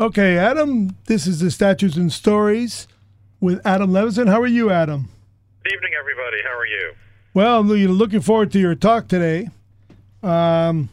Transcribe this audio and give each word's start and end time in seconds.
Okay, 0.00 0.36
Adam, 0.36 0.96
this 1.06 1.24
is 1.28 1.38
the 1.38 1.52
Statutes 1.52 1.94
and 1.94 2.12
Stories 2.12 2.88
with 3.38 3.64
Adam 3.64 3.92
Levinson. 3.92 4.28
How 4.28 4.40
are 4.40 4.46
you, 4.46 4.68
Adam? 4.68 5.08
Good 5.62 5.72
evening, 5.72 5.92
everybody. 5.96 6.38
How 6.42 6.58
are 6.58 6.66
you? 6.66 6.94
Well, 7.32 7.60
I'm 7.60 7.68
looking 7.68 8.20
forward 8.20 8.50
to 8.52 8.58
your 8.58 8.74
talk 8.74 9.06
today. 9.06 9.50
Um, 10.20 10.88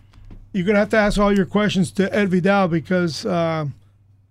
you're 0.54 0.66
going 0.66 0.76
to 0.76 0.82
have 0.82 0.90
to 0.90 0.98
ask 0.98 1.18
all 1.18 1.36
your 1.36 1.48
questions 1.48 1.90
to 1.94 2.16
Ed 2.16 2.30
Vidal 2.30 2.68
because 2.68 3.26
uh, 3.26 3.66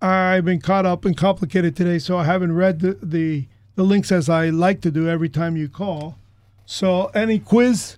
I've 0.00 0.44
been 0.44 0.60
caught 0.60 0.86
up 0.86 1.04
and 1.04 1.16
complicated 1.16 1.74
today, 1.74 1.98
so 1.98 2.16
I 2.16 2.22
haven't 2.22 2.54
read 2.54 2.78
the, 2.78 2.96
the, 3.02 3.48
the 3.74 3.82
links 3.82 4.12
as 4.12 4.28
I 4.28 4.50
like 4.50 4.82
to 4.82 4.92
do 4.92 5.08
every 5.08 5.28
time 5.28 5.56
you 5.56 5.68
call. 5.68 6.16
So, 6.64 7.06
any 7.06 7.40
quiz, 7.40 7.96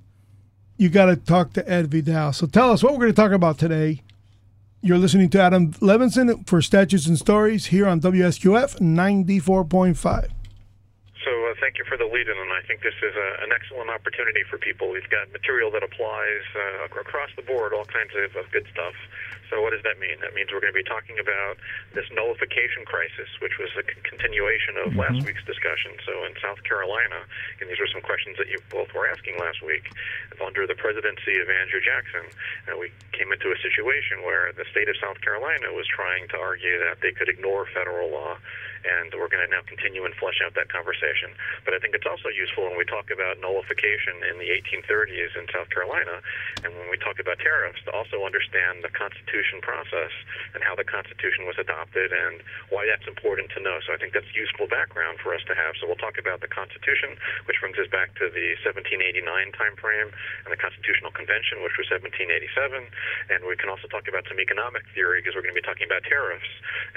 you 0.78 0.88
got 0.88 1.06
to 1.06 1.16
talk 1.16 1.52
to 1.52 1.70
Ed 1.70 1.90
Vidal. 1.90 2.32
So, 2.32 2.46
tell 2.46 2.70
us 2.70 2.82
what 2.82 2.94
we're 2.94 3.00
going 3.00 3.12
to 3.12 3.22
talk 3.22 3.32
about 3.32 3.58
today. 3.58 4.00
You're 4.84 4.98
listening 4.98 5.30
to 5.30 5.40
Adam 5.40 5.70
Levinson 5.74 6.44
for 6.44 6.60
Statutes 6.60 7.06
and 7.06 7.16
Stories 7.16 7.66
here 7.66 7.86
on 7.86 8.00
WSQF 8.00 8.82
94.5 8.82 9.94
So 11.22 11.30
thank 11.62 11.78
you 11.78 11.84
for 11.86 11.96
the 11.96 12.02
lead-in, 12.10 12.34
and 12.34 12.50
I 12.50 12.66
think 12.66 12.82
this 12.82 12.98
is 12.98 13.14
a, 13.14 13.44
an 13.44 13.54
excellent 13.54 13.90
opportunity 13.90 14.42
for 14.50 14.58
people. 14.58 14.90
We've 14.90 15.08
got 15.08 15.30
material 15.30 15.70
that 15.70 15.84
applies 15.84 16.42
uh, 16.58 16.98
across 16.98 17.30
the 17.36 17.42
board, 17.42 17.72
all 17.72 17.84
kinds 17.84 18.10
of, 18.26 18.34
of 18.34 18.50
good 18.50 18.66
stuff. 18.72 18.94
So 19.52 19.60
what 19.60 19.76
does 19.76 19.84
that 19.84 20.00
mean? 20.00 20.16
That 20.24 20.32
means 20.32 20.48
we're 20.48 20.64
going 20.64 20.72
to 20.72 20.80
be 20.80 20.88
talking 20.88 21.20
about 21.20 21.60
this 21.92 22.08
nullification 22.08 22.88
crisis, 22.88 23.28
which 23.44 23.60
was 23.60 23.68
a 23.76 23.84
continuation 24.00 24.80
of 24.80 24.96
mm-hmm. 24.96 25.04
last 25.04 25.20
week's 25.28 25.44
discussion. 25.44 25.92
So 26.08 26.24
in 26.24 26.32
South 26.40 26.64
Carolina, 26.64 27.28
and 27.60 27.68
these 27.68 27.76
were 27.76 27.92
some 27.92 28.00
questions 28.00 28.40
that 28.40 28.48
you 28.48 28.56
both 28.72 28.88
were 28.96 29.04
asking 29.04 29.36
last 29.36 29.60
week, 29.60 29.92
under 30.40 30.64
the 30.64 30.72
presidency 30.80 31.36
of 31.36 31.52
Andrew 31.52 31.84
Jackson, 31.84 32.24
uh, 32.64 32.80
we 32.80 32.88
came 33.12 33.28
into 33.28 33.52
a 33.52 33.58
situation 33.60 34.24
where 34.24 34.56
the 34.56 34.64
state 34.72 34.88
of 34.88 34.96
South 34.96 35.20
Carolina 35.20 35.68
was 35.76 35.84
trying 35.84 36.32
to 36.32 36.40
argue 36.40 36.80
that 36.88 37.04
they 37.04 37.12
could 37.12 37.28
ignore 37.28 37.68
federal 37.76 38.08
law 38.08 38.40
and 38.84 39.14
we're 39.14 39.30
going 39.30 39.42
to 39.44 39.50
now 39.50 39.62
continue 39.66 40.04
and 40.04 40.14
flesh 40.18 40.42
out 40.44 40.54
that 40.54 40.68
conversation. 40.68 41.34
But 41.64 41.74
I 41.74 41.78
think 41.78 41.94
it's 41.94 42.06
also 42.06 42.28
useful 42.28 42.66
when 42.66 42.78
we 42.78 42.84
talk 42.84 43.10
about 43.10 43.38
nullification 43.38 44.22
in 44.26 44.38
the 44.38 44.50
1830s 44.50 45.38
in 45.38 45.46
South 45.50 45.70
Carolina, 45.70 46.22
and 46.66 46.74
when 46.74 46.90
we 46.90 46.98
talk 46.98 47.18
about 47.18 47.38
tariffs, 47.38 47.82
to 47.86 47.90
also 47.94 48.26
understand 48.26 48.82
the 48.82 48.92
Constitution 48.92 49.62
process 49.62 50.12
and 50.54 50.62
how 50.62 50.74
the 50.74 50.86
Constitution 50.86 51.46
was 51.46 51.56
adopted 51.58 52.10
and 52.12 52.42
why 52.70 52.86
that's 52.86 53.06
important 53.06 53.50
to 53.54 53.60
know. 53.62 53.78
So 53.86 53.94
I 53.94 53.98
think 53.98 54.12
that's 54.12 54.28
useful 54.34 54.66
background 54.66 55.18
for 55.22 55.34
us 55.34 55.42
to 55.46 55.54
have. 55.54 55.78
So 55.78 55.86
we'll 55.86 56.00
talk 56.00 56.18
about 56.18 56.42
the 56.42 56.50
Constitution, 56.50 57.16
which 57.46 57.58
brings 57.62 57.78
us 57.78 57.88
back 57.88 58.14
to 58.18 58.30
the 58.30 58.58
1789 58.66 59.22
timeframe, 59.54 60.10
and 60.44 60.50
the 60.50 60.58
Constitutional 60.58 61.14
Convention, 61.14 61.62
which 61.62 61.78
was 61.78 61.88
1787, 61.88 62.88
and 63.30 63.40
we 63.46 63.56
can 63.56 63.70
also 63.70 63.86
talk 63.88 64.08
about 64.08 64.26
some 64.26 64.40
economic 64.40 64.82
theory 64.94 65.20
because 65.20 65.34
we're 65.34 65.44
going 65.44 65.54
to 65.54 65.60
be 65.60 65.64
talking 65.64 65.86
about 65.86 66.02
tariffs 66.04 66.48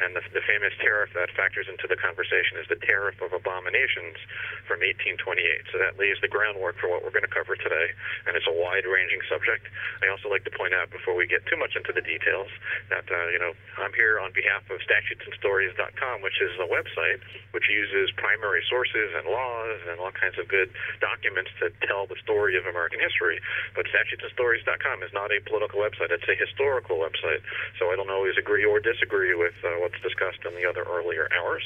and 0.01 0.15
the, 0.15 0.23
the 0.33 0.43
famous 0.43 0.73
tariff 0.81 1.11
that 1.13 1.31
factors 1.35 1.67
in 1.69 1.74
into 1.75 1.91
the 1.91 1.99
conversation 1.99 2.55
is 2.55 2.71
the 2.71 2.79
Tariff 2.79 3.19
of 3.19 3.35
Abominations 3.35 4.15
from 4.63 4.79
1828. 4.79 5.19
So 5.67 5.75
that 5.83 5.99
lays 5.99 6.15
the 6.23 6.31
groundwork 6.31 6.79
for 6.79 6.87
what 6.87 7.03
we're 7.03 7.11
going 7.11 7.27
to 7.27 7.35
cover 7.35 7.59
today, 7.59 7.91
and 8.23 8.39
it's 8.39 8.47
a 8.47 8.55
wide-ranging 8.55 9.19
subject. 9.27 9.67
I 9.99 10.07
also 10.07 10.31
like 10.31 10.47
to 10.47 10.53
point 10.55 10.71
out 10.71 10.87
before 10.87 11.19
we 11.19 11.27
get 11.27 11.43
too 11.51 11.59
much 11.59 11.75
into 11.75 11.91
the 11.91 11.99
details 11.99 12.47
that 12.87 13.03
uh, 13.11 13.27
you 13.35 13.43
know 13.43 13.51
I'm 13.75 13.91
here 13.91 14.23
on 14.23 14.31
behalf 14.31 14.63
of 14.71 14.79
StatutesandStories.com, 14.87 16.23
which 16.23 16.39
is 16.39 16.55
a 16.63 16.67
website 16.71 17.19
which 17.51 17.67
uses 17.67 18.15
primary 18.15 18.63
sources 18.71 19.11
and 19.19 19.27
laws 19.27 19.79
and 19.91 19.99
all 19.99 20.15
kinds 20.15 20.39
of 20.39 20.47
good 20.47 20.71
documents 21.03 21.51
to 21.59 21.71
tell 21.83 22.07
the 22.07 22.15
story 22.23 22.55
of 22.55 22.63
American 22.63 23.03
history. 23.03 23.43
But 23.75 23.91
StatutesandStories.com 23.91 25.03
is 25.03 25.11
not 25.11 25.35
a 25.35 25.43
political 25.43 25.83
website; 25.83 26.15
it's 26.15 26.27
a 26.31 26.39
historical 26.39 27.03
website. 27.03 27.43
So 27.79 27.91
I 27.91 27.99
don't 27.99 28.11
always 28.11 28.39
agree 28.39 28.63
or 28.63 28.79
disagree 28.79 29.35
with 29.35 29.59
uh, 29.59 29.75
what's 29.83 29.99
discussed 29.99 30.39
in 30.47 30.55
the 30.55 30.63
other 30.63 30.87
earlier 30.87 31.27
hours. 31.35 31.64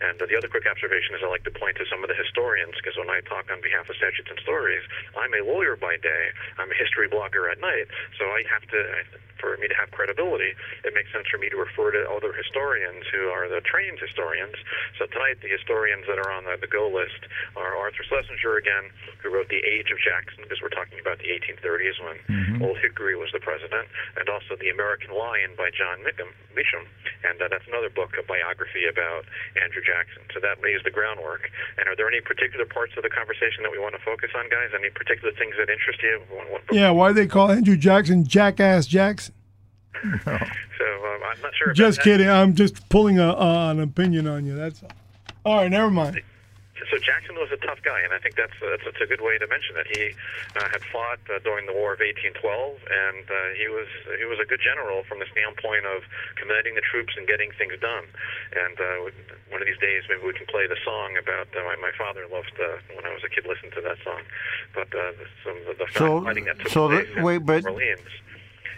And 0.00 0.20
uh, 0.20 0.26
the 0.26 0.36
other 0.36 0.48
quick 0.48 0.66
observation 0.66 1.14
is 1.14 1.20
I 1.22 1.28
like 1.28 1.44
to 1.44 1.54
point 1.54 1.76
to 1.78 1.86
some 1.90 2.02
of 2.02 2.08
the 2.08 2.18
historians 2.18 2.74
because 2.78 2.96
when 2.96 3.10
I 3.10 3.20
talk 3.26 3.50
on 3.50 3.60
behalf 3.60 3.88
of 3.88 3.96
Statutes 3.96 4.30
and 4.30 4.38
Stories, 4.40 4.82
I'm 5.16 5.32
a 5.34 5.42
lawyer 5.42 5.76
by 5.76 5.96
day. 5.98 6.24
I'm 6.58 6.70
a 6.70 6.78
history 6.78 7.08
blogger 7.08 7.50
at 7.50 7.60
night. 7.60 7.90
So 8.18 8.26
I 8.30 8.44
have 8.50 8.64
to 8.70 8.80
for 9.40 9.56
me 9.56 9.70
to 9.70 9.74
have 9.78 9.90
credibility, 9.90 10.52
it 10.84 10.92
makes 10.94 11.10
sense 11.14 11.26
for 11.30 11.38
me 11.38 11.48
to 11.48 11.56
refer 11.56 11.90
to 11.94 12.02
other 12.10 12.34
historians 12.34 13.06
who 13.10 13.30
are 13.30 13.48
the 13.48 13.62
trained 13.62 13.98
historians. 13.98 14.54
So 14.98 15.06
tonight, 15.06 15.40
the 15.40 15.50
historians 15.50 16.04
that 16.10 16.18
are 16.18 16.30
on 16.30 16.44
the, 16.44 16.58
the 16.60 16.70
go 16.70 16.90
list 16.90 17.26
are 17.56 17.74
Arthur 17.78 18.02
Schlesinger 18.04 18.58
again, 18.58 18.90
who 19.22 19.30
wrote 19.30 19.48
The 19.48 19.62
Age 19.62 19.90
of 19.94 19.98
Jackson, 20.02 20.42
because 20.44 20.60
we're 20.60 20.74
talking 20.74 20.98
about 20.98 21.18
the 21.22 21.30
1830s 21.30 21.96
when 22.02 22.18
mm-hmm. 22.26 22.62
Old 22.62 22.78
Hickory 22.82 23.16
was 23.16 23.30
the 23.32 23.40
president, 23.40 23.86
and 24.18 24.28
also 24.28 24.58
The 24.58 24.70
American 24.70 25.14
Lion 25.14 25.54
by 25.56 25.70
Jon 25.70 26.02
Meacham. 26.04 26.84
And 27.24 27.38
uh, 27.40 27.48
that's 27.48 27.66
another 27.70 27.90
book, 27.90 28.18
a 28.18 28.26
biography 28.26 28.86
about 28.90 29.24
Andrew 29.60 29.82
Jackson. 29.82 30.22
So 30.34 30.40
that 30.40 30.62
lays 30.62 30.80
the 30.84 30.90
groundwork. 30.90 31.50
And 31.78 31.88
are 31.88 31.96
there 31.96 32.08
any 32.08 32.20
particular 32.20 32.64
parts 32.64 32.92
of 32.96 33.02
the 33.02 33.10
conversation 33.10 33.62
that 33.62 33.72
we 33.72 33.78
want 33.78 33.94
to 33.94 34.02
focus 34.04 34.30
on, 34.36 34.48
guys? 34.48 34.70
Any 34.74 34.90
particular 34.90 35.32
things 35.34 35.54
that 35.58 35.70
interest 35.70 36.02
you? 36.02 36.22
Yeah, 36.72 36.90
why 36.90 37.08
do 37.08 37.14
they 37.14 37.26
call 37.26 37.50
Andrew 37.50 37.76
Jackson 37.76 38.24
Jackass 38.24 38.86
Jackson? 38.86 39.34
No. 40.26 40.38
So 40.78 40.84
um, 40.84 41.20
I'm 41.28 41.42
not 41.42 41.50
sure. 41.56 41.72
Just 41.72 42.02
kidding. 42.02 42.28
I'm 42.28 42.54
just 42.54 42.88
pulling 42.88 43.18
a, 43.18 43.30
uh, 43.32 43.72
an 43.72 43.80
opinion 43.80 44.28
on 44.28 44.46
you. 44.46 44.54
That's 44.54 44.80
all. 44.84 44.90
All 45.44 45.56
right, 45.56 45.68
never 45.68 45.90
mind. 45.90 46.22
So 46.90 46.98
Jackson 46.98 47.34
was 47.34 47.50
a 47.50 47.58
tough 47.58 47.82
guy, 47.82 48.00
and 48.06 48.14
I 48.14 48.18
think 48.18 48.36
that's 48.38 48.54
that's, 48.62 48.84
that's 48.86 49.02
a 49.02 49.06
good 49.06 49.20
way 49.20 49.38
to 49.38 49.46
mention 49.46 49.74
it. 49.76 49.86
He 49.90 50.14
uh, 50.54 50.68
had 50.70 50.82
fought 50.94 51.18
uh, 51.26 51.42
during 51.42 51.66
the 51.66 51.74
War 51.74 51.92
of 51.92 52.00
1812, 52.00 52.38
and 52.38 53.26
uh, 53.26 53.34
he 53.58 53.66
was 53.66 53.90
he 54.18 54.24
was 54.24 54.38
a 54.38 54.46
good 54.46 54.62
general 54.62 55.02
from 55.04 55.18
the 55.18 55.26
standpoint 55.34 55.86
of 55.86 56.06
commanding 56.38 56.78
the 56.78 56.84
troops 56.86 57.14
and 57.18 57.26
getting 57.26 57.50
things 57.58 57.74
done. 57.82 58.06
And 58.54 58.76
uh, 58.78 59.10
one 59.50 59.60
of 59.60 59.66
these 59.66 59.78
days, 59.78 60.06
maybe 60.08 60.22
we 60.22 60.32
can 60.32 60.46
play 60.46 60.66
the 60.66 60.78
song 60.84 61.18
about 61.18 61.50
uh, 61.56 61.66
my, 61.66 61.76
my 61.82 61.92
father 61.98 62.26
loved 62.30 62.54
uh, 62.56 62.78
when 62.94 63.04
I 63.04 63.12
was 63.12 63.22
a 63.26 63.30
kid 63.30 63.46
listen 63.46 63.70
to 63.74 63.80
that 63.82 63.98
song. 64.04 64.22
But 64.74 64.88
uh, 64.94 65.12
some 65.44 65.58
of 65.66 65.78
the 65.78 65.86
so, 65.94 66.22
fighting 66.22 66.44
that 66.46 66.58
took 66.58 66.70
so 66.70 66.88
place 66.88 67.08
the, 67.14 67.22
wait, 67.22 67.38
but 67.38 67.66
Orleans. 67.66 68.06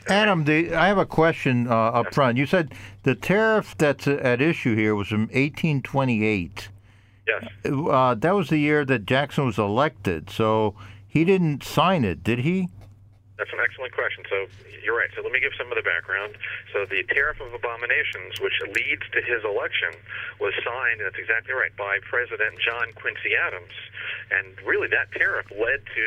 Adam, 0.08 0.44
the, 0.44 0.74
I 0.74 0.88
have 0.88 0.98
a 0.98 1.06
question 1.06 1.68
uh, 1.68 1.74
up 1.74 2.14
front. 2.14 2.38
You 2.38 2.46
said 2.46 2.72
the 3.02 3.14
tariff 3.14 3.76
that's 3.76 4.08
at 4.08 4.40
issue 4.40 4.74
here 4.74 4.94
was 4.94 5.08
from 5.08 5.28
1828. 5.28 6.68
Yes. 7.30 7.50
Uh, 7.64 8.14
that 8.14 8.34
was 8.34 8.48
the 8.48 8.58
year 8.58 8.84
that 8.84 9.06
Jackson 9.06 9.46
was 9.46 9.58
elected, 9.58 10.30
so 10.30 10.74
he 11.06 11.24
didn't 11.24 11.62
sign 11.62 12.04
it, 12.04 12.22
did 12.24 12.40
he? 12.40 12.68
That's 13.40 13.56
an 13.56 13.64
excellent 13.64 13.96
question. 13.96 14.28
So 14.28 14.52
you're 14.84 14.92
right. 14.92 15.08
So 15.16 15.24
let 15.24 15.32
me 15.32 15.40
give 15.40 15.56
some 15.56 15.72
of 15.72 15.80
the 15.80 15.86
background. 15.86 16.36
So 16.76 16.84
the 16.84 17.00
Tariff 17.08 17.40
of 17.40 17.56
Abominations, 17.56 18.36
which 18.36 18.60
leads 18.76 19.08
to 19.16 19.24
his 19.24 19.40
election, 19.48 19.96
was 20.36 20.52
signed, 20.60 21.00
and 21.00 21.08
that's 21.08 21.16
exactly 21.16 21.56
right, 21.56 21.72
by 21.72 22.04
President 22.04 22.60
John 22.60 22.92
Quincy 23.00 23.32
Adams. 23.32 23.72
And 24.28 24.52
really, 24.60 24.92
that 24.92 25.08
tariff 25.16 25.48
led 25.56 25.80
to 25.96 26.06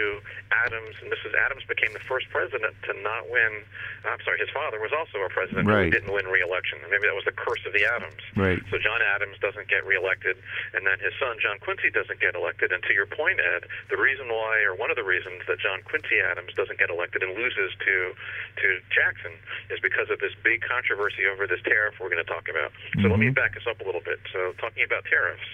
Adams, 0.53 0.93
and 1.01 1.09
is 1.09 1.33
Adams 1.33 1.66
became 1.66 1.89
the 1.97 2.05
first 2.05 2.29
president 2.29 2.77
to 2.85 2.93
not 3.01 3.25
win. 3.33 3.66
I'm 4.05 4.22
sorry, 4.22 4.38
his 4.38 4.53
father 4.53 4.77
was 4.77 4.93
also 4.93 5.25
a 5.25 5.31
president 5.33 5.66
right. 5.66 5.89
who 5.89 5.91
didn't 5.91 6.13
win 6.13 6.29
re-election. 6.29 6.79
Maybe 6.88 7.09
that 7.09 7.17
was 7.17 7.25
the 7.25 7.33
curse 7.33 7.66
of 7.66 7.73
the 7.73 7.83
Adams. 7.89 8.22
Right. 8.38 8.61
So 8.69 8.77
John 8.77 9.01
Adams 9.01 9.41
doesn't 9.41 9.67
get 9.67 9.83
re-elected, 9.89 10.38
and 10.77 10.85
then 10.85 11.01
his 11.01 11.17
son 11.17 11.41
John 11.41 11.57
Quincy 11.59 11.89
doesn't 11.89 12.22
get 12.22 12.38
elected. 12.38 12.72
And 12.72 12.83
to 12.85 12.93
your 12.93 13.09
point, 13.09 13.41
Ed, 13.41 13.66
the 13.89 13.97
reason 13.97 14.29
why, 14.29 14.61
or 14.61 14.77
one 14.77 14.93
of 14.93 14.95
the 14.95 15.07
reasons 15.07 15.43
that 15.47 15.59
John 15.59 15.81
Quincy 15.83 16.19
Adams 16.19 16.53
doesn't 16.53 16.77
get 16.77 16.91
elected 16.93 17.22
and 17.23 17.31
loses 17.39 17.72
to 17.79 17.95
to 18.59 18.67
Jackson, 18.91 19.34
is 19.72 19.79
because 19.79 20.11
of 20.11 20.19
this 20.19 20.35
big 20.44 20.61
controversy 20.61 21.25
over 21.25 21.47
this 21.47 21.63
tariff 21.63 21.95
we're 21.97 22.11
going 22.11 22.22
to 22.22 22.28
talk 22.28 22.51
about. 22.51 22.75
So 23.00 23.07
mm-hmm. 23.07 23.11
let 23.11 23.19
me 23.19 23.31
mm-hmm. 23.31 23.39
back 23.39 23.56
us 23.56 23.63
up 23.66 23.79
a 23.79 23.85
little 23.88 24.03
bit. 24.03 24.19
So 24.29 24.53
talking 24.59 24.84
about 24.84 25.07
tariffs 25.07 25.47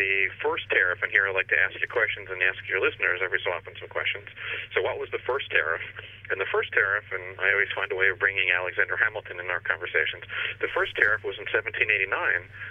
the 0.00 0.32
first 0.40 0.64
tariff, 0.72 1.04
and 1.04 1.12
here 1.12 1.28
I'd 1.28 1.36
like 1.36 1.52
to 1.52 1.60
ask 1.60 1.76
you 1.76 1.84
questions 1.84 2.32
and 2.32 2.40
ask 2.40 2.56
your 2.64 2.80
listeners 2.80 3.20
every 3.20 3.36
so 3.44 3.52
often 3.52 3.76
some 3.76 3.92
questions. 3.92 4.24
So, 4.72 4.80
what 4.80 4.96
was 4.96 5.12
the 5.12 5.20
first 5.28 5.52
tariff? 5.52 5.84
And 6.32 6.40
the 6.40 6.48
first 6.48 6.72
tariff, 6.72 7.04
and 7.10 7.36
I 7.42 7.50
always 7.52 7.68
find 7.74 7.90
a 7.90 7.98
way 7.98 8.08
of 8.08 8.22
bringing 8.22 8.54
Alexander 8.54 8.96
Hamilton 8.96 9.42
in 9.42 9.50
our 9.50 9.58
conversations. 9.60 10.22
The 10.62 10.70
first 10.70 10.94
tariff 10.94 11.26
was 11.26 11.34
in 11.36 11.44
1789 11.50 12.06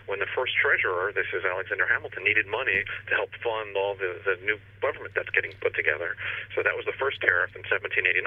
when 0.07 0.24
the 0.24 0.31
first 0.31 0.56
treasurer, 0.57 1.12
this 1.12 1.27
is 1.36 1.44
Alexander 1.44 1.83
Hamilton, 1.86 2.24
needed 2.24 2.48
money 2.48 2.88
to 3.12 3.13
help 3.13 3.36
fund 3.44 3.75
all 3.75 4.00
the, 4.00 4.15
the 4.24 4.39
new 4.48 4.56
government 4.80 5.12
that's 5.12 5.30
getting 5.36 5.51
put 5.59 5.75
together. 5.75 6.15
So 6.56 6.63
that 6.63 6.71
was 6.71 6.88
the 6.88 6.95
first 6.95 7.19
tariff 7.19 7.51
in 7.51 7.68
1789. 7.68 8.24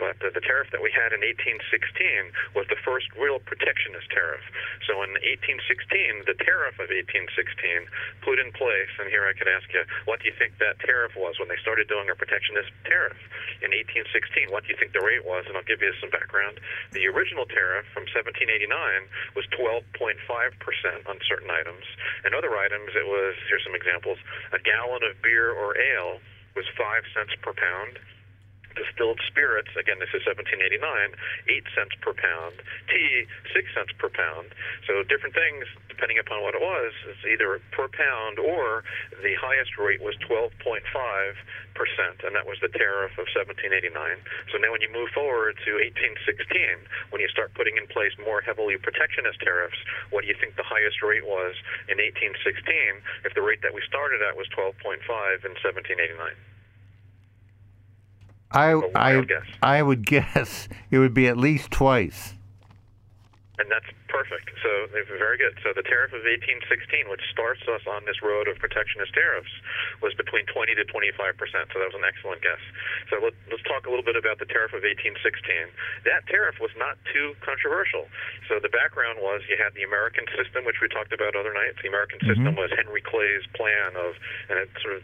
But 0.00 0.16
the, 0.24 0.32
the 0.32 0.40
tariff 0.40 0.72
that 0.72 0.80
we 0.80 0.88
had 0.90 1.12
in 1.12 1.20
1816 1.20 2.32
was 2.56 2.64
the 2.72 2.80
first 2.80 3.12
real 3.20 3.38
protectionist 3.44 4.08
tariff. 4.10 4.42
So 4.88 5.04
in 5.04 5.12
1816, 5.20 6.24
the 6.24 6.40
tariff 6.40 6.80
of 6.80 6.88
1816 6.88 7.84
put 8.24 8.40
in 8.40 8.50
place, 8.56 8.90
and 8.98 9.12
here 9.12 9.28
I 9.28 9.36
could 9.36 9.46
ask 9.46 9.68
you, 9.70 9.84
what 10.08 10.24
do 10.24 10.26
you 10.26 10.34
think 10.40 10.56
that 10.58 10.80
tariff 10.80 11.12
was 11.14 11.36
when 11.38 11.52
they 11.52 11.60
started 11.60 11.86
doing 11.86 12.08
a 12.08 12.16
protectionist 12.16 12.72
tariff 12.88 13.20
in 13.60 13.70
1816? 13.70 14.48
what 14.50 14.64
do 14.64 14.72
you 14.72 14.78
think 14.80 14.96
the 14.96 15.04
rate 15.04 15.24
was, 15.24 15.44
and 15.46 15.56
I'll 15.56 15.66
give 15.66 15.82
you 15.82 15.92
some 16.00 16.08
background. 16.10 16.58
The 16.92 17.06
original 17.10 17.44
tariff 17.44 17.84
from 17.92 18.08
1789 18.08 18.70
was 19.36 19.44
12.5% 19.52 20.14
on 21.04 21.16
certain 21.28 21.50
items. 21.50 21.84
And 22.24 22.32
other 22.32 22.56
items, 22.56 22.94
it 22.96 23.06
was, 23.06 23.34
here's 23.50 23.66
some 23.66 23.74
examples, 23.74 24.18
a 24.54 24.60
gallon 24.62 25.02
of 25.04 25.20
beer 25.20 25.52
or 25.52 25.76
ale 25.76 26.22
was 26.54 26.64
5 26.78 27.02
cents 27.12 27.34
per 27.42 27.52
pound 27.52 27.98
distilled 28.74 29.20
spirits, 29.26 29.70
again, 29.78 29.98
this 29.98 30.10
is 30.14 30.22
1789, 30.26 30.82
8 30.82 31.64
cents 31.74 31.94
per 32.02 32.14
pound. 32.14 32.58
Tea, 32.90 33.26
6 33.54 33.74
cents 33.74 33.92
per 33.98 34.10
pound. 34.10 34.54
So 34.86 35.02
different 35.06 35.34
things, 35.34 35.66
depending 35.88 36.18
upon 36.18 36.42
what 36.42 36.54
it 36.54 36.62
was, 36.62 36.92
it's 37.08 37.24
either 37.26 37.60
per 37.70 37.88
pound 37.88 38.38
or 38.38 38.84
the 39.22 39.34
highest 39.38 39.78
rate 39.78 40.02
was 40.02 40.14
12.5%, 40.26 40.84
and 42.26 42.34
that 42.34 42.46
was 42.46 42.58
the 42.60 42.70
tariff 42.70 43.14
of 43.18 43.26
1789. 43.30 43.94
So 44.50 44.58
now 44.58 44.70
when 44.74 44.82
you 44.82 44.90
move 44.90 45.10
forward 45.14 45.58
to 45.64 45.70
1816, 45.78 46.86
when 47.10 47.22
you 47.22 47.28
start 47.30 47.54
putting 47.54 47.76
in 47.78 47.86
place 47.88 48.12
more 48.18 48.42
heavily 48.42 48.76
protectionist 48.78 49.40
tariffs, 49.40 49.78
what 50.10 50.22
do 50.22 50.28
you 50.28 50.36
think 50.38 50.56
the 50.56 50.66
highest 50.66 51.02
rate 51.02 51.26
was 51.26 51.54
in 51.88 51.98
1816 51.98 52.44
if 53.24 53.34
the 53.34 53.42
rate 53.42 53.62
that 53.62 53.74
we 53.74 53.82
started 53.86 54.22
at 54.22 54.36
was 54.36 54.46
12.5 54.54 55.02
in 55.46 55.54
1789? 55.58 56.53
I 58.50 58.80
I 58.94 59.20
guess. 59.22 59.46
I 59.62 59.82
would 59.82 60.06
guess 60.14 60.68
it 60.90 60.98
would 60.98 61.14
be 61.14 61.28
at 61.28 61.36
least 61.36 61.70
twice. 61.70 62.34
And 63.58 63.70
that's 63.70 63.86
perfect. 64.10 64.50
So 64.62 64.74
very 64.90 65.38
good. 65.38 65.58
So 65.62 65.74
the 65.74 65.82
tariff 65.82 66.14
of 66.14 66.22
1816, 66.22 67.10
which 67.10 67.22
starts 67.30 67.62
us 67.66 67.82
on 67.90 68.06
this 68.06 68.22
road 68.22 68.46
of 68.46 68.58
protectionist 68.62 69.14
tariffs, 69.14 69.50
was 70.02 70.14
between 70.14 70.46
20 70.46 70.74
to 70.78 70.84
25 70.86 71.38
percent. 71.38 71.70
So 71.74 71.82
that 71.82 71.90
was 71.90 71.98
an 71.98 72.06
excellent 72.06 72.42
guess. 72.42 72.62
So 73.10 73.18
let, 73.18 73.34
let's 73.50 73.62
talk 73.66 73.86
a 73.86 73.90
little 73.90 74.06
bit 74.06 74.14
about 74.14 74.38
the 74.38 74.46
tariff 74.46 74.74
of 74.74 74.86
1816. 74.86 75.22
That 76.06 76.26
tariff 76.30 76.62
was 76.62 76.70
not 76.78 76.98
too 77.10 77.34
controversial. 77.42 78.06
So 78.46 78.62
the 78.62 78.70
background 78.70 79.18
was 79.18 79.42
you 79.50 79.58
had 79.58 79.74
the 79.74 79.82
American 79.82 80.26
system, 80.34 80.62
which 80.62 80.78
we 80.78 80.86
talked 80.86 81.10
about 81.10 81.34
other 81.34 81.54
nights. 81.54 81.82
The 81.82 81.90
American 81.90 82.22
mm-hmm. 82.22 82.34
system 82.34 82.52
was 82.54 82.70
Henry 82.74 83.02
Clay's 83.02 83.46
plan 83.58 83.98
of, 83.98 84.14
and 84.50 84.62
it 84.62 84.70
sort 84.82 84.98
of 84.98 85.02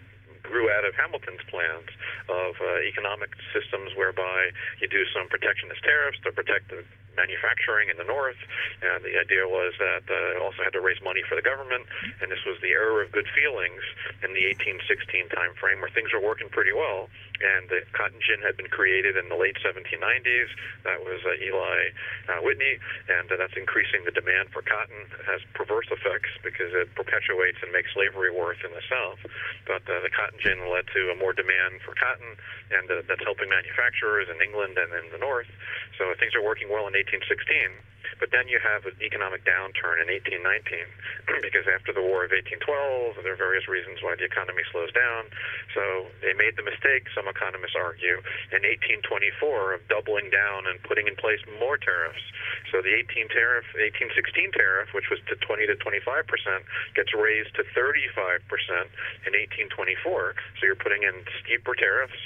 grew 0.50 0.68
out 0.68 0.84
of 0.84 0.92
Hamilton's 0.98 1.42
plans 1.46 1.88
of 2.28 2.58
uh, 2.58 2.82
economic 2.82 3.30
systems 3.54 3.94
whereby 3.94 4.50
you 4.82 4.90
do 4.90 5.06
some 5.14 5.30
protectionist 5.30 5.80
tariffs 5.86 6.18
to 6.26 6.34
protect 6.34 6.68
the 6.68 6.82
manufacturing 7.16 7.88
in 7.90 7.96
the 7.96 8.06
north. 8.06 8.38
And 8.82 9.04
the 9.04 9.18
idea 9.18 9.46
was 9.46 9.74
that 9.78 10.04
uh, 10.08 10.42
also 10.42 10.62
had 10.62 10.72
to 10.74 10.82
raise 10.82 11.00
money 11.02 11.22
for 11.26 11.34
the 11.34 11.44
government. 11.44 11.86
And 12.22 12.30
this 12.30 12.42
was 12.46 12.58
the 12.62 12.72
era 12.74 13.04
of 13.04 13.12
good 13.12 13.26
feelings 13.34 13.82
in 14.22 14.34
the 14.34 14.44
1816 14.52 15.30
time 15.30 15.54
frame 15.58 15.80
where 15.80 15.92
things 15.92 16.12
were 16.12 16.22
working 16.22 16.48
pretty 16.48 16.72
well. 16.72 17.08
And 17.40 17.72
the 17.72 17.80
cotton 17.96 18.20
gin 18.20 18.44
had 18.44 18.60
been 18.60 18.68
created 18.68 19.16
in 19.16 19.32
the 19.32 19.38
late 19.38 19.56
1790s. 19.64 20.50
That 20.84 21.00
was 21.00 21.24
uh, 21.24 21.40
Eli 21.40 21.96
uh, 22.28 22.44
Whitney, 22.44 22.76
and 23.08 23.32
uh, 23.32 23.40
that's 23.40 23.56
increasing 23.56 24.04
the 24.04 24.12
demand 24.12 24.52
for 24.52 24.60
cotton. 24.60 25.08
It 25.08 25.24
has 25.24 25.40
perverse 25.56 25.88
effects 25.88 26.28
because 26.44 26.68
it 26.76 26.92
perpetuates 26.92 27.56
and 27.64 27.72
makes 27.72 27.96
slavery 27.96 28.28
worse 28.28 28.60
in 28.60 28.76
the 28.76 28.84
South. 28.92 29.24
But 29.64 29.88
uh, 29.88 30.04
the 30.04 30.12
cotton 30.12 30.36
gin 30.36 30.68
led 30.68 30.84
to 30.92 31.08
a 31.08 31.16
more 31.16 31.32
demand 31.32 31.80
for 31.80 31.96
cotton, 31.96 32.36
and 32.76 32.84
uh, 32.92 33.08
that's 33.08 33.24
helping 33.24 33.48
manufacturers 33.48 34.28
in 34.28 34.36
England 34.44 34.76
and 34.76 34.92
in 34.92 35.08
the 35.08 35.20
North. 35.20 35.48
So 35.96 36.12
things 36.20 36.36
are 36.36 36.44
working 36.44 36.68
well 36.68 36.84
in 36.88 36.94
1816. 37.00 37.72
But 38.18 38.30
then 38.30 38.48
you 38.48 38.60
have 38.60 38.86
an 38.86 38.96
economic 39.00 39.44
downturn 39.44 40.00
in 40.02 40.08
1819 40.08 41.40
because 41.46 41.66
after 41.68 41.92
the 41.92 42.02
War 42.02 42.24
of 42.24 42.32
1812, 42.32 43.24
there 43.24 43.32
are 43.32 43.40
various 43.40 43.66
reasons 43.68 44.00
why 44.02 44.16
the 44.16 44.24
economy 44.24 44.62
slows 44.72 44.92
down. 44.92 45.28
So 45.74 46.08
they 46.20 46.34
made 46.34 46.56
the 46.56 46.66
mistake, 46.66 47.08
some 47.14 47.28
economists 47.28 47.76
argue, 47.76 48.20
in 48.52 48.62
1824 48.62 49.76
of 49.76 49.80
doubling 49.88 50.28
down 50.30 50.66
and 50.66 50.80
putting 50.84 51.08
in 51.08 51.16
place 51.16 51.40
more 51.58 51.76
tariffs. 51.76 52.22
So 52.70 52.82
the 52.82 52.94
18 52.94 53.28
tariff, 53.34 53.66
1816 53.74 54.52
tariff, 54.54 54.94
which 54.94 55.10
was 55.10 55.18
to 55.26 55.34
20 55.36 55.66
to 55.66 55.76
25 55.76 56.26
percent, 56.26 56.62
gets 56.94 57.10
raised 57.14 57.54
to 57.58 57.66
35 57.74 58.46
percent 58.46 58.88
in 59.26 59.34
1824. 59.34 60.36
So 60.58 60.60
you're 60.66 60.78
putting 60.78 61.02
in 61.02 61.26
steeper 61.42 61.74
tariffs, 61.74 62.20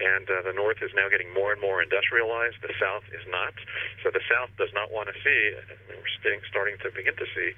and 0.00 0.24
uh, 0.28 0.42
the 0.42 0.56
North 0.56 0.80
is 0.80 0.92
now 0.96 1.12
getting 1.12 1.28
more 1.32 1.52
and 1.52 1.60
more 1.60 1.84
industrialized. 1.84 2.60
The 2.64 2.72
South 2.80 3.04
is 3.12 3.24
not. 3.28 3.52
So 4.02 4.08
the 4.10 4.24
South 4.28 4.48
does 4.56 4.72
not 4.72 4.88
want 4.88 5.12
to 5.12 5.16
see. 5.24 5.40
and 5.56 5.78
We're 5.88 6.06
starting 6.20 6.40
starting 6.50 6.76
to 6.84 6.90
begin 6.94 7.14
to 7.16 7.26
see 7.34 7.52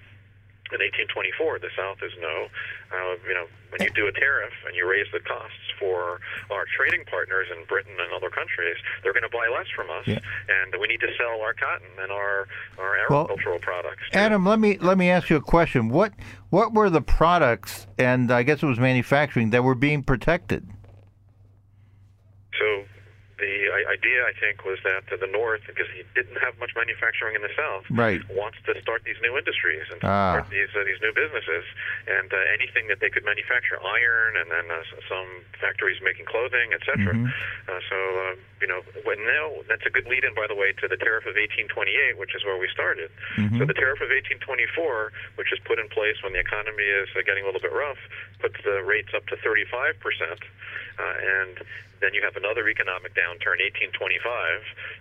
in 0.73 0.81
1824, 0.81 1.59
the 1.59 1.69
South 1.77 1.99
is 2.03 2.13
no. 2.19 2.49
Uh, 2.89 3.17
you 3.29 3.35
know, 3.35 3.45
when 3.69 3.83
you 3.83 3.91
do 3.93 4.07
a 4.09 4.13
tariff 4.13 4.55
and 4.67 4.75
you 4.75 4.89
raise 4.89 5.05
the 5.13 5.21
costs 5.21 5.69
for 5.79 6.19
our 6.51 6.65
trading 6.77 7.05
partners 7.05 7.47
in 7.53 7.63
Britain 7.67 7.93
and 8.01 8.09
other 8.17 8.31
countries, 8.31 8.77
they're 9.03 9.13
going 9.13 9.23
to 9.23 9.29
buy 9.29 9.49
less 9.53 9.67
from 9.77 9.91
us, 9.91 10.07
Yeah. 10.07 10.21
and 10.49 10.73
we 10.81 10.87
need 10.89 11.01
to 11.01 11.13
sell 11.19 11.43
our 11.43 11.53
cotton 11.53 11.89
and 12.01 12.11
our 12.11 12.49
our 12.79 12.97
Well, 13.11 13.23
agricultural 13.25 13.59
products. 13.59 14.03
too. 14.11 14.19
Adam, 14.19 14.47
let 14.47 14.61
me 14.61 14.79
let 14.79 14.97
me 14.97 15.11
ask 15.11 15.29
you 15.29 15.37
a 15.37 15.43
question. 15.43 15.91
What 15.91 16.15
what 16.49 16.73
were 16.73 16.89
the 16.89 17.03
products, 17.03 17.87
and 17.99 18.31
I 18.33 18.43
guess 18.43 18.63
it 18.63 18.67
was 18.67 18.79
manufacturing, 18.81 19.51
that 19.51 19.63
were 19.65 19.75
being 19.75 20.03
protected? 20.03 20.67
The 23.43 23.75
idea, 23.91 24.23
I 24.23 24.31
think, 24.39 24.63
was 24.63 24.79
that 24.87 25.11
the 25.11 25.27
North, 25.27 25.67
because 25.67 25.91
he 25.91 26.07
didn't 26.15 26.39
have 26.39 26.55
much 26.63 26.79
manufacturing 26.79 27.35
in 27.35 27.43
the 27.43 27.51
South, 27.59 27.83
Right. 27.91 28.23
wants 28.31 28.59
to 28.71 28.79
start 28.81 29.03
these 29.03 29.19
new 29.21 29.35
industries 29.37 29.83
and 29.91 29.99
Ah. 30.05 30.39
start 30.39 30.51
these 30.55 30.71
uh, 30.79 30.85
these 30.87 31.03
new 31.03 31.11
businesses, 31.13 31.65
and 32.07 32.31
uh, 32.33 32.39
anything 32.55 32.87
that 32.87 33.01
they 33.03 33.11
could 33.11 33.25
manufacture, 33.27 33.83
iron, 33.83 34.37
and 34.39 34.47
then 34.49 34.71
uh, 34.71 34.79
some 35.11 35.27
factories 35.59 35.99
making 36.07 36.27
clothing, 36.27 36.71
etc. 36.73 37.11
Uh, 37.67 37.81
so 37.91 37.99
uh, 38.31 38.35
you 38.63 38.69
know, 38.71 38.79
when 39.03 39.19
now 39.27 39.51
that's 39.67 39.83
a 39.87 39.91
good 39.91 40.07
lead-in, 40.07 40.35
by 40.39 40.47
the 40.47 40.55
way, 40.55 40.71
to 40.79 40.87
the 40.87 40.97
tariff 40.97 41.27
of 41.27 41.35
1828, 41.35 42.17
which 42.23 42.37
is 42.39 42.45
where 42.47 42.57
we 42.57 42.69
started. 42.71 43.11
So 43.59 43.67
the 43.67 43.75
tariff 43.75 43.99
of 44.01 44.11
1824, 44.15 45.11
which 45.35 45.51
is 45.53 45.59
put 45.67 45.81
in 45.83 45.89
place 45.91 46.23
when 46.23 46.33
the 46.33 46.39
economy 46.39 46.85
is 46.87 47.09
uh, 47.19 47.23
getting 47.27 47.43
a 47.43 47.47
little 47.47 47.61
bit 47.61 47.73
rough, 47.75 47.99
puts 48.39 48.63
the 48.63 48.85
rates 48.87 49.11
up 49.19 49.27
to 49.35 49.37
35 49.37 49.99
percent, 49.99 50.41
uh, 51.03 51.15
and 51.43 51.59
then 52.03 52.13
you 52.13 52.23
have 52.23 52.37
another 52.37 52.69
economic 52.69 53.15
downturn, 53.15 53.63
1825, 53.95 53.97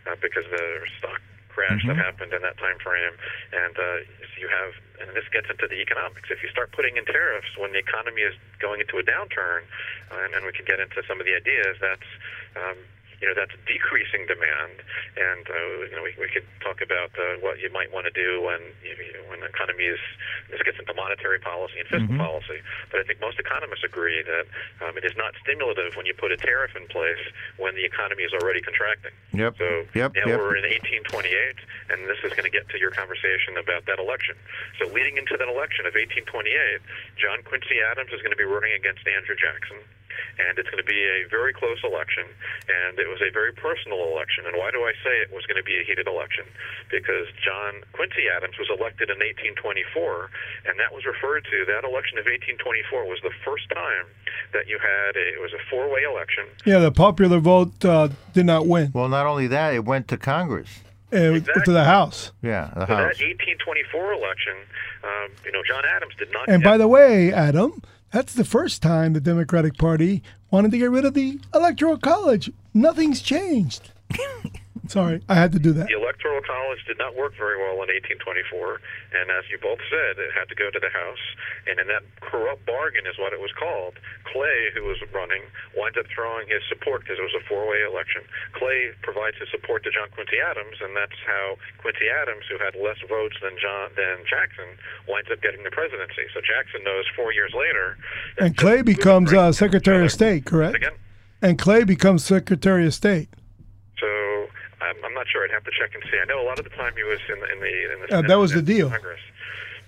uh, 0.08 0.16
because 0.22 0.46
the 0.54 0.86
stock 1.02 1.20
crash 1.52 1.84
that 1.84 2.00
happened 2.00 2.32
in 2.32 2.42
that 2.42 2.56
time 2.58 2.80
frame, 2.80 3.12
and 3.52 3.76
uh, 3.76 4.00
so 4.24 4.36
you 4.40 4.48
have, 4.48 4.72
and 5.04 5.12
this 5.12 5.28
gets 5.36 5.52
into 5.52 5.68
the 5.68 5.84
economics. 5.84 6.32
If 6.32 6.40
you 6.40 6.48
start 6.48 6.72
putting 6.72 6.96
in 6.96 7.04
tariffs 7.04 7.52
when 7.60 7.76
the 7.76 7.84
economy 7.84 8.24
is 8.24 8.34
going 8.64 8.80
into 8.80 8.98
a 8.98 9.04
downturn, 9.04 9.68
uh, 10.10 10.24
and, 10.24 10.32
and 10.32 10.48
we 10.48 10.56
can 10.56 10.64
get 10.64 10.80
into 10.80 11.04
some 11.04 11.20
of 11.20 11.28
the 11.28 11.36
ideas, 11.36 11.76
that's 11.84 12.10
um, 12.56 12.80
you 13.22 13.30
know 13.30 13.36
that's 13.38 13.54
decreasing 13.70 14.26
demand, 14.26 14.82
and 15.16 15.46
uh, 15.46 15.86
you 15.88 15.96
know 15.96 16.04
we, 16.04 16.12
we 16.18 16.28
could 16.28 16.46
talk 16.60 16.82
about 16.82 17.14
uh, 17.16 17.38
what 17.40 17.62
you 17.62 17.70
might 17.72 17.94
want 17.94 18.10
to 18.10 18.14
do 18.14 18.42
when 18.42 18.60
you, 18.82 18.98
know, 19.14 19.30
when 19.30 19.40
the 19.40 19.50
economy 19.50 19.86
is 19.86 20.02
this 20.50 20.62
gets 20.66 20.82
into 20.82 20.94
monetary 20.94 21.40
policy 21.40 21.80
and 21.80 21.88
fiscal 21.88 22.18
policy. 22.18 22.60
But 22.90 23.02
I 23.02 23.04
think 23.04 23.22
most 23.22 23.40
economists 23.40 23.86
agree 23.86 24.26
that 24.26 24.46
um, 24.84 24.98
it 24.98 25.06
is 25.06 25.14
not 25.16 25.34
stimulative 25.42 25.96
when 25.96 26.06
you 26.06 26.14
put 26.14 26.32
a 26.34 26.38
tariff 26.38 26.76
in 26.76 26.88
place 26.88 27.22
when 27.58 27.76
the 27.76 27.86
economy 27.86 28.24
is 28.24 28.34
already 28.34 28.62
contracting. 28.62 29.14
Yep. 29.34 29.56
So 29.58 29.86
Yep, 29.94 30.16
now 30.16 30.28
yep. 30.34 30.40
we're 30.40 30.56
in 30.56 30.66
1828, 31.04 31.30
and 31.92 32.08
this 32.08 32.18
is 32.24 32.32
going 32.32 32.48
to 32.48 32.54
get 32.54 32.68
to 32.72 32.80
your 32.80 32.92
conversation 32.92 33.60
about 33.60 33.86
that 33.86 34.00
election. 34.00 34.40
So 34.80 34.88
leading 34.90 35.18
into 35.20 35.36
that 35.36 35.52
election 35.52 35.86
of 35.86 35.94
1828, 35.94 36.82
John 37.20 37.44
Quincy 37.44 37.84
Adams 37.84 38.10
is 38.16 38.24
going 38.24 38.32
to 38.32 38.40
be 38.40 38.48
running 38.48 38.72
against 38.72 39.04
Andrew 39.04 39.36
Jackson. 39.36 39.84
And 40.40 40.58
it's 40.58 40.70
going 40.70 40.82
to 40.84 40.88
be 40.90 41.04
a 41.06 41.28
very 41.30 41.54
close 41.54 41.78
election, 41.84 42.26
and 42.68 42.98
it 42.98 43.08
was 43.08 43.22
a 43.22 43.30
very 43.32 43.54
personal 43.54 44.02
election. 44.10 44.46
And 44.48 44.58
why 44.58 44.72
do 44.72 44.82
I 44.84 44.94
say 45.06 45.22
it 45.22 45.30
was 45.32 45.46
going 45.46 45.58
to 45.58 45.64
be 45.64 45.78
a 45.80 45.84
heated 45.84 46.08
election? 46.08 46.46
Because 46.90 47.28
John 47.44 47.84
Quincy 47.94 48.26
Adams 48.32 48.58
was 48.58 48.68
elected 48.74 49.10
in 49.14 49.20
1824, 49.20 50.30
and 50.66 50.80
that 50.80 50.94
was 50.94 51.06
referred 51.06 51.46
to. 51.52 51.66
That 51.66 51.84
election 51.86 52.18
of 52.18 52.26
1824 52.26 53.06
was 53.06 53.20
the 53.24 53.32
first 53.46 53.70
time 53.70 54.06
that 54.54 54.68
you 54.68 54.80
had 54.82 55.16
a, 55.16 55.26
it 55.38 55.42
was 55.42 55.54
a 55.54 55.62
four-way 55.70 56.04
election. 56.04 56.46
Yeah, 56.66 56.80
the 56.80 56.92
popular 56.92 57.40
vote 57.40 57.84
uh, 57.86 58.10
did 58.34 58.46
not 58.46 58.68
win 58.68 58.92
Well, 58.94 59.10
not 59.10 59.26
only 59.26 59.48
that, 59.48 59.74
it 59.74 59.86
went 59.86 60.08
to 60.10 60.18
Congress. 60.18 60.82
uh, 61.14 61.38
to 61.40 61.72
the 61.72 61.84
House. 61.84 62.32
Yeah, 62.42 62.72
the 62.74 62.88
So 62.88 62.96
House. 62.96 63.18
that 63.20 63.24
1824 63.24 64.14
election, 64.14 64.56
um, 65.04 65.30
you 65.46 65.52
know, 65.52 65.62
John 65.68 65.84
Adams 65.86 66.16
did 66.18 66.32
not. 66.32 66.48
And 66.50 66.64
get 66.64 66.70
by 66.70 66.78
the 66.78 66.88
way, 66.88 67.32
Adam, 67.34 67.82
that's 68.12 68.34
the 68.34 68.46
first 68.46 68.82
time 68.82 69.14
the 69.14 69.22
Democratic 69.22 69.78
Party 69.78 70.22
wanted 70.50 70.72
to 70.72 70.78
get 70.78 70.92
rid 70.92 71.06
of 71.06 71.14
the 71.14 71.40
Electoral 71.54 71.98
College. 71.98 72.52
Nothing's 72.74 73.22
changed. 73.22 73.92
Sorry, 74.92 75.24
I 75.30 75.36
had 75.36 75.52
to 75.54 75.60
do 75.60 75.72
that. 75.74 75.88
The 75.88 75.96
Electoral 75.96 76.42
College 76.44 76.84
did 76.86 76.98
not 76.98 77.16
work 77.16 77.32
very 77.40 77.56
well 77.56 77.80
in 77.80 77.90
1824, 77.92 78.82
and 79.16 79.32
as 79.32 79.48
you 79.48 79.58
both 79.58 79.80
said, 79.88 80.20
it 80.20 80.36
had 80.36 80.52
to 80.52 80.56
go 80.56 80.70
to 80.70 80.80
the 80.80 80.92
House. 80.92 81.24
And 81.68 81.80
in 81.80 81.88
that 81.88 82.04
corrupt 82.20 82.66
bargain, 82.66 83.08
is 83.12 83.20
what 83.20 83.34
it 83.34 83.40
was 83.40 83.52
called. 83.52 84.00
Clay, 84.24 84.72
who 84.74 84.88
was 84.88 84.98
running, 85.14 85.44
winds 85.76 85.98
up 86.00 86.08
throwing 86.08 86.48
his 86.48 86.64
support 86.68 87.04
because 87.04 87.20
it 87.20 87.26
was 87.28 87.36
a 87.36 87.44
four-way 87.48 87.84
election. 87.84 88.24
Clay 88.54 88.96
provides 89.04 89.36
his 89.38 89.52
support 89.52 89.84
to 89.84 89.92
John 89.92 90.08
Quincy 90.16 90.40
Adams, 90.40 90.80
and 90.80 90.96
that's 90.96 91.20
how 91.28 91.60
Quincy 91.84 92.08
Adams, 92.08 92.48
who 92.48 92.58
had 92.58 92.76
less 92.80 92.98
votes 93.08 93.36
than 93.44 93.60
John 93.60 93.92
than 94.00 94.24
Jackson, 94.24 94.80
winds 95.08 95.30
up 95.32 95.44
getting 95.44 95.64
the 95.64 95.72
presidency. 95.72 96.28
So 96.34 96.40
Jackson 96.40 96.84
knows 96.84 97.06
four 97.16 97.34
years 97.36 97.52
later. 97.52 98.00
And 98.40 98.56
Clay 98.56 98.82
becomes 98.82 99.34
uh, 99.34 99.52
Secretary 99.52 100.06
of 100.06 100.12
State, 100.12 100.46
correct? 100.46 100.76
Again. 100.76 100.96
And 101.42 101.60
Clay 101.60 101.84
becomes 101.84 102.24
Secretary 102.24 102.86
of 102.86 102.94
State. 102.94 103.30
So 105.00 105.06
I'm, 105.06 105.14
not 105.14 105.28
sure. 105.28 105.44
I'd 105.44 105.52
have 105.52 105.64
to 105.64 105.72
check 105.80 105.94
and 105.94 106.04
see. 106.12 106.18
I 106.22 106.26
know 106.26 106.42
a 106.42 106.48
lot 106.48 106.60
of 106.60 106.66
the 106.66 106.72
time 106.72 106.94
he 106.96 107.04
was 107.04 107.20
in 107.30 107.40
the 107.40 107.52
in 107.54 107.60
the, 107.60 107.94
in 107.94 108.10
the 108.10 108.18
Uh, 108.18 108.22
that 108.28 108.40
was 108.40 108.52
the 108.52 108.62
deal. 108.62 108.90
Congress, 108.90 109.20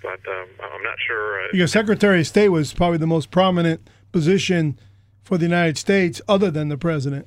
but 0.02 0.20
um, 0.28 0.48
I'm 0.62 0.82
not 0.82 0.96
sure. 1.06 1.44
Uh, 1.44 1.48
Because 1.52 1.72
Secretary 1.72 2.20
of 2.20 2.26
State 2.26 2.48
was 2.48 2.72
probably 2.72 2.98
the 2.98 3.06
most 3.06 3.30
prominent 3.30 3.88
position 4.12 4.78
for 5.22 5.38
the 5.38 5.44
United 5.44 5.78
States 5.78 6.20
other 6.28 6.50
than 6.50 6.68
the 6.68 6.76
president. 6.78 7.26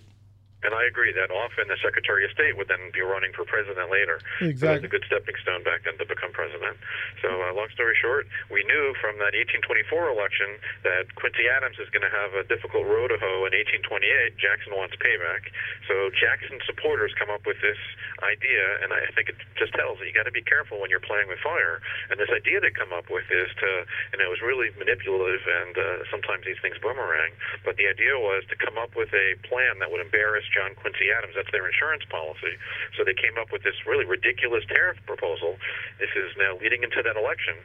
And 0.64 0.74
I 0.74 0.86
agree 0.90 1.14
that 1.14 1.30
often 1.30 1.70
the 1.70 1.78
Secretary 1.84 2.26
of 2.26 2.32
State 2.32 2.58
would 2.58 2.68
then 2.68 2.90
be 2.94 3.02
running 3.02 3.30
for 3.34 3.46
president 3.46 3.92
later. 3.94 4.18
So 4.42 4.46
Exactly. 4.50 4.76
it's 4.82 4.86
a 4.90 4.94
good 4.94 5.06
stepping 5.06 5.38
stone 5.42 5.62
back 5.62 5.86
then 5.86 5.98
to 6.02 6.06
become 6.06 6.34
president. 6.34 6.78
So, 7.22 7.30
uh, 7.30 7.54
long 7.54 7.70
story 7.74 7.94
short, 8.02 8.26
we 8.50 8.66
knew 8.66 8.98
from 8.98 9.22
that 9.22 9.38
1824 9.38 10.10
election 10.10 10.58
that 10.82 11.14
Quincy 11.14 11.46
Adams 11.46 11.78
is 11.78 11.90
going 11.94 12.02
to 12.06 12.10
have 12.10 12.34
a 12.34 12.44
difficult 12.50 12.90
road 12.90 13.14
to 13.14 13.22
hoe 13.22 13.46
in 13.46 13.54
1828. 13.54 14.38
Jackson 14.42 14.74
wants 14.74 14.98
payback. 14.98 15.46
So 15.86 16.10
Jackson 16.18 16.58
supporters 16.66 17.14
come 17.14 17.30
up 17.30 17.46
with 17.46 17.62
this 17.62 17.78
idea, 18.26 18.82
and 18.82 18.90
I 18.94 19.14
think 19.14 19.30
it 19.30 19.38
just 19.62 19.78
tells 19.78 20.02
that 20.02 20.10
you 20.10 20.14
got 20.14 20.26
to 20.26 20.34
be 20.34 20.42
careful 20.42 20.82
when 20.82 20.90
you're 20.90 21.04
playing 21.04 21.30
with 21.30 21.38
fire. 21.46 21.82
And 22.10 22.18
this 22.18 22.34
idea 22.34 22.60
they 22.60 22.74
come 22.74 22.92
up 22.92 23.14
with 23.14 23.30
is 23.30 23.50
to, 23.62 23.70
and 24.14 24.18
it 24.22 24.30
was 24.30 24.42
really 24.42 24.74
manipulative, 24.82 25.46
and 25.46 25.74
uh, 25.78 25.84
sometimes 26.10 26.50
these 26.50 26.58
things 26.66 26.82
boomerang. 26.82 27.32
But 27.62 27.78
the 27.78 27.86
idea 27.86 28.18
was 28.18 28.42
to 28.50 28.56
come 28.58 28.78
up 28.82 28.98
with 28.98 29.14
a 29.14 29.38
plan 29.46 29.78
that 29.80 29.92
would 29.94 30.02
embarrass 30.02 30.47
John 30.54 30.76
Quincy 30.76 31.12
Adams. 31.12 31.34
That's 31.36 31.52
their 31.52 31.68
insurance 31.68 32.04
policy. 32.10 32.56
So 32.96 33.04
they 33.04 33.14
came 33.14 33.38
up 33.40 33.52
with 33.52 33.64
this 33.64 33.76
really 33.86 34.06
ridiculous 34.06 34.64
tariff 34.68 34.98
proposal. 35.06 35.58
This 36.00 36.12
is 36.16 36.32
now 36.38 36.58
leading 36.58 36.84
into 36.84 37.02
that 37.04 37.16
election. 37.16 37.56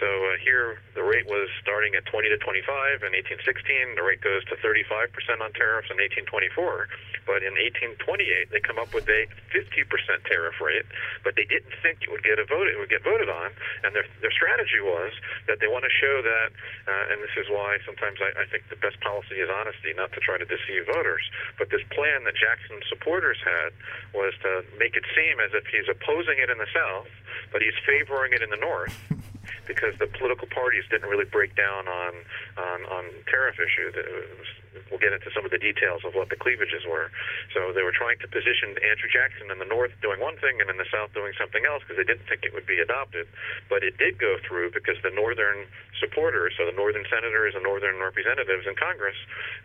So 0.00 0.06
uh, 0.06 0.40
here 0.42 0.78
the 0.94 1.02
rate 1.02 1.26
was 1.26 1.48
starting 1.62 1.94
at 1.94 2.06
20 2.06 2.28
to 2.30 2.38
25 2.38 3.06
in 3.06 3.12
1816. 3.14 3.94
The 3.94 4.02
rate 4.02 4.20
goes 4.20 4.44
to 4.50 4.56
35% 4.58 5.12
on 5.40 5.52
tariffs 5.54 5.90
in 5.90 5.98
1824. 5.98 6.88
But 7.26 7.46
in 7.46 7.54
1828 7.54 8.50
they 8.50 8.60
come 8.60 8.78
up 8.78 8.90
with 8.94 9.06
a 9.06 9.30
50% 9.54 9.86
tariff 10.26 10.58
rate. 10.60 10.86
But 11.22 11.38
they 11.38 11.46
didn't 11.46 11.74
think 11.82 12.02
it 12.02 12.10
would 12.10 12.26
get 12.26 12.38
a 12.38 12.46
vote. 12.46 12.66
It 12.66 12.78
would 12.78 12.90
get 12.90 13.04
voted 13.04 13.30
on. 13.30 13.54
And 13.84 13.94
their 13.94 14.06
their 14.20 14.34
strategy 14.34 14.82
was 14.82 15.12
that 15.46 15.60
they 15.60 15.68
want 15.68 15.84
to 15.86 15.92
show 15.92 16.22
that, 16.22 16.50
uh, 16.86 17.12
and 17.14 17.22
this 17.22 17.34
is 17.38 17.46
why 17.50 17.78
sometimes 17.86 18.18
I, 18.18 18.42
I 18.42 18.46
think 18.50 18.66
the 18.70 18.78
best 18.78 18.98
policy 19.00 19.38
is 19.38 19.48
honesty, 19.50 19.94
not 19.94 20.12
to 20.12 20.20
try 20.20 20.38
to 20.38 20.46
deceive 20.46 20.86
voters. 20.86 21.22
But 21.58 21.70
this 21.70 21.82
plan 21.94 22.24
that 22.24 22.31
Jackson's 22.36 22.84
supporters 22.88 23.38
had 23.44 23.72
was 24.14 24.34
to 24.42 24.62
make 24.78 24.96
it 24.96 25.04
seem 25.14 25.40
as 25.40 25.50
if 25.54 25.64
he's 25.66 25.88
opposing 25.88 26.38
it 26.38 26.50
in 26.50 26.58
the 26.58 26.68
South, 26.74 27.08
but 27.52 27.62
he's 27.62 27.76
favoring 27.86 28.32
it 28.32 28.42
in 28.42 28.50
the 28.50 28.60
North. 28.60 28.94
Because 29.66 29.94
the 29.98 30.06
political 30.06 30.46
parties 30.50 30.82
didn't 30.90 31.08
really 31.08 31.24
break 31.26 31.54
down 31.54 31.86
on 31.86 32.12
on, 32.58 32.78
on 32.86 33.04
tariff 33.30 33.58
issues. 33.58 33.94
Was- 33.94 34.58
We'll 34.88 35.00
get 35.00 35.12
into 35.12 35.28
some 35.32 35.44
of 35.44 35.50
the 35.52 35.60
details 35.60 36.00
of 36.04 36.12
what 36.16 36.28
the 36.32 36.36
cleavages 36.36 36.84
were. 36.88 37.08
So 37.52 37.72
they 37.76 37.80
were 37.84 37.92
trying 37.92 38.16
to 38.24 38.28
position 38.28 38.76
Andrew 38.80 39.08
Jackson 39.08 39.48
in 39.52 39.56
the 39.60 39.68
North 39.68 39.92
doing 40.00 40.20
one 40.20 40.36
thing 40.40 40.60
and 40.60 40.68
in 40.68 40.76
the 40.76 40.88
South 40.92 41.12
doing 41.12 41.32
something 41.36 41.64
else 41.68 41.80
because 41.84 41.96
they 42.00 42.08
didn't 42.08 42.24
think 42.28 42.44
it 42.44 42.52
would 42.56 42.64
be 42.68 42.80
adopted. 42.80 43.28
But 43.68 43.84
it 43.84 43.96
did 43.96 44.16
go 44.20 44.36
through 44.44 44.72
because 44.72 44.96
the 45.04 45.12
Northern 45.12 45.64
supporters, 46.00 46.54
so 46.56 46.64
the 46.64 46.72
Northern 46.76 47.04
senators 47.08 47.52
and 47.56 47.64
Northern 47.64 48.00
representatives 48.00 48.64
in 48.68 48.74
Congress, 48.76 49.16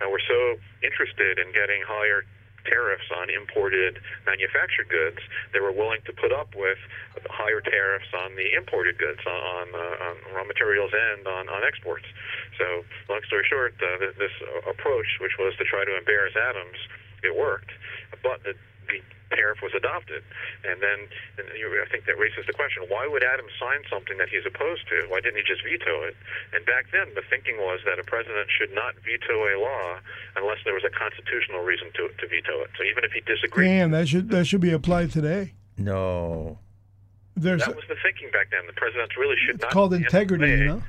uh, 0.03 0.07
were 0.11 0.23
so 0.23 0.59
interested 0.83 1.39
in 1.39 1.51
getting 1.51 1.83
higher 1.87 2.23
tariffs 2.67 3.07
on 3.15 3.31
imported 3.31 3.99
manufactured 4.27 4.91
goods, 4.91 5.17
they 5.53 5.59
were 5.59 5.71
willing 5.71 6.03
to 6.05 6.13
put 6.13 6.31
up 6.31 6.53
with 6.55 6.77
higher 7.31 7.61
tariffs 7.61 8.11
on 8.13 8.35
the 8.35 8.53
imported 8.53 8.97
goods, 8.99 9.23
on, 9.25 9.67
uh, 9.73 10.07
on 10.11 10.15
raw 10.35 10.43
materials 10.43 10.91
and 10.93 11.25
on, 11.27 11.49
on 11.49 11.63
exports. 11.63 12.05
So, 12.59 12.83
long 13.09 13.21
story 13.27 13.45
short, 13.49 13.73
uh, 13.79 14.11
this 14.19 14.35
approach, 14.67 15.17
which 15.19 15.39
was 15.39 15.55
to 15.57 15.65
try 15.65 15.85
to 15.85 15.97
embarrass 15.97 16.35
Adams, 16.35 16.77
it 17.23 17.35
worked. 17.35 17.71
But 18.23 18.43
the 18.43 18.53
tariff 19.29 19.59
was 19.61 19.73
adopted. 19.75 20.23
And 20.63 20.81
then 20.81 21.07
and 21.37 21.47
you, 21.57 21.67
I 21.83 21.87
think 21.89 22.05
that 22.05 22.17
raises 22.17 22.45
the 22.47 22.53
question 22.53 22.83
why 22.87 23.07
would 23.07 23.23
Adams 23.23 23.51
sign 23.59 23.83
something 23.89 24.17
that 24.17 24.29
he's 24.29 24.45
opposed 24.45 24.87
to? 24.89 25.07
Why 25.09 25.19
didn't 25.19 25.37
he 25.37 25.45
just 25.47 25.63
veto 25.63 26.03
it? 26.07 26.15
And 26.53 26.65
back 26.65 26.87
then, 26.91 27.11
the 27.15 27.23
thinking 27.29 27.57
was 27.57 27.79
that 27.85 27.99
a 27.99 28.05
president 28.05 28.47
should 28.51 28.73
not 28.73 28.95
veto 29.03 29.47
a 29.47 29.55
law 29.59 29.99
unless 30.35 30.59
there 30.63 30.73
was 30.73 30.83
a 30.83 30.93
constitutional 30.93 31.63
reason 31.63 31.91
to, 31.99 32.09
to 32.09 32.25
veto 32.27 32.63
it. 32.63 32.71
So 32.77 32.83
even 32.83 33.03
if 33.03 33.11
he 33.11 33.21
disagreed, 33.21 33.67
Damn, 33.67 33.91
that 33.91 34.07
should 34.07 34.29
that 34.31 34.45
should 34.45 34.61
be 34.61 34.71
applied 34.71 35.11
today. 35.11 35.53
No. 35.77 36.59
There's 37.35 37.65
that 37.65 37.75
was 37.75 37.85
the 37.87 37.95
thinking 38.01 38.31
back 38.31 38.49
then. 38.49 38.65
The 38.65 38.73
presidents 38.73 39.15
really 39.17 39.35
should 39.45 39.55
it's 39.55 39.63
not. 39.63 39.71
called 39.71 39.93
integrity, 39.93 40.49
you 40.49 40.65
know. 40.65 40.83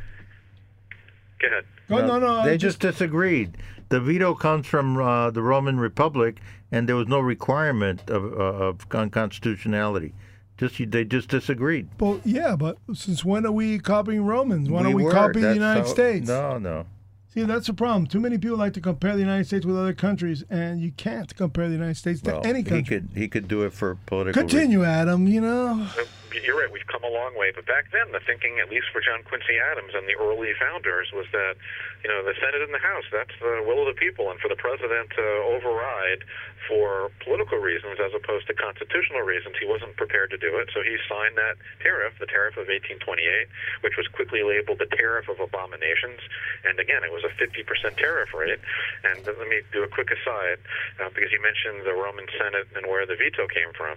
Go 1.40 1.46
ahead. 1.46 1.64
Oh 1.90 2.06
no, 2.06 2.18
no, 2.18 2.44
They 2.44 2.54
I 2.54 2.56
just, 2.56 2.80
disagreed. 2.80 3.56
The 3.90 4.00
veto 4.00 4.34
comes 4.34 4.66
from 4.66 4.96
uh, 4.98 5.30
the 5.30 5.42
Roman 5.42 5.78
Republic, 5.80 6.40
and 6.70 6.88
there 6.88 6.96
was 6.96 7.08
no 7.08 7.20
requirement 7.20 8.08
of, 8.10 8.24
uh, 8.24 8.36
of 8.66 8.86
unconstitutionality. 8.90 10.12
Just 10.56 10.90
they 10.90 11.04
just 11.04 11.28
disagreed. 11.28 11.88
Well, 12.00 12.20
yeah, 12.24 12.56
but 12.56 12.78
since 12.92 13.24
when 13.24 13.46
are 13.46 13.52
we 13.52 13.78
copying 13.78 14.26
Romans? 14.26 14.68
Why 14.68 14.82
don't 14.82 14.94
we 14.94 15.04
were. 15.04 15.12
copy 15.12 15.40
the 15.40 15.54
United 15.54 15.82
how- 15.82 15.86
States? 15.86 16.26
No, 16.28 16.58
no. 16.58 16.86
See, 17.32 17.44
that's 17.44 17.68
the 17.68 17.74
problem. 17.74 18.06
Too 18.06 18.18
many 18.20 18.38
people 18.38 18.56
like 18.56 18.72
to 18.72 18.80
compare 18.80 19.12
the 19.12 19.20
United 19.20 19.46
States 19.46 19.64
with 19.64 19.76
other 19.78 19.92
countries, 19.92 20.42
and 20.50 20.80
you 20.80 20.90
can't 20.92 21.34
compare 21.36 21.68
the 21.68 21.74
United 21.74 21.96
States 21.96 22.20
to 22.22 22.32
Well, 22.32 22.40
any 22.44 22.60
he 22.60 22.64
country. 22.64 23.00
could 23.00 23.08
he 23.14 23.28
could 23.28 23.46
do 23.46 23.62
it 23.62 23.72
for 23.72 23.96
political. 24.06 24.40
Continue, 24.42 24.82
Adam. 24.82 25.28
You 25.28 25.42
know, 25.42 25.86
So, 25.94 26.02
You're 26.32 26.60
right. 26.60 26.70
We've 26.70 26.86
come 26.86 27.04
a 27.04 27.10
long 27.10 27.36
way, 27.36 27.52
but 27.54 27.66
back 27.66 27.90
then, 27.92 28.12
the 28.12 28.20
thinking, 28.20 28.60
at 28.60 28.68
least 28.68 28.92
for 28.92 29.00
John 29.00 29.22
Quincy 29.24 29.56
Adams 29.56 29.92
and 29.94 30.08
the 30.08 30.16
early 30.16 30.52
founders, 30.60 31.08
was 31.12 31.26
that 31.32 31.56
you 32.04 32.08
know 32.08 32.24
the 32.24 32.34
Senate 32.36 32.60
and 32.60 32.72
the 32.72 32.82
House—that's 32.82 33.36
the 33.40 33.64
will 33.64 33.86
of 33.86 33.88
the 33.88 33.98
people, 33.98 34.30
and 34.30 34.38
for 34.40 34.48
the 34.48 34.56
president 34.56 35.10
to 35.16 35.24
override 35.48 36.24
for 36.68 37.10
political 37.24 37.56
reasons 37.58 37.96
as 37.98 38.12
opposed 38.12 38.46
to 38.46 38.54
constitutional 38.54 39.24
reasons, 39.24 39.56
he 39.58 39.64
wasn't 39.64 39.96
prepared 39.96 40.30
to 40.30 40.36
do 40.36 40.60
it. 40.60 40.68
So 40.76 40.84
he 40.84 41.00
signed 41.08 41.34
that 41.40 41.56
tariff, 41.80 42.12
the 42.20 42.28
tariff 42.28 42.60
of 42.60 42.68
1828, 42.68 43.48
which 43.80 43.96
was 43.96 44.06
quickly 44.12 44.44
labeled 44.44 44.78
the 44.78 44.90
tariff 44.92 45.32
of 45.32 45.40
abominations. 45.40 46.20
And 46.68 46.78
again, 46.78 47.02
it 47.02 47.10
was 47.10 47.24
a 47.24 47.32
50% 47.40 47.64
tariff 47.96 48.36
rate. 48.36 48.60
And 49.02 49.24
let 49.24 49.48
me 49.48 49.64
do 49.72 49.82
a 49.82 49.88
quick 49.88 50.12
aside, 50.12 50.60
uh, 51.00 51.08
because 51.08 51.32
you 51.32 51.40
mentioned 51.40 51.88
the 51.88 51.96
Roman 51.96 52.28
Senate 52.36 52.68
and 52.76 52.86
where 52.86 53.08
the 53.08 53.16
veto 53.16 53.48
came 53.48 53.72
from. 53.72 53.96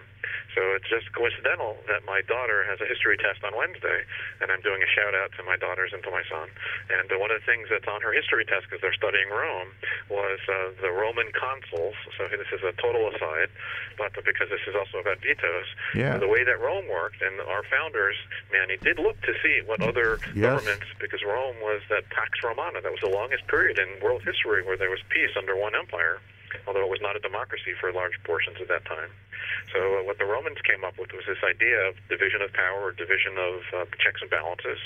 So 0.55 0.61
it's 0.75 0.87
just 0.87 1.11
coincidental 1.11 1.77
that 1.87 2.07
my 2.07 2.20
daughter 2.27 2.63
has 2.67 2.81
a 2.81 2.87
history 2.87 3.17
test 3.17 3.43
on 3.43 3.55
Wednesday, 3.55 4.05
and 4.41 4.51
I'm 4.51 4.61
doing 4.61 4.81
a 4.81 4.89
shout 4.89 5.13
out 5.13 5.31
to 5.37 5.43
my 5.43 5.57
daughters 5.57 5.91
and 5.93 6.01
to 6.03 6.11
my 6.11 6.23
son. 6.29 6.49
And 6.89 7.07
uh, 7.11 7.17
one 7.21 7.31
of 7.31 7.39
the 7.41 7.47
things 7.47 7.67
that's 7.69 7.87
on 7.87 8.01
her 8.01 8.13
history 8.13 8.45
test, 8.45 8.67
because 8.69 8.81
they're 8.81 8.95
studying 8.97 9.29
Rome, 9.29 9.69
was 10.09 10.39
uh, 10.49 10.75
the 10.81 10.91
Roman 10.91 11.29
consuls. 11.33 11.95
So 12.17 12.27
this 12.29 12.49
is 12.53 12.61
a 12.65 12.73
total 12.81 13.07
aside, 13.09 13.49
but 13.97 14.13
because 14.25 14.49
this 14.49 14.63
is 14.67 14.75
also 14.75 14.99
about 14.99 15.21
vetoes, 15.21 15.67
Yeah. 15.95 16.17
the 16.17 16.27
way 16.29 16.43
that 16.43 16.59
Rome 16.59 16.87
worked, 16.87 17.21
and 17.21 17.39
our 17.47 17.63
founders, 17.69 18.15
Manny, 18.51 18.77
did 18.81 18.99
look 18.99 19.19
to 19.23 19.33
see 19.41 19.61
what 19.65 19.81
other 19.81 20.19
Yes. 20.33 20.51
governments, 20.51 20.87
because 20.99 21.23
Rome 21.23 21.59
was 21.61 21.81
that 21.89 22.09
Pax 22.09 22.41
Romana, 22.43 22.81
that 22.81 22.91
was 22.91 23.01
the 23.01 23.09
longest 23.13 23.47
period 23.47 23.79
in 23.79 23.99
world 24.01 24.23
history 24.23 24.63
where 24.63 24.77
there 24.77 24.89
was 24.89 25.01
peace 25.09 25.31
under 25.37 25.55
one 25.55 25.75
empire 25.75 26.19
although 26.67 26.83
it 26.83 26.89
was 26.89 27.01
not 27.01 27.15
a 27.15 27.19
democracy 27.19 27.73
for 27.79 27.91
large 27.91 28.15
portions 28.23 28.59
of 28.61 28.67
that 28.67 28.85
time. 28.85 29.09
So 29.73 29.99
uh, 29.99 30.03
what 30.03 30.17
the 30.17 30.25
Romans 30.25 30.59
came 30.63 30.83
up 30.83 30.99
with 30.99 31.11
was 31.13 31.23
this 31.27 31.41
idea 31.43 31.87
of 31.87 31.95
division 32.09 32.41
of 32.41 32.51
power, 32.53 32.89
or 32.89 32.91
division 32.91 33.37
of 33.37 33.55
uh, 33.73 33.85
checks 33.99 34.21
and 34.21 34.29
balances, 34.29 34.79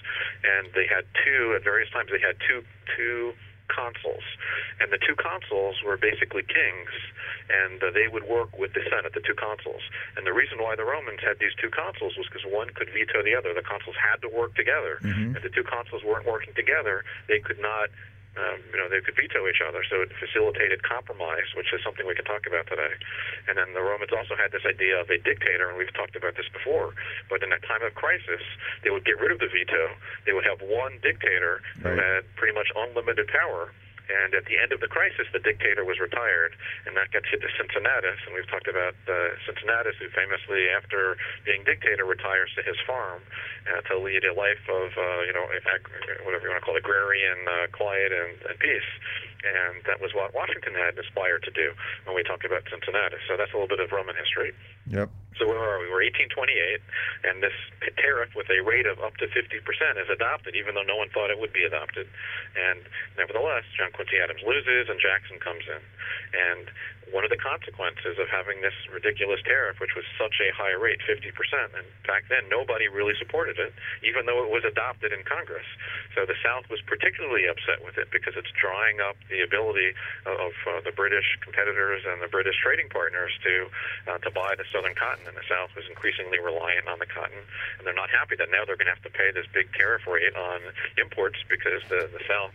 and 0.43 0.69
they 0.74 0.86
had 0.86 1.05
two 1.25 1.53
at 1.55 1.63
various 1.63 1.89
times. 1.91 2.10
They 2.12 2.22
had 2.22 2.38
two 2.48 2.63
two 2.95 3.34
consuls, 3.65 4.24
and 4.79 4.93
the 4.93 5.01
two 5.01 5.17
consuls 5.17 5.81
were 5.81 5.98
basically 5.98 6.43
kings, 6.45 6.93
and 7.50 7.81
uh, 7.81 7.89
they 7.91 8.07
would 8.07 8.24
work 8.29 8.53
with 8.57 8.74
the 8.77 8.86
Senate, 8.89 9.13
the 9.17 9.25
two 9.25 9.34
consuls. 9.34 9.81
And 10.17 10.25
the 10.25 10.34
reason 10.34 10.62
why 10.62 10.75
the 10.77 10.86
Romans 10.86 11.19
had 11.25 11.41
these 11.41 11.55
two 11.57 11.74
consuls 11.74 12.13
was 12.17 12.29
because 12.29 12.45
one 12.45 12.69
could 12.77 12.89
veto 12.93 13.25
the 13.25 13.34
other. 13.34 13.53
The 13.57 13.65
consuls 13.65 13.98
had 13.98 14.22
to 14.22 14.29
work 14.29 14.53
together. 14.53 15.01
If 15.36 15.41
the 15.41 15.50
two 15.50 15.65
consuls 15.65 16.05
weren't 16.05 16.29
working 16.29 16.53
together, 16.53 17.03
they 17.27 17.39
could 17.41 17.60
not 17.60 17.89
um, 18.35 18.59
you 18.71 18.77
know, 18.77 18.89
they 18.89 18.99
could 19.01 19.15
veto 19.15 19.47
each 19.47 19.63
other. 19.63 19.83
So 19.87 20.01
it 20.03 20.11
facilitated 20.19 20.83
compromise, 20.83 21.51
which 21.55 21.71
is 21.71 21.81
something 21.83 22.05
we 22.05 22.15
can 22.15 22.25
talk 22.25 22.47
about 22.47 22.67
today. 22.67 22.93
And 23.47 23.57
then 23.57 23.73
the 23.73 23.81
Romans 23.81 24.11
also 24.11 24.35
had 24.35 24.51
this 24.51 24.67
idea 24.67 24.99
of 24.99 25.09
a 25.09 25.17
dictator, 25.17 25.69
and 25.69 25.77
we've 25.77 25.93
talked 25.93 26.15
about 26.15 26.35
this 26.35 26.47
before. 26.51 26.93
But 27.29 27.43
in 27.43 27.51
a 27.51 27.59
time 27.63 27.83
of 27.83 27.95
crisis, 27.95 28.43
they 28.83 28.91
would 28.91 29.05
get 29.05 29.19
rid 29.19 29.31
of 29.31 29.39
the 29.39 29.47
veto. 29.47 29.95
They 30.25 30.33
would 30.33 30.45
have 30.45 30.59
one 30.61 30.99
dictator 31.01 31.61
who 31.81 31.95
had 31.95 32.27
pretty 32.35 32.53
much 32.53 32.67
unlimited 32.75 33.27
power. 33.27 33.71
And 34.09 34.33
at 34.38 34.45
the 34.45 34.57
end 34.62 34.71
of 34.71 34.79
the 34.79 34.88
crisis, 34.88 35.25
the 35.33 35.41
dictator 35.41 35.83
was 35.83 36.00
retired, 36.00 36.53
and 36.85 36.93
that 36.97 37.09
gets 37.12 37.25
you 37.31 37.39
to 37.39 37.50
Cincinnatus. 37.57 38.21
And 38.25 38.38
we've 38.38 38.47
talked 38.47 38.69
about 38.69 38.93
uh, 39.09 39.33
Cincinnatus, 39.45 39.97
who 39.97 40.09
famously, 40.13 40.69
after 40.69 41.17
being 41.45 41.65
dictator, 41.65 42.05
retires 42.05 42.53
to 42.55 42.62
his 42.62 42.77
farm 42.85 43.21
uh, 43.65 43.81
to 43.89 43.97
lead 43.97 44.24
a 44.25 44.33
life 44.33 44.62
of, 44.69 44.93
uh, 44.93 45.21
you 45.25 45.33
know, 45.33 45.45
ag- 45.50 45.89
whatever 46.21 46.45
you 46.45 46.51
want 46.53 46.62
to 46.62 46.65
call 46.65 46.77
it, 46.77 46.85
agrarian 46.85 47.39
uh, 47.50 47.65
quiet 47.74 48.13
and, 48.13 48.38
and 48.45 48.57
peace. 48.62 48.89
And 49.45 49.85
that 49.85 50.01
was 50.01 50.13
what 50.13 50.33
Washington 50.33 50.74
had 50.74 50.97
aspired 50.97 51.45
to 51.45 51.53
do 51.53 51.74
when 52.05 52.17
we 52.17 52.24
talk 52.25 52.41
about 52.45 52.65
Cincinnatus. 52.65 53.21
So 53.29 53.38
that's 53.38 53.53
a 53.53 53.57
little 53.57 53.69
bit 53.69 53.79
of 53.79 53.93
Roman 53.93 54.17
history. 54.17 54.53
Yep. 54.89 55.09
So 55.38 55.45
where 55.51 55.59
are 55.59 55.83
we? 55.83 55.91
We're 55.91 56.07
1828, 56.07 56.79
and 57.27 57.43
this 57.43 57.55
tariff 58.00 58.31
with 58.39 58.47
a 58.47 58.63
rate 58.63 58.88
of 58.88 59.03
up 59.03 59.19
to 59.19 59.27
50% 59.27 59.59
is 60.00 60.07
adopted, 60.07 60.55
even 60.55 60.79
though 60.79 60.88
no 60.88 60.95
one 60.95 61.12
thought 61.12 61.27
it 61.27 61.35
would 61.35 61.51
be 61.51 61.67
adopted. 61.67 62.07
And 62.55 62.88
nevertheless, 63.19 63.67
John 63.75 63.91
Quincy 63.95 64.19
Adams 64.19 64.43
loses, 64.43 64.91
and 64.91 64.99
Jackson 64.99 65.39
comes 65.39 65.63
in. 65.65 65.81
And 66.35 66.67
one 67.13 67.23
of 67.23 67.29
the 67.29 67.37
consequences 67.37 68.17
of 68.17 68.25
having 68.27 68.61
this 68.65 68.73
ridiculous 68.89 69.39
tariff, 69.45 69.77
which 69.79 69.93
was 69.93 70.05
such 70.17 70.41
a 70.41 70.49
high 70.51 70.73
rate, 70.73 70.99
50%, 71.05 71.31
and 71.77 71.85
back 72.09 72.25
then 72.29 72.49
nobody 72.49 72.89
really 72.89 73.13
supported 73.15 73.61
it, 73.61 73.73
even 74.01 74.25
though 74.25 74.41
it 74.41 74.49
was 74.49 74.65
adopted 74.65 75.13
in 75.13 75.21
Congress. 75.21 75.65
So 76.17 76.25
the 76.25 76.37
South 76.41 76.65
was 76.69 76.81
particularly 76.89 77.45
upset 77.45 77.85
with 77.85 77.97
it 78.01 78.09
because 78.09 78.33
it's 78.33 78.49
drying 78.57 78.99
up 78.99 79.15
the 79.29 79.45
ability 79.45 79.93
of 80.25 80.51
uh, 80.65 80.81
the 80.81 80.91
British 80.91 81.37
competitors 81.45 82.01
and 82.03 82.21
the 82.21 82.31
British 82.31 82.57
trading 82.57 82.89
partners 82.89 83.31
to 83.45 83.69
uh, 84.09 84.17
to 84.25 84.29
buy 84.33 84.57
the 84.57 84.65
southern 84.73 84.97
cotton, 84.97 85.29
and 85.29 85.37
the 85.37 85.45
South 85.45 85.69
was 85.77 85.85
increasingly 85.85 86.41
reliant 86.41 86.89
on 86.89 86.97
the 86.97 87.07
cotton, 87.07 87.37
and 87.77 87.85
they're 87.85 87.97
not 87.97 88.09
happy 88.09 88.35
that 88.35 88.49
now 88.49 88.65
they're 88.65 88.79
going 88.79 88.89
to 88.89 88.95
have 88.97 89.05
to 89.05 89.13
pay 89.13 89.29
this 89.29 89.45
big 89.53 89.69
tariff 89.77 90.09
rate 90.09 90.33
on 90.33 90.59
imports 90.97 91.37
because 91.47 91.85
the 91.87 92.09
the 92.09 92.23
South 92.25 92.51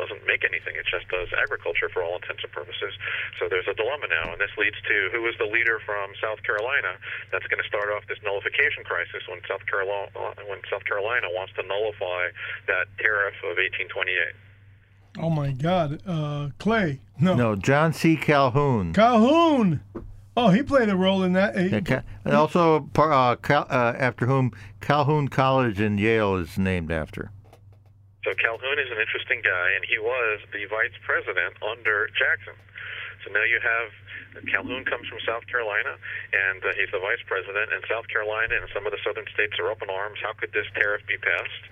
doesn't 0.00 0.24
make 0.26 0.42
anything. 0.48 0.72
It 0.80 0.88
just 0.88 1.04
does 1.12 1.28
agriculture 1.36 1.92
for 1.92 2.00
all 2.02 2.16
intents 2.16 2.40
and 2.42 2.52
purposes. 2.52 2.96
So 3.38 3.48
there's 3.52 3.68
a 3.68 3.74
dilemma 3.76 4.08
now, 4.08 4.32
and 4.32 4.40
this 4.40 4.50
leads 4.56 4.80
to 4.88 4.96
who 5.12 5.28
is 5.28 5.36
the 5.36 5.44
leader 5.44 5.78
from 5.84 6.10
South 6.24 6.40
Carolina 6.42 6.96
that's 7.30 7.44
going 7.52 7.60
to 7.60 7.68
start 7.68 7.92
off 7.92 8.08
this 8.08 8.18
nullification 8.24 8.82
crisis 8.88 9.20
when 9.28 9.40
South 9.44 9.62
Carolina 9.68 10.08
when 10.48 10.58
South 10.72 10.84
Carolina 10.88 11.28
wants 11.36 11.52
to 11.60 11.62
nullify 11.68 12.32
that 12.66 12.88
tariff 12.98 13.36
of 13.44 13.60
1828. 13.60 14.32
Oh 15.18 15.28
my 15.30 15.50
God, 15.52 16.00
uh, 16.06 16.50
Clay. 16.58 17.00
No, 17.20 17.34
No, 17.34 17.56
John 17.56 17.92
C. 17.92 18.16
Calhoun. 18.16 18.92
Calhoun. 18.94 19.80
Oh, 20.36 20.48
he 20.48 20.62
played 20.62 20.88
a 20.88 20.96
role 20.96 21.22
in 21.24 21.32
that. 21.34 21.58
He- 21.58 21.66
Yeah, 21.68 22.02
and 22.24 22.34
also, 22.34 22.88
uh, 22.96 23.36
Cal- 23.36 23.66
uh, 23.68 23.94
after 23.98 24.26
whom 24.26 24.52
Calhoun 24.80 25.28
College 25.28 25.80
in 25.80 25.98
Yale 25.98 26.36
is 26.36 26.56
named 26.56 26.90
after. 26.92 27.30
So 28.30 28.38
Calhoun 28.38 28.78
is 28.78 28.86
an 28.94 29.02
interesting 29.02 29.42
guy, 29.42 29.74
and 29.74 29.82
he 29.82 29.98
was 29.98 30.38
the 30.54 30.62
vice 30.70 30.94
president 31.02 31.58
under 31.66 32.06
Jackson. 32.14 32.54
So 33.26 33.34
now 33.34 33.42
you 33.42 33.58
have 33.58 33.90
Calhoun 34.46 34.86
comes 34.86 35.10
from 35.10 35.18
South 35.26 35.42
Carolina, 35.50 35.98
and 36.30 36.62
uh, 36.62 36.70
he's 36.78 36.94
the 36.94 37.02
vice 37.02 37.18
president. 37.26 37.74
And 37.74 37.82
South 37.90 38.06
Carolina 38.06 38.54
and 38.54 38.70
some 38.70 38.86
of 38.86 38.94
the 38.94 39.02
southern 39.02 39.26
states 39.34 39.58
are 39.58 39.66
up 39.74 39.82
in 39.82 39.90
arms. 39.90 40.22
How 40.22 40.30
could 40.38 40.54
this 40.54 40.70
tariff 40.78 41.02
be 41.10 41.18
passed? 41.18 41.64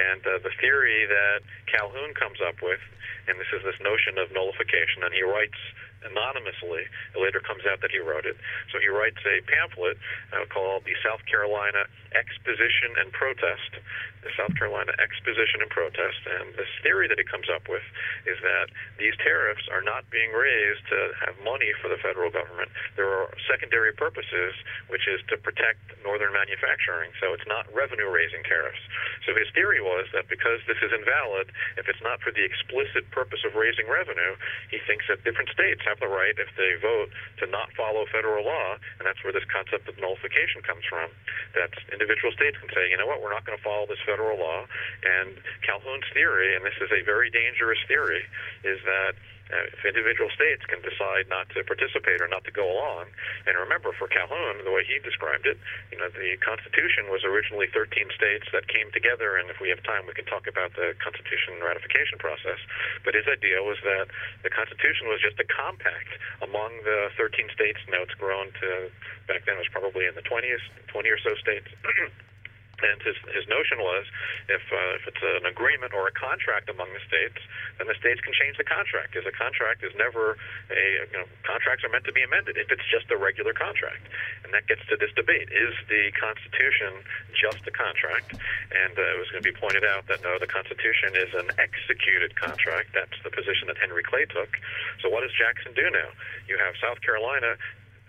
And 0.00 0.24
uh, 0.24 0.40
the 0.40 0.56
theory 0.56 1.04
that 1.04 1.44
Calhoun 1.68 2.16
comes 2.16 2.40
up 2.40 2.64
with, 2.64 2.80
and 3.28 3.36
this 3.36 3.52
is 3.52 3.60
this 3.60 3.76
notion 3.84 4.16
of 4.16 4.32
nullification, 4.32 5.04
and 5.04 5.12
he 5.12 5.20
writes 5.20 5.60
anonymously. 6.06 6.86
It 7.14 7.18
later 7.18 7.42
comes 7.42 7.66
out 7.66 7.82
that 7.82 7.90
he 7.90 7.98
wrote 7.98 8.24
it. 8.24 8.36
So 8.72 8.78
he 8.78 8.88
writes 8.88 9.18
a 9.26 9.42
pamphlet 9.44 9.98
uh, 10.32 10.46
called 10.48 10.86
the 10.86 10.96
South 11.02 11.22
Carolina 11.26 11.84
Exposition 12.14 12.96
and 13.02 13.12
Protest. 13.12 13.82
The 14.22 14.32
South 14.34 14.54
Carolina 14.58 14.90
Exposition 14.98 15.62
and 15.62 15.70
Protest. 15.70 16.18
And 16.26 16.54
this 16.58 16.70
theory 16.82 17.06
that 17.06 17.18
he 17.18 17.26
comes 17.26 17.46
up 17.46 17.70
with 17.70 17.84
is 18.26 18.38
that 18.42 18.70
these 18.98 19.14
tariffs 19.22 19.66
are 19.70 19.82
not 19.82 20.08
being 20.10 20.34
raised 20.34 20.82
to 20.90 20.98
have 21.22 21.34
money 21.46 21.70
for 21.78 21.86
the 21.86 21.98
federal 22.02 22.30
government. 22.30 22.70
There 22.98 23.06
are 23.06 23.30
secondary 23.46 23.94
purposes, 23.94 24.54
which 24.90 25.06
is 25.06 25.22
to 25.30 25.38
protect 25.38 25.78
northern 26.02 26.34
manufacturing. 26.34 27.14
So 27.22 27.34
it's 27.34 27.46
not 27.46 27.70
revenue 27.70 28.10
raising 28.10 28.42
tariffs. 28.42 28.82
So 29.26 29.34
his 29.34 29.46
theory 29.54 29.82
was 29.82 30.10
that 30.14 30.26
because 30.26 30.58
this 30.66 30.78
is 30.82 30.90
invalid, 30.90 31.50
if 31.78 31.86
it's 31.86 32.02
not 32.02 32.18
for 32.22 32.34
the 32.34 32.42
explicit 32.42 33.06
purpose 33.14 33.42
of 33.46 33.54
raising 33.54 33.86
revenue, 33.86 34.34
he 34.70 34.78
thinks 34.86 35.06
that 35.06 35.22
different 35.22 35.50
states 35.50 35.82
have 35.86 35.95
the 36.00 36.08
right, 36.08 36.34
if 36.36 36.50
they 36.56 36.76
vote, 36.80 37.10
to 37.40 37.46
not 37.46 37.72
follow 37.76 38.04
federal 38.10 38.44
law, 38.44 38.76
and 38.98 39.04
that's 39.04 39.22
where 39.24 39.32
this 39.32 39.46
concept 39.48 39.88
of 39.88 39.98
nullification 39.98 40.62
comes 40.62 40.84
from. 40.88 41.10
That 41.54 41.72
individual 41.92 42.32
states 42.32 42.56
can 42.58 42.68
say, 42.72 42.90
you 42.90 42.96
know 42.96 43.06
what, 43.06 43.22
we're 43.22 43.32
not 43.32 43.44
going 43.44 43.56
to 43.56 43.64
follow 43.64 43.86
this 43.86 44.00
federal 44.04 44.38
law. 44.38 44.66
And 45.04 45.38
Calhoun's 45.64 46.08
theory, 46.12 46.56
and 46.56 46.64
this 46.64 46.76
is 46.80 46.90
a 46.92 47.04
very 47.04 47.30
dangerous 47.30 47.80
theory, 47.88 48.24
is 48.64 48.78
that 48.84 49.14
uh, 49.52 49.70
if 49.70 49.80
individual 49.86 50.26
states 50.34 50.66
can 50.66 50.82
decide 50.82 51.30
not 51.30 51.46
to 51.54 51.62
participate 51.62 52.18
or 52.18 52.26
not 52.26 52.42
to 52.44 52.52
go 52.52 52.66
along, 52.66 53.06
and 53.46 53.54
remember, 53.54 53.94
for 53.94 54.10
Calhoun, 54.10 54.62
the 54.66 54.74
way 54.74 54.82
he 54.82 54.98
described 55.02 55.46
it, 55.46 55.54
you 55.94 55.98
know, 55.98 56.10
the 56.10 56.34
Constitution 56.42 57.06
was 57.10 57.22
originally 57.22 57.70
13 57.70 58.10
states 58.10 58.50
that 58.50 58.66
came 58.66 58.90
together, 58.90 59.38
and 59.38 59.46
if 59.46 59.62
we 59.62 59.70
have 59.70 59.78
time, 59.86 60.06
we 60.06 60.14
can 60.18 60.26
talk 60.26 60.50
about 60.50 60.74
the 60.74 60.98
Constitution 60.98 61.62
ratification 61.62 62.18
process. 62.18 62.58
But 63.06 63.14
his 63.14 63.30
idea 63.30 63.62
was 63.62 63.78
that 63.86 64.10
the 64.42 64.50
Constitution 64.50 65.06
was 65.06 65.22
just 65.22 65.38
a 65.38 65.46
compact 65.46 66.10
among 66.42 66.82
the 66.82 67.14
13 67.14 67.46
states. 67.54 67.78
Now 67.86 68.02
it's 68.02 68.18
grown 68.18 68.50
to 68.62 68.90
back 69.30 69.46
then 69.46 69.58
it 69.58 69.62
was 69.66 69.72
probably 69.74 70.06
in 70.06 70.14
the 70.14 70.26
20s, 70.26 70.62
20 70.90 71.08
or 71.10 71.18
so 71.22 71.34
states. 71.38 71.70
And 72.76 73.00
his 73.00 73.16
his 73.32 73.48
notion 73.48 73.80
was, 73.80 74.04
if 74.52 74.60
uh, 74.68 74.98
if 75.00 75.08
it's 75.08 75.22
an 75.22 75.48
agreement 75.48 75.96
or 75.96 76.08
a 76.08 76.14
contract 76.14 76.68
among 76.68 76.92
the 76.92 77.00
states, 77.08 77.40
then 77.80 77.88
the 77.88 77.96
states 77.96 78.20
can 78.20 78.36
change 78.36 78.60
the 78.60 78.68
contract. 78.68 79.16
Because 79.16 79.24
a 79.24 79.32
contract 79.32 79.80
is 79.80 79.96
never 79.96 80.36
a 80.68 80.84
you 81.08 81.16
know 81.16 81.26
contracts 81.44 81.84
are 81.84 81.92
meant 81.92 82.04
to 82.04 82.12
be 82.12 82.20
amended 82.20 82.60
if 82.60 82.68
it's 82.68 82.84
just 82.92 83.08
a 83.08 83.16
regular 83.16 83.56
contract. 83.56 84.04
And 84.44 84.52
that 84.52 84.68
gets 84.68 84.84
to 84.92 84.96
this 85.00 85.12
debate: 85.16 85.48
is 85.48 85.72
the 85.88 86.12
Constitution 86.20 87.00
just 87.32 87.64
a 87.64 87.72
contract? 87.72 88.36
And 88.36 88.92
uh, 88.92 89.14
it 89.14 89.18
was 89.18 89.28
going 89.32 89.40
to 89.40 89.48
be 89.48 89.56
pointed 89.56 89.84
out 89.84 90.04
that 90.12 90.20
no, 90.20 90.36
the 90.36 90.50
Constitution 90.50 91.16
is 91.16 91.32
an 91.32 91.48
executed 91.56 92.36
contract. 92.36 92.92
That's 92.92 93.16
the 93.24 93.32
position 93.32 93.72
that 93.72 93.80
Henry 93.80 94.04
Clay 94.04 94.28
took. 94.28 94.52
So 95.00 95.08
what 95.08 95.24
does 95.24 95.32
Jackson 95.32 95.72
do 95.72 95.88
now? 95.88 96.12
You 96.44 96.60
have 96.60 96.76
South 96.76 97.00
Carolina 97.00 97.56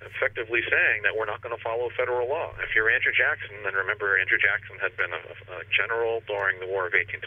effectively 0.06 0.62
saying 0.70 1.02
that 1.02 1.18
we're 1.18 1.30
not 1.30 1.42
going 1.42 1.56
to 1.56 1.62
follow 1.62 1.90
federal 1.98 2.30
law. 2.30 2.54
If 2.62 2.78
you're 2.78 2.90
Andrew 2.90 3.14
Jackson, 3.14 3.58
then 3.66 3.74
remember 3.74 4.18
Andrew 4.18 4.38
Jackson 4.38 4.78
had 4.78 4.94
been 4.94 5.10
a, 5.10 5.22
a 5.58 5.66
general 5.74 6.22
during 6.30 6.62
the 6.62 6.70
War 6.70 6.86
of 6.86 6.94
1812. 6.94 7.26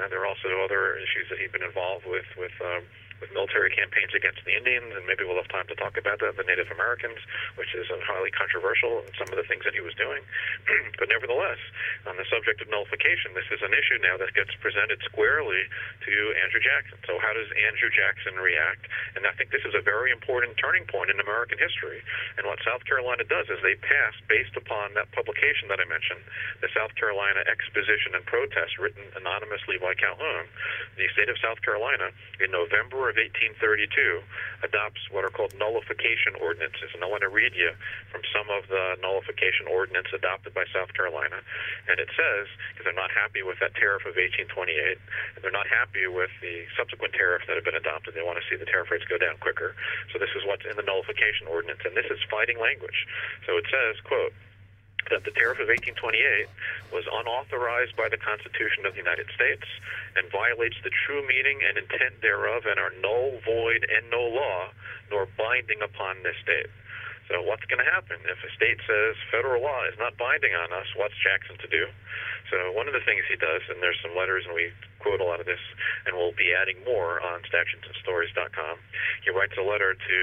And 0.00 0.08
there 0.08 0.24
are 0.24 0.28
also 0.28 0.48
other 0.64 0.96
issues 0.96 1.28
that 1.28 1.36
he'd 1.36 1.52
been 1.52 1.64
involved 1.64 2.08
with 2.08 2.28
with 2.36 2.56
um, 2.64 2.84
with 3.20 3.32
military 3.32 3.72
campaigns 3.72 4.12
against 4.12 4.44
the 4.44 4.52
Indians, 4.52 4.92
and 4.92 5.04
maybe 5.08 5.24
we'll 5.24 5.40
have 5.40 5.48
time 5.48 5.66
to 5.72 5.76
talk 5.76 5.96
about 5.96 6.20
the 6.20 6.44
Native 6.44 6.68
Americans, 6.72 7.18
which 7.56 7.72
is 7.72 7.88
highly 8.04 8.30
controversial 8.30 9.00
in 9.04 9.12
some 9.16 9.28
of 9.32 9.36
the 9.40 9.46
things 9.48 9.64
that 9.64 9.72
he 9.72 9.80
was 9.80 9.96
doing. 9.96 10.20
but 11.00 11.08
nevertheless, 11.08 11.60
on 12.04 12.16
the 12.20 12.28
subject 12.28 12.60
of 12.60 12.68
nullification, 12.68 13.32
this 13.32 13.48
is 13.48 13.64
an 13.64 13.72
issue 13.72 13.96
now 14.04 14.20
that 14.20 14.36
gets 14.36 14.52
presented 14.60 15.00
squarely 15.08 15.64
to 16.04 16.14
Andrew 16.44 16.60
Jackson. 16.60 17.00
So 17.08 17.16
how 17.16 17.32
does 17.32 17.48
Andrew 17.56 17.88
Jackson 17.88 18.36
react? 18.36 18.84
And 19.16 19.24
I 19.24 19.32
think 19.34 19.50
this 19.50 19.64
is 19.64 19.72
a 19.72 19.82
very 19.82 20.12
important 20.12 20.60
turning 20.60 20.84
point 20.86 21.08
in 21.08 21.16
American 21.18 21.56
history. 21.56 22.04
And 22.36 22.44
what 22.44 22.60
South 22.62 22.84
Carolina 22.84 23.24
does 23.24 23.48
is 23.48 23.58
they 23.64 23.80
pass, 23.80 24.12
based 24.28 24.54
upon 24.54 24.92
that 24.94 25.08
publication 25.16 25.72
that 25.72 25.80
I 25.80 25.88
mentioned, 25.88 26.20
the 26.60 26.68
South 26.76 26.92
Carolina 27.00 27.40
Exposition 27.48 28.12
and 28.12 28.24
Protest, 28.28 28.76
written 28.76 29.02
anonymously 29.16 29.80
by 29.80 29.96
Calhoun, 29.96 30.46
the 31.00 31.08
state 31.16 31.32
of 31.32 31.40
South 31.40 31.60
Carolina, 31.64 32.12
in 32.40 32.52
November 32.52 33.05
of 33.08 33.16
1832, 33.16 34.22
adopts 34.62 35.02
what 35.10 35.24
are 35.24 35.32
called 35.32 35.54
nullification 35.58 36.34
ordinances. 36.40 36.90
And 36.94 37.02
I 37.02 37.08
want 37.08 37.22
to 37.22 37.32
read 37.32 37.54
you 37.54 37.72
from 38.10 38.22
some 38.32 38.48
of 38.50 38.68
the 38.68 38.98
nullification 39.02 39.66
ordinance 39.70 40.08
adopted 40.14 40.54
by 40.54 40.64
South 40.72 40.92
Carolina. 40.94 41.42
And 41.88 41.98
it 41.98 42.10
says, 42.14 42.46
because 42.72 42.84
they're 42.88 42.96
not 42.96 43.12
happy 43.14 43.42
with 43.42 43.58
that 43.60 43.74
tariff 43.76 44.04
of 44.08 44.18
1828, 44.18 44.98
and 45.36 45.40
they're 45.42 45.54
not 45.54 45.68
happy 45.70 46.06
with 46.06 46.30
the 46.42 46.66
subsequent 46.74 47.14
tariffs 47.14 47.46
that 47.46 47.54
have 47.54 47.66
been 47.66 47.78
adopted, 47.78 48.14
they 48.14 48.26
want 48.26 48.38
to 48.40 48.46
see 48.50 48.58
the 48.58 48.68
tariff 48.68 48.90
rates 48.90 49.06
go 49.06 49.18
down 49.18 49.38
quicker. 49.38 49.74
So 50.12 50.18
this 50.18 50.32
is 50.34 50.42
what's 50.48 50.66
in 50.66 50.74
the 50.74 50.86
nullification 50.86 51.46
ordinance, 51.46 51.82
and 51.84 51.94
this 51.94 52.08
is 52.10 52.18
fighting 52.30 52.58
language. 52.58 53.06
So 53.46 53.56
it 53.56 53.66
says, 53.70 54.00
quote, 54.02 54.34
that 55.10 55.24
the 55.24 55.34
tariff 55.34 55.58
of 55.58 55.68
1828 55.68 56.48
was 56.92 57.04
unauthorized 57.06 57.94
by 57.96 58.08
the 58.08 58.18
Constitution 58.18 58.86
of 58.86 58.94
the 58.94 59.02
United 59.02 59.26
States 59.34 59.66
and 60.16 60.30
violates 60.30 60.76
the 60.82 60.90
true 60.90 61.22
meaning 61.26 61.62
and 61.62 61.78
intent 61.78 62.20
thereof 62.22 62.66
and 62.66 62.78
are 62.78 62.92
null, 63.02 63.38
void, 63.44 63.86
and 63.86 64.10
no 64.10 64.22
law, 64.22 64.70
nor 65.10 65.26
binding 65.38 65.82
upon 65.82 66.22
this 66.22 66.36
state. 66.42 66.70
So 67.26 67.42
what's 67.42 67.66
going 67.66 67.82
to 67.82 67.90
happen 67.90 68.22
if 68.30 68.38
a 68.38 68.50
state 68.54 68.78
says 68.86 69.18
federal 69.34 69.58
law 69.58 69.82
is 69.90 69.98
not 69.98 70.14
binding 70.14 70.54
on 70.54 70.70
us? 70.70 70.86
What's 70.94 71.18
Jackson 71.18 71.58
to 71.58 71.66
do? 71.66 71.90
So 72.50 72.70
one 72.70 72.86
of 72.86 72.94
the 72.94 73.02
things 73.02 73.26
he 73.26 73.34
does, 73.34 73.66
and 73.66 73.82
there's 73.82 73.98
some 73.98 74.14
letters, 74.14 74.46
and 74.46 74.54
we 74.54 74.70
quote 75.02 75.18
a 75.18 75.26
lot 75.26 75.42
of 75.42 75.46
this, 75.46 75.62
and 76.06 76.14
we'll 76.14 76.38
be 76.38 76.54
adding 76.54 76.78
more 76.86 77.18
on 77.18 77.42
statutesandstories.com. 77.50 78.78
He 79.26 79.34
writes 79.34 79.58
a 79.58 79.66
letter 79.66 79.98
to, 79.98 80.18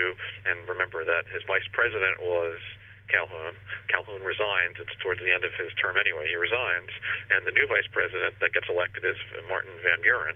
and 0.48 0.64
remember 0.64 1.04
that 1.04 1.28
his 1.28 1.44
vice 1.44 1.68
president 1.76 2.24
was 2.24 2.56
Calhoun. 3.08 3.56
Calhoun 3.88 4.24
resigns. 4.24 4.80
It's 4.80 4.96
towards 5.02 5.20
the 5.20 5.32
end 5.32 5.44
of 5.44 5.54
his 5.54 5.74
term 5.78 5.98
anyway. 5.98 6.28
He 6.28 6.36
resigns, 6.36 6.90
and 7.32 7.46
the 7.46 7.52
new 7.52 7.68
vice 7.68 7.88
president 7.92 8.40
that 8.40 8.54
gets 8.54 8.68
elected 8.70 9.06
is 9.06 9.18
Martin 9.48 9.74
Van 9.84 10.02
Buren. 10.02 10.36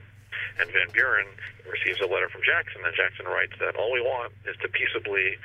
And 0.59 0.69
Van 0.71 0.89
Buren 0.93 1.27
receives 1.69 2.01
a 2.01 2.09
letter 2.09 2.29
from 2.29 2.41
Jackson, 2.45 2.81
and 2.85 2.93
Jackson 2.95 3.25
writes 3.25 3.53
that 3.59 3.75
all 3.75 3.91
we 3.91 4.01
want 4.01 4.33
is 4.45 4.55
to 4.61 4.67
peaceably 4.69 5.37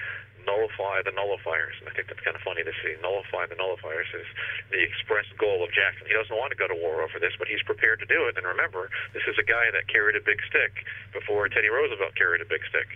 nullify 0.45 1.03
the 1.03 1.15
nullifiers. 1.15 1.77
And 1.81 1.89
I 1.89 1.93
think 1.93 2.09
that's 2.09 2.23
kind 2.23 2.37
of 2.37 2.43
funny 2.43 2.63
to 2.63 2.75
see. 2.83 2.95
Nullify 3.01 3.47
the 3.47 3.59
nullifiers 3.59 4.11
is 4.15 4.29
the 4.71 4.81
express 4.83 5.27
goal 5.39 5.63
of 5.63 5.71
Jackson. 5.73 6.07
He 6.07 6.15
doesn't 6.15 6.35
want 6.35 6.51
to 6.51 6.59
go 6.59 6.67
to 6.67 6.77
war 6.77 7.03
over 7.03 7.19
this, 7.19 7.35
but 7.39 7.49
he's 7.49 7.63
prepared 7.63 8.01
to 8.01 8.09
do 8.09 8.27
it. 8.27 8.37
And 8.37 8.47
remember, 8.47 8.91
this 9.15 9.25
is 9.29 9.37
a 9.39 9.47
guy 9.47 9.71
that 9.73 9.89
carried 9.89 10.17
a 10.17 10.25
big 10.25 10.43
stick 10.49 10.85
before 11.13 11.49
Teddy 11.49 11.69
Roosevelt 11.69 12.15
carried 12.17 12.41
a 12.41 12.49
big 12.49 12.65
stick. 12.69 12.89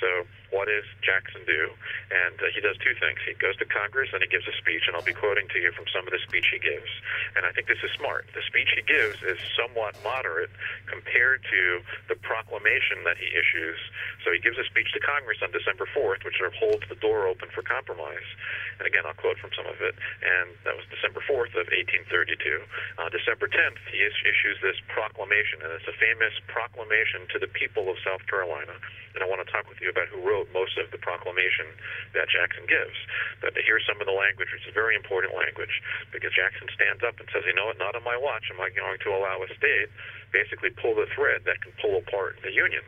So 0.00 0.26
what 0.52 0.68
does 0.68 0.84
Jackson 1.00 1.42
do? 1.48 1.72
And 2.12 2.36
uh, 2.38 2.52
he 2.52 2.60
does 2.60 2.76
two 2.84 2.92
things. 3.00 3.18
He 3.24 3.32
goes 3.40 3.56
to 3.58 3.66
Congress 3.66 4.12
and 4.12 4.20
he 4.20 4.28
gives 4.28 4.44
a 4.44 4.54
speech, 4.60 4.84
and 4.86 4.94
I'll 4.94 5.06
be 5.06 5.16
quoting 5.16 5.48
to 5.48 5.58
you 5.58 5.72
from 5.72 5.88
some 5.88 6.04
of 6.04 6.12
the 6.12 6.20
speech 6.28 6.52
he 6.52 6.60
gives. 6.60 6.88
And 7.34 7.48
I 7.48 7.52
think 7.56 7.66
this 7.66 7.80
is 7.80 7.90
smart. 7.96 8.28
The 8.36 8.44
speech 8.44 8.68
he 8.76 8.84
gives 8.84 9.18
is 9.24 9.40
somewhat 9.56 9.96
moderate 10.04 10.52
compared 10.86 11.40
to 11.48 11.62
the 12.12 12.16
proclamation 12.20 13.00
that 13.08 13.16
he 13.16 13.32
issues. 13.32 13.80
So 14.24 14.30
he 14.30 14.38
gives 14.38 14.60
a 14.60 14.66
speech 14.68 14.92
to 14.92 15.00
Congress 15.00 15.40
on 15.40 15.50
December 15.50 15.88
4th, 15.96 16.24
which 16.28 16.36
holds 16.60 16.84
the 16.92 17.00
door 17.00 17.24
open 17.24 17.48
for 17.56 17.64
compromise. 17.64 18.28
And 18.76 18.84
again, 18.84 19.08
I'll 19.08 19.16
quote 19.16 19.40
from 19.40 19.56
some 19.56 19.64
of 19.64 19.80
it. 19.80 19.96
And 20.20 20.52
that 20.68 20.76
was 20.76 20.84
December 20.92 21.24
4th 21.24 21.56
of 21.56 21.64
1832. 21.72 22.36
Uh, 23.00 23.08
December 23.08 23.48
10th, 23.48 23.80
he 23.88 24.04
is- 24.04 24.12
issues 24.28 24.60
this 24.60 24.76
proclamation, 24.92 25.64
and 25.64 25.72
it's 25.72 25.88
a 25.88 25.96
famous 25.96 26.36
proclamation 26.52 27.24
to 27.32 27.38
the 27.40 27.48
people 27.48 27.88
of 27.88 27.96
South 28.04 28.20
Carolina. 28.28 28.76
And 29.14 29.24
I 29.24 29.26
want 29.26 29.44
to 29.44 29.48
talk 29.48 29.68
with 29.68 29.80
you 29.80 29.88
about 29.88 30.08
who 30.08 30.20
wrote 30.20 30.52
most 30.52 30.76
of 30.76 30.90
the 30.90 30.98
proclamation 30.98 31.66
that 32.12 32.28
Jackson 32.28 32.66
gives. 32.66 32.96
But 33.40 33.56
here's 33.56 33.84
some 33.86 34.00
of 34.00 34.06
the 34.06 34.12
language, 34.12 34.52
which 34.52 34.66
is 34.66 34.74
very 34.74 34.96
important 34.96 35.34
language, 35.34 35.82
because 36.12 36.32
Jackson 36.32 36.68
stands 36.74 37.02
up 37.02 37.18
and 37.20 37.28
says, 37.32 37.44
you 37.46 37.54
know 37.54 37.66
what, 37.66 37.78
not 37.78 37.96
on 37.96 38.04
my 38.04 38.16
watch 38.16 38.50
am 38.50 38.60
I 38.60 38.70
going 38.70 38.98
to 39.00 39.10
allow 39.16 39.42
a 39.42 39.48
state 39.54 39.88
basically 40.32 40.70
pull 40.70 40.94
the 40.94 41.06
thread 41.14 41.44
that 41.44 41.60
can 41.60 41.72
pull 41.80 41.98
apart 41.98 42.36
the 42.42 42.52
Union. 42.52 42.82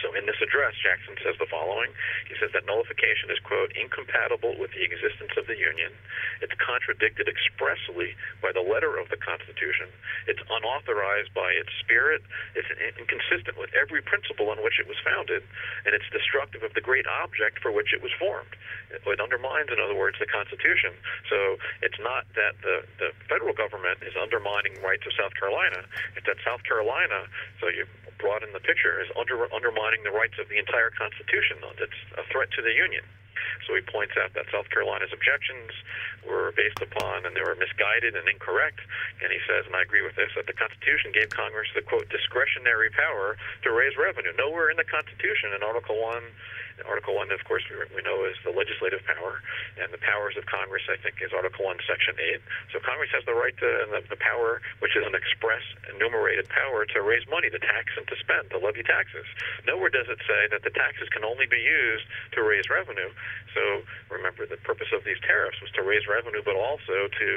So 0.00 0.14
in 0.16 0.24
this 0.24 0.40
address, 0.40 0.72
Jackson 0.80 1.18
says 1.20 1.36
the 1.36 1.50
following. 1.50 1.92
He 2.28 2.34
says 2.40 2.50
that 2.56 2.64
nullification 2.64 3.28
is, 3.28 3.38
quote, 3.44 3.72
incompatible 3.76 4.56
with 4.56 4.72
the 4.72 4.82
existence 4.82 5.36
of 5.36 5.46
the 5.46 5.58
Union. 5.58 5.92
It's 6.40 6.54
contradicted 6.56 7.28
expressly 7.28 8.16
by 8.40 8.52
the 8.56 8.64
letter 8.64 8.96
of 8.96 9.12
the 9.12 9.20
Constitution. 9.20 9.92
It's 10.26 10.40
unauthorized 10.48 11.34
by 11.36 11.52
its 11.52 11.70
spirit. 11.84 12.24
It's 12.56 12.68
inconsistent 12.96 13.60
with 13.60 13.70
every 13.76 14.00
principle 14.00 14.48
on 14.48 14.64
which 14.64 14.80
it 14.80 14.88
was 14.88 14.96
founded. 15.04 15.44
And 15.84 15.92
it's 15.92 16.08
destructive 16.08 16.62
of 16.62 16.72
the 16.72 16.84
great 16.84 17.06
object 17.06 17.60
for 17.60 17.70
which 17.70 17.92
it 17.92 18.00
was 18.00 18.12
formed. 18.16 18.56
It, 18.90 19.20
undermines, 19.20 19.70
in 19.70 19.78
other 19.78 19.94
words, 19.94 20.18
the 20.18 20.26
Constitution. 20.26 20.92
So 21.30 21.56
it's 21.80 22.00
not 22.00 22.26
that 22.34 22.58
the, 22.64 22.82
the 22.98 23.10
federal 23.28 23.54
government 23.54 24.02
is 24.02 24.12
undermining 24.18 24.76
rights 24.82 25.06
of 25.06 25.12
South 25.14 25.32
Carolina. 25.38 25.84
It's 26.16 26.26
that 26.26 26.40
South 26.44 26.64
Carolina, 26.64 27.28
so 27.60 27.68
you 27.68 27.86
brought 28.22 28.46
in 28.46 28.54
the 28.54 28.62
picture, 28.62 29.02
is 29.02 29.10
under, 29.18 29.50
undermining 29.50 30.06
the 30.06 30.14
rights 30.14 30.38
of 30.38 30.46
the 30.46 30.62
entire 30.62 30.94
Constitution. 30.94 31.58
Though. 31.58 31.74
That's 31.74 32.00
a 32.16 32.24
threat 32.30 32.54
to 32.54 32.62
the 32.62 32.70
Union. 32.70 33.02
So 33.66 33.74
he 33.74 33.82
points 33.82 34.14
out 34.18 34.34
that 34.34 34.46
South 34.54 34.70
Carolina's 34.70 35.10
objections 35.10 35.74
were 36.22 36.54
based 36.54 36.78
upon 36.78 37.26
and 37.26 37.34
they 37.34 37.42
were 37.42 37.58
misguided 37.58 38.14
and 38.14 38.26
incorrect. 38.30 38.78
And 39.22 39.30
he 39.34 39.38
says, 39.46 39.66
and 39.66 39.74
I 39.74 39.82
agree 39.82 40.02
with 40.02 40.14
this, 40.14 40.30
that 40.38 40.46
the 40.46 40.54
Constitution 40.54 41.10
gave 41.10 41.30
Congress 41.30 41.68
the 41.74 41.82
quote 41.82 42.08
discretionary 42.10 42.90
power 42.90 43.36
to 43.66 43.68
raise 43.70 43.98
revenue. 43.98 44.30
Nowhere 44.38 44.70
in 44.70 44.78
the 44.78 44.86
Constitution 44.86 45.54
in 45.54 45.62
Article 45.62 45.98
One 45.98 46.22
Article 46.88 47.14
1, 47.16 47.30
of 47.32 47.42
course, 47.44 47.62
we, 47.68 47.76
we 47.96 48.02
know 48.02 48.24
is 48.24 48.36
the 48.44 48.54
legislative 48.54 49.04
power, 49.04 49.40
and 49.80 49.92
the 49.92 50.00
powers 50.00 50.36
of 50.36 50.46
Congress, 50.46 50.82
I 50.88 50.96
think, 51.00 51.20
is 51.20 51.32
Article 51.32 51.64
1, 51.64 51.78
Section 51.84 52.16
8. 52.18 52.40
So 52.72 52.80
Congress 52.80 53.12
has 53.12 53.24
the 53.24 53.36
right 53.36 53.54
to, 53.58 53.68
and 53.86 53.90
the, 53.92 54.00
the 54.08 54.20
power, 54.20 54.60
which 54.80 54.96
is 54.96 55.04
an 55.04 55.14
express 55.14 55.62
enumerated 55.92 56.48
power 56.48 56.84
to 56.84 56.98
raise 57.02 57.24
money, 57.28 57.50
to 57.50 57.60
tax 57.60 57.92
and 57.96 58.06
to 58.08 58.16
spend, 58.20 58.50
to 58.50 58.58
levy 58.58 58.82
taxes. 58.82 59.26
Nowhere 59.66 59.92
does 59.92 60.08
it 60.08 60.20
say 60.24 60.48
that 60.50 60.64
the 60.64 60.74
taxes 60.74 61.08
can 61.12 61.24
only 61.24 61.46
be 61.46 61.60
used 61.60 62.06
to 62.36 62.42
raise 62.42 62.66
revenue. 62.68 63.10
So 63.54 63.84
remember, 64.08 64.48
the 64.48 64.60
purpose 64.64 64.88
of 64.92 65.04
these 65.04 65.20
tariffs 65.22 65.60
was 65.60 65.70
to 65.76 65.82
raise 65.82 66.08
revenue, 66.08 66.42
but 66.44 66.56
also 66.56 67.08
to 67.08 67.30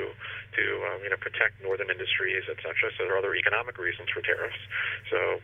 to 0.55 0.63
um, 0.87 0.99
you 1.03 1.11
know 1.11 1.19
protect 1.19 1.59
northern 1.59 1.91
industries, 1.91 2.47
et 2.47 2.57
cetera. 2.63 2.91
So 2.95 3.03
there 3.03 3.15
are 3.15 3.19
other 3.19 3.35
economic 3.35 3.77
reasons 3.77 4.07
for 4.09 4.23
tariffs. 4.23 4.59
So 5.11 5.39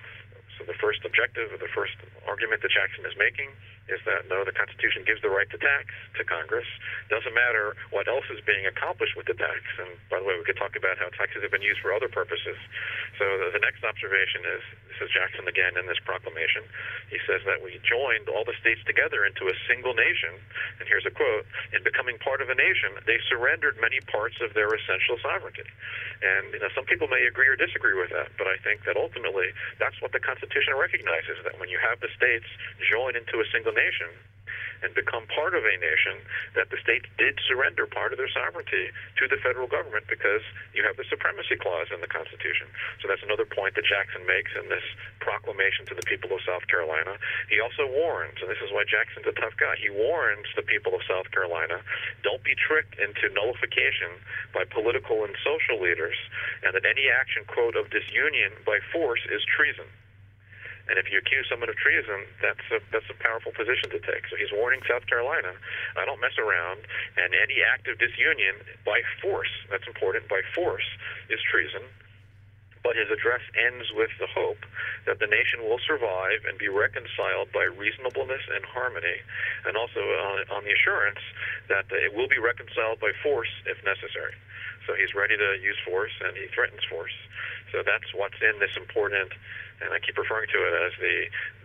so 0.61 0.69
the 0.69 0.77
first 0.77 1.01
objective, 1.01 1.49
or 1.49 1.57
the 1.57 1.73
first 1.73 1.97
argument 2.29 2.61
that 2.61 2.69
Jackson 2.69 3.01
is 3.01 3.17
making, 3.17 3.49
is 3.89 3.97
that 4.05 4.29
no, 4.29 4.45
the 4.45 4.53
Constitution 4.53 5.01
gives 5.09 5.25
the 5.25 5.33
right 5.33 5.49
to 5.49 5.57
tax 5.57 5.89
to 6.15 6.23
Congress. 6.23 6.69
Doesn't 7.09 7.33
matter 7.33 7.73
what 7.89 8.05
else 8.05 8.29
is 8.29 8.37
being 8.45 8.69
accomplished 8.69 9.17
with 9.17 9.25
the 9.25 9.33
tax. 9.33 9.65
And 9.81 9.97
by 10.13 10.21
the 10.21 10.25
way, 10.29 10.37
we 10.37 10.45
could 10.45 10.61
talk 10.61 10.77
about 10.77 11.01
how 11.01 11.09
taxes 11.17 11.41
have 11.41 11.49
been 11.49 11.65
used 11.65 11.81
for 11.81 11.89
other 11.89 12.07
purposes. 12.07 12.61
So 13.17 13.25
the, 13.41 13.57
the 13.57 13.63
next 13.65 13.81
observation 13.81 14.45
is 14.45 14.61
this 14.85 14.99
is 15.01 15.09
Jackson 15.09 15.49
again 15.49 15.81
in 15.81 15.89
this 15.89 15.97
proclamation. 16.05 16.61
He 17.09 17.17
says 17.25 17.41
that 17.49 17.65
we 17.65 17.81
joined 17.81 18.29
all 18.29 18.45
the 18.45 18.55
states 18.61 18.85
together 18.85 19.25
into 19.25 19.49
a 19.49 19.55
single 19.65 19.97
nation. 19.97 20.37
And 20.77 20.85
here's 20.85 21.09
a 21.09 21.13
quote: 21.13 21.49
"In 21.73 21.81
becoming 21.81 22.21
part 22.21 22.45
of 22.45 22.53
a 22.53 22.55
nation, 22.55 23.01
they 23.09 23.17
surrendered 23.25 23.81
many 23.81 23.97
parts 24.13 24.37
of 24.45 24.53
their 24.53 24.69
essential 24.69 25.17
sovereignty." 25.25 25.65
And 26.21 26.53
you 26.53 26.61
know, 26.61 26.69
some 26.77 26.85
people 26.85 27.09
may 27.09 27.25
agree 27.25 27.49
or 27.49 27.57
disagree 27.57 27.97
with 27.97 28.13
that, 28.13 28.29
but 28.37 28.45
I 28.45 28.61
think 28.61 28.85
that 28.85 28.93
ultimately 28.93 29.49
that's 29.81 29.97
what 30.05 30.13
the 30.13 30.21
Constitution 30.21 30.50
recognizes: 30.77 31.39
that 31.43 31.59
when 31.59 31.69
you 31.69 31.79
have 31.79 31.99
the 31.99 32.09
states 32.15 32.47
join 32.91 33.15
into 33.15 33.39
a 33.39 33.47
single 33.51 33.73
nation 33.73 34.09
and 34.81 34.93
become 34.97 35.29
part 35.29 35.53
of 35.53 35.61
a 35.61 35.75
nation, 35.77 36.17
that 36.57 36.73
the 36.73 36.79
states 36.81 37.05
did 37.21 37.37
surrender 37.45 37.85
part 37.85 38.11
of 38.11 38.17
their 38.17 38.29
sovereignty 38.33 38.89
to 39.13 39.29
the 39.29 39.37
federal 39.37 39.69
government 39.69 40.09
because 40.09 40.41
you 40.73 40.81
have 40.81 40.97
the 40.97 41.05
supremacy 41.05 41.53
clause 41.53 41.93
in 41.93 42.01
the 42.01 42.09
Constitution. 42.09 42.65
So 42.97 43.05
that's 43.05 43.21
another 43.21 43.45
point 43.45 43.77
that 43.77 43.85
Jackson 43.85 44.25
makes 44.25 44.49
in 44.57 44.69
this 44.73 44.83
proclamation 45.21 45.85
to 45.85 45.93
the 45.93 46.01
people 46.09 46.33
of 46.33 46.41
South 46.41 46.65
Carolina. 46.65 47.21
He 47.45 47.61
also 47.61 47.85
warns, 47.85 48.41
and 48.41 48.49
this 48.49 48.57
is 48.57 48.73
why 48.73 48.81
Jackson's 48.89 49.29
a 49.29 49.37
tough 49.37 49.53
guy, 49.61 49.77
he 49.77 49.93
warns 49.93 50.49
the 50.57 50.65
people 50.65 50.97
of 50.97 51.05
South 51.05 51.29
Carolina 51.29 51.85
don't 52.25 52.41
be 52.41 52.57
tricked 52.57 52.97
into 52.97 53.29
nullification 53.37 54.17
by 54.49 54.65
political 54.65 55.21
and 55.23 55.37
social 55.45 55.77
leaders, 55.77 56.17
and 56.65 56.73
that 56.73 56.89
any 56.89 57.05
action, 57.05 57.45
quote, 57.45 57.77
of 57.77 57.93
disunion 57.93 58.49
by 58.65 58.81
force 58.89 59.21
is 59.29 59.45
treason. 59.45 59.85
And 60.91 60.99
if 60.99 61.07
you 61.07 61.23
accuse 61.23 61.47
someone 61.47 61.71
of 61.71 61.79
treason, 61.79 62.27
that's 62.43 62.67
a 62.67 62.83
that's 62.91 63.07
a 63.07 63.15
powerful 63.15 63.55
position 63.55 63.87
to 63.95 63.99
take. 64.03 64.27
So 64.27 64.35
he's 64.35 64.51
warning 64.51 64.83
South 64.83 65.07
Carolina, 65.07 65.55
I 65.95 66.03
don't 66.03 66.19
mess 66.19 66.35
around, 66.35 66.83
and 67.15 67.31
any 67.31 67.63
act 67.63 67.87
of 67.87 67.95
disunion 67.95 68.59
by 68.83 68.99
force, 69.23 69.47
that's 69.71 69.87
important, 69.87 70.27
by 70.27 70.43
force 70.51 70.83
is 71.31 71.39
treason. 71.47 71.87
But 72.83 72.99
his 72.99 73.07
address 73.07 73.39
ends 73.55 73.87
with 73.95 74.11
the 74.19 74.27
hope 74.27 74.59
that 75.07 75.23
the 75.23 75.31
nation 75.31 75.63
will 75.63 75.79
survive 75.79 76.43
and 76.43 76.59
be 76.59 76.67
reconciled 76.67 77.55
by 77.55 77.71
reasonableness 77.71 78.41
and 78.51 78.65
harmony, 78.67 79.23
and 79.63 79.79
also 79.79 80.01
on, 80.01 80.43
on 80.51 80.67
the 80.67 80.75
assurance 80.75 81.23
that 81.71 81.87
it 81.87 82.11
will 82.11 82.27
be 82.27 82.41
reconciled 82.41 82.99
by 82.99 83.15
force 83.23 83.53
if 83.63 83.79
necessary. 83.87 84.35
So 84.87 84.93
he's 84.93 85.13
ready 85.13 85.37
to 85.37 85.49
use 85.61 85.77
force, 85.85 86.13
and 86.25 86.35
he 86.37 86.47
threatens 86.53 86.83
force. 86.89 87.13
So 87.71 87.83
that's 87.85 88.09
what's 88.13 88.39
in 88.41 88.59
this 88.59 88.75
important 88.75 89.31
and 89.81 89.89
I 89.89 89.99
keep 89.99 90.17
referring 90.17 90.47
to 90.53 90.59
it 90.61 90.73
as 90.77 90.93
the 91.01 91.15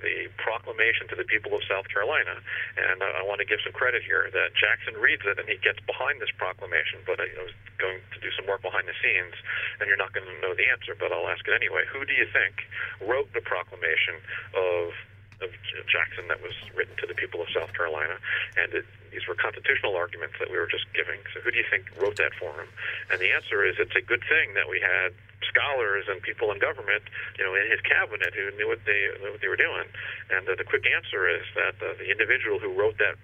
the 0.01 0.29
proclamation 0.37 1.09
to 1.09 1.17
the 1.17 1.25
people 1.25 1.57
of 1.57 1.65
South 1.65 1.89
Carolina. 1.89 2.37
And 2.77 3.01
I, 3.01 3.21
I 3.21 3.23
want 3.25 3.41
to 3.41 3.49
give 3.49 3.61
some 3.65 3.73
credit 3.73 4.05
here 4.05 4.29
that 4.33 4.53
Jackson 4.57 4.97
reads 5.01 5.25
it 5.25 5.41
and 5.41 5.49
he 5.49 5.57
gets 5.61 5.81
behind 5.85 6.21
this 6.21 6.33
proclamation. 6.37 7.01
But 7.05 7.21
I, 7.21 7.29
I 7.29 7.43
was 7.45 7.57
going 7.81 8.01
to 8.13 8.19
do 8.21 8.33
some 8.37 8.49
work 8.49 8.61
behind 8.61 8.89
the 8.89 8.97
scenes, 9.01 9.37
and 9.81 9.89
you're 9.89 10.01
not 10.01 10.13
going 10.13 10.29
to 10.29 10.37
know 10.41 10.57
the 10.57 10.69
answer, 10.69 10.97
but 10.97 11.13
I'll 11.13 11.29
ask 11.29 11.45
it 11.49 11.55
anyway. 11.57 11.85
Who 11.89 12.05
do 12.05 12.13
you 12.13 12.29
think 12.29 12.65
wrote 13.05 13.33
the 13.33 13.45
proclamation 13.45 14.21
of 14.57 14.93
of 15.42 15.51
Jackson 15.88 16.29
that 16.29 16.40
was 16.42 16.55
written 16.75 16.96
to 16.96 17.07
the 17.07 17.14
people 17.14 17.42
of 17.42 17.49
South 17.53 17.72
Carolina, 17.75 18.16
and 18.57 18.72
it, 18.72 18.85
these 19.12 19.27
were 19.29 19.35
constitutional 19.35 19.96
arguments 19.96 20.37
that 20.38 20.51
we 20.51 20.59
were 20.59 20.68
just 20.68 20.85
giving. 20.92 21.20
So 21.33 21.40
who 21.40 21.51
do 21.51 21.59
you 21.59 21.68
think 21.70 21.88
wrote 21.96 22.16
that 22.16 22.33
for 22.37 22.53
him? 22.53 22.68
And 23.11 23.20
the 23.20 23.33
answer 23.33 23.64
is 23.64 23.77
it's 23.79 23.96
a 23.96 24.05
good 24.05 24.25
thing 24.29 24.55
that 24.55 24.68
we 24.68 24.81
had 24.81 25.16
scholars 25.49 26.05
and 26.09 26.20
people 26.20 26.53
in 26.53 26.59
government, 26.59 27.05
you 27.38 27.44
know, 27.44 27.55
in 27.55 27.70
his 27.70 27.81
cabinet 27.81 28.35
who 28.35 28.53
knew 28.57 28.68
what 28.68 28.85
they 28.85 29.09
knew 29.22 29.33
what 29.33 29.40
they 29.40 29.49
were 29.49 29.61
doing. 29.61 29.88
And 30.31 30.49
uh, 30.49 30.57
the 30.57 30.64
quick 30.64 30.85
answer 30.85 31.29
is 31.29 31.44
that 31.55 31.77
uh, 31.81 31.96
the 31.96 32.11
individual 32.11 32.59
who 32.59 32.72
wrote 32.72 32.99
that 32.99 33.16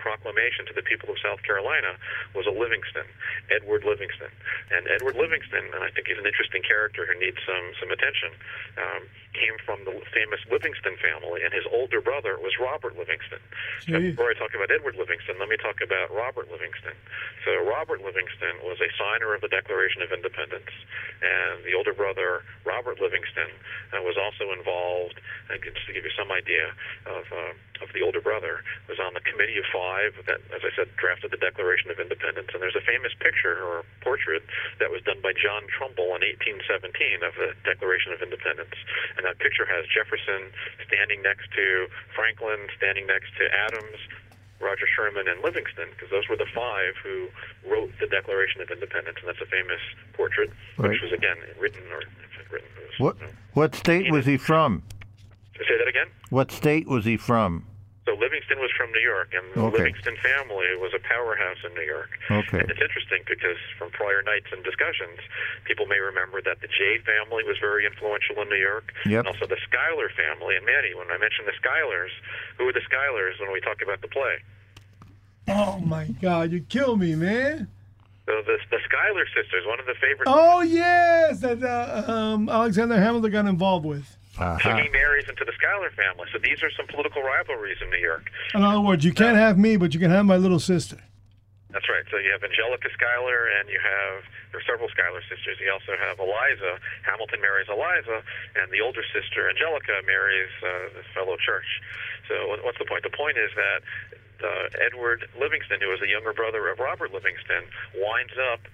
proclamation 0.00 0.64
to 0.66 0.74
the 0.74 0.82
people 0.82 1.12
of 1.12 1.20
South 1.20 1.44
Carolina 1.44 1.94
was 2.34 2.48
a 2.48 2.54
Livingston, 2.54 3.04
Edward 3.52 3.84
Livingston. 3.84 4.32
And 4.72 4.88
Edward 4.88 5.14
Livingston, 5.14 5.68
and 5.76 5.84
I 5.84 5.92
think 5.92 6.08
he's 6.08 6.18
an 6.18 6.26
interesting 6.26 6.64
character 6.64 7.04
who 7.04 7.14
needs 7.20 7.38
some 7.44 7.66
some 7.78 7.92
attention, 7.92 8.32
um, 8.80 9.02
came 9.36 9.56
from 9.62 9.84
the 9.84 9.94
famous 10.10 10.40
Livingston 10.50 10.96
family, 10.98 11.44
and 11.44 11.52
his 11.52 11.64
older 11.70 12.00
brother 12.00 12.40
was 12.40 12.56
Robert 12.58 12.96
Livingston. 12.96 13.38
Before 14.16 14.30
I 14.30 14.34
talk 14.34 14.54
about 14.54 14.70
Edward 14.70 14.96
Livingston, 14.96 15.38
let 15.38 15.48
me 15.48 15.56
talk 15.56 15.78
about 15.84 16.10
Robert 16.10 16.50
Livingston. 16.50 16.96
So 17.44 17.54
Robert 17.62 18.02
Livingston 18.02 18.58
was 18.64 18.80
a 18.80 18.90
signer 18.98 19.34
of 19.34 19.40
the 19.40 19.48
Declaration 19.48 20.02
of 20.02 20.10
Independence, 20.10 20.72
and 21.22 21.62
the 21.64 21.74
older 21.74 21.94
brother, 21.94 22.42
Robert 22.64 23.00
Livingston, 23.00 23.50
uh, 23.92 24.02
was 24.02 24.16
also 24.16 24.52
involved, 24.52 25.20
uh, 25.50 25.58
just 25.62 25.86
to 25.86 25.92
give 25.92 26.04
you 26.04 26.14
some 26.16 26.30
idea 26.30 26.72
of, 27.06 27.24
uh, 27.30 27.84
of 27.84 27.92
the 27.94 28.02
older 28.02 28.20
brother, 28.20 28.62
was 28.88 28.98
on 28.98 29.14
the 29.14 29.24
Committee 29.26 29.58
of 29.58 29.66
Five 29.72 29.89
that, 30.26 30.40
as 30.54 30.62
I 30.62 30.70
said, 30.76 30.88
drafted 30.96 31.30
the 31.34 31.40
Declaration 31.40 31.90
of 31.90 31.98
Independence. 31.98 32.48
And 32.54 32.62
there's 32.62 32.76
a 32.78 32.84
famous 32.86 33.12
picture 33.18 33.58
or 33.62 33.82
portrait 34.00 34.42
that 34.78 34.90
was 34.90 35.02
done 35.02 35.18
by 35.22 35.32
John 35.34 35.66
Trumbull 35.66 36.14
in 36.14 36.22
1817 36.22 37.22
of 37.26 37.34
the 37.34 37.50
Declaration 37.66 38.12
of 38.12 38.22
Independence. 38.22 38.74
And 39.18 39.26
that 39.26 39.38
picture 39.42 39.66
has 39.66 39.86
Jefferson 39.90 40.52
standing 40.86 41.22
next 41.22 41.50
to 41.58 41.88
Franklin, 42.14 42.70
standing 42.76 43.06
next 43.10 43.34
to 43.42 43.44
Adams, 43.50 43.98
Roger 44.60 44.86
Sherman, 44.86 45.26
and 45.26 45.40
Livingston, 45.42 45.88
because 45.96 46.10
those 46.10 46.28
were 46.28 46.36
the 46.36 46.48
five 46.54 46.94
who 47.02 47.28
wrote 47.66 47.90
the 47.98 48.06
Declaration 48.06 48.60
of 48.60 48.70
Independence, 48.70 49.18
and 49.20 49.28
that's 49.28 49.40
a 49.40 49.48
famous 49.50 49.80
portrait, 50.14 50.50
Right. 50.76 50.90
which 50.94 51.02
was 51.02 51.12
again 51.12 51.36
written 51.58 51.82
or 51.90 52.02
written. 52.52 52.68
Was, 52.76 52.98
What 52.98 53.14
you 53.20 53.26
know. 53.26 53.32
what 53.54 53.74
state 53.74 54.10
was 54.12 54.26
he 54.26 54.36
from? 54.36 54.82
Say 55.56 55.76
that 55.78 55.88
again. 55.88 56.08
What 56.30 56.52
state 56.52 56.86
was 56.88 57.04
he 57.04 57.16
from? 57.16 57.66
So 58.10 58.18
Livingston 58.18 58.58
was 58.58 58.74
from 58.74 58.90
New 58.90 58.98
York, 59.06 59.30
and 59.38 59.46
the 59.54 59.70
Okay. 59.70 59.86
Livingston 59.86 60.16
family 60.18 60.66
was 60.82 60.90
a 60.90 60.98
powerhouse 60.98 61.62
in 61.62 61.70
New 61.78 61.86
York. 61.86 62.10
Okay. 62.28 62.58
And 62.58 62.66
it's 62.68 62.82
interesting 62.82 63.22
because 63.22 63.54
from 63.78 63.90
prior 63.94 64.20
nights 64.26 64.50
and 64.50 64.64
discussions, 64.66 65.20
people 65.62 65.86
may 65.86 66.00
remember 66.02 66.42
that 66.42 66.58
the 66.60 66.66
Jay 66.66 66.98
family 67.06 67.44
was 67.46 67.54
very 67.62 67.86
influential 67.86 68.42
in 68.42 68.48
New 68.48 68.58
York. 68.58 68.90
Yep. 69.06 69.18
And 69.20 69.28
also 69.30 69.46
the 69.46 69.62
Schuyler 69.62 70.10
family. 70.18 70.56
And 70.58 70.66
Manny, 70.66 70.90
when 70.98 71.06
I 71.14 71.18
mentioned 71.22 71.46
the 71.46 71.54
Schuylers, 71.62 72.10
who 72.58 72.66
are 72.66 72.72
the 72.72 72.82
Schuylers 72.82 73.38
when 73.38 73.52
we 73.52 73.60
talk 73.60 73.78
about 73.80 74.00
the 74.02 74.08
play? 74.10 74.42
Oh 75.46 75.78
my 75.78 76.06
God, 76.20 76.50
you 76.50 76.62
kill 76.66 76.96
me, 76.96 77.14
man. 77.14 77.68
So 78.26 78.42
the, 78.42 78.58
the 78.74 78.78
Schuyler 78.90 79.26
sisters, 79.38 79.62
one 79.70 79.78
of 79.78 79.86
the 79.86 79.94
favorite. 80.02 80.26
Oh 80.26 80.62
yes, 80.62 81.38
that 81.46 81.62
uh, 81.62 82.10
um, 82.10 82.48
Alexander 82.48 82.98
Hamilton 82.98 83.30
got 83.30 83.46
involved 83.46 83.86
with. 83.86 84.16
So 84.40 84.46
Uh-huh. 84.72 84.76
he 84.80 84.88
marries 84.88 85.28
into 85.28 85.44
the 85.44 85.52
Schuyler 85.52 85.90
family. 85.92 86.24
So 86.32 86.38
these 86.40 86.62
are 86.64 86.70
some 86.72 86.86
political 86.88 87.20
rivalries 87.22 87.76
in 87.84 87.90
New 87.92 88.00
York. 88.00 88.30
In 88.54 88.64
other 88.64 88.80
words, 88.80 89.04
you 89.04 89.12
can't 89.12 89.36
have 89.36 89.58
me, 89.58 89.76
but 89.76 89.92
you 89.92 90.00
can 90.00 90.10
have 90.10 90.24
my 90.24 90.36
little 90.40 90.58
sister. 90.60 90.96
That's 91.70 91.86
right. 91.88 92.02
So 92.10 92.16
you 92.18 92.32
have 92.32 92.42
Angelica 92.42 92.88
Schuyler, 92.96 93.46
and 93.60 93.68
you 93.68 93.78
have 93.78 94.24
there 94.50 94.58
are 94.58 94.66
several 94.66 94.88
Schuyler 94.90 95.20
sisters. 95.30 95.60
You 95.60 95.70
also 95.70 95.92
have 95.94 96.18
Eliza. 96.18 96.80
Hamilton 97.06 97.38
marries 97.40 97.68
Eliza, 97.70 98.24
and 98.58 98.72
the 98.72 98.80
older 98.80 99.04
sister 99.14 99.46
Angelica 99.48 100.00
marries 100.08 100.50
uh, 100.64 100.90
this 100.98 101.06
fellow 101.14 101.36
Church. 101.38 101.68
So 102.26 102.56
what's 102.64 102.78
the 102.80 102.88
point? 102.88 103.04
The 103.04 103.14
point 103.14 103.36
is 103.38 103.52
that 103.54 103.80
uh, 104.42 104.82
Edward 104.82 105.28
Livingston, 105.38 105.78
who 105.84 105.90
was 105.94 106.00
the 106.00 106.08
younger 106.10 106.32
brother 106.32 106.66
of 106.72 106.80
Robert 106.80 107.12
Livingston, 107.14 107.62
winds 107.94 108.34
up 108.50 108.64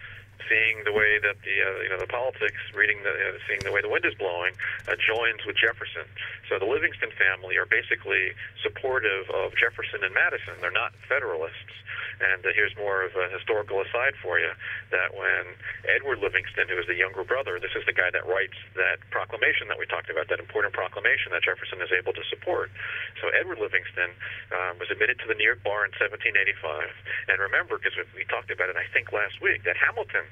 seeing 0.48 0.84
the 0.84 0.92
way 0.92 1.18
that 1.18 1.40
the 1.42 1.56
uh, 1.62 1.82
you 1.82 1.90
know 1.90 2.00
the 2.00 2.10
politics, 2.10 2.60
reading 2.74 3.02
the 3.02 3.12
uh, 3.12 3.38
seeing 3.48 3.60
the 3.64 3.72
way 3.72 3.80
the 3.80 3.90
wind 3.90 4.04
is 4.04 4.14
blowing, 4.14 4.52
uh, 4.88 4.94
joins 5.00 5.44
with 5.46 5.56
Jefferson. 5.56 6.04
So 6.48 6.58
the 6.58 6.68
Livingston 6.68 7.10
family 7.16 7.56
are 7.56 7.66
basically 7.66 8.36
supportive 8.62 9.28
of 9.30 9.56
Jefferson 9.56 10.04
and 10.04 10.14
Madison. 10.14 10.54
They're 10.60 10.74
not 10.74 10.92
Federalists. 11.08 11.76
And 12.20 12.40
uh, 12.44 12.52
here's 12.56 12.72
more 12.76 13.04
of 13.04 13.12
a 13.12 13.28
historical 13.28 13.80
aside 13.84 14.16
for 14.24 14.40
you 14.40 14.48
that 14.90 15.12
when 15.12 15.52
Edward 15.84 16.24
Livingston, 16.24 16.68
who 16.68 16.78
is 16.80 16.88
the 16.88 16.96
younger 16.96 17.24
brother, 17.24 17.60
this 17.60 17.76
is 17.76 17.84
the 17.84 17.92
guy 17.92 18.08
that 18.08 18.24
writes 18.24 18.56
that 18.74 19.04
proclamation 19.12 19.68
that 19.68 19.76
we 19.76 19.84
talked 19.84 20.08
about, 20.08 20.28
that 20.32 20.40
important 20.40 20.72
proclamation 20.72 21.32
that 21.36 21.44
Jefferson 21.44 21.80
is 21.84 21.92
able 21.92 22.16
to 22.16 22.24
support. 22.32 22.72
So 23.20 23.28
Edward 23.36 23.60
Livingston 23.60 24.16
um, 24.52 24.80
was 24.80 24.88
admitted 24.88 25.20
to 25.20 25.26
the 25.28 25.36
New 25.36 25.44
York 25.44 25.60
bar 25.60 25.84
in 25.84 25.92
1785. 25.96 26.88
And 27.28 27.36
remember, 27.40 27.76
because 27.76 27.96
we 28.16 28.24
talked 28.28 28.48
about 28.48 28.72
it, 28.72 28.76
I 28.80 28.88
think, 28.92 29.12
last 29.12 29.40
week, 29.44 29.64
that 29.68 29.76
Hamilton, 29.76 30.24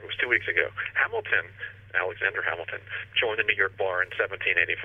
it 0.00 0.06
was 0.06 0.16
two 0.20 0.28
weeks 0.28 0.48
ago, 0.48 0.68
Hamilton 0.94 1.48
Alexander 1.94 2.42
Hamilton 2.42 2.78
joined 3.18 3.38
the 3.42 3.46
New 3.46 3.58
York 3.58 3.74
bar 3.76 4.02
in 4.02 4.10
1785, 4.14 4.78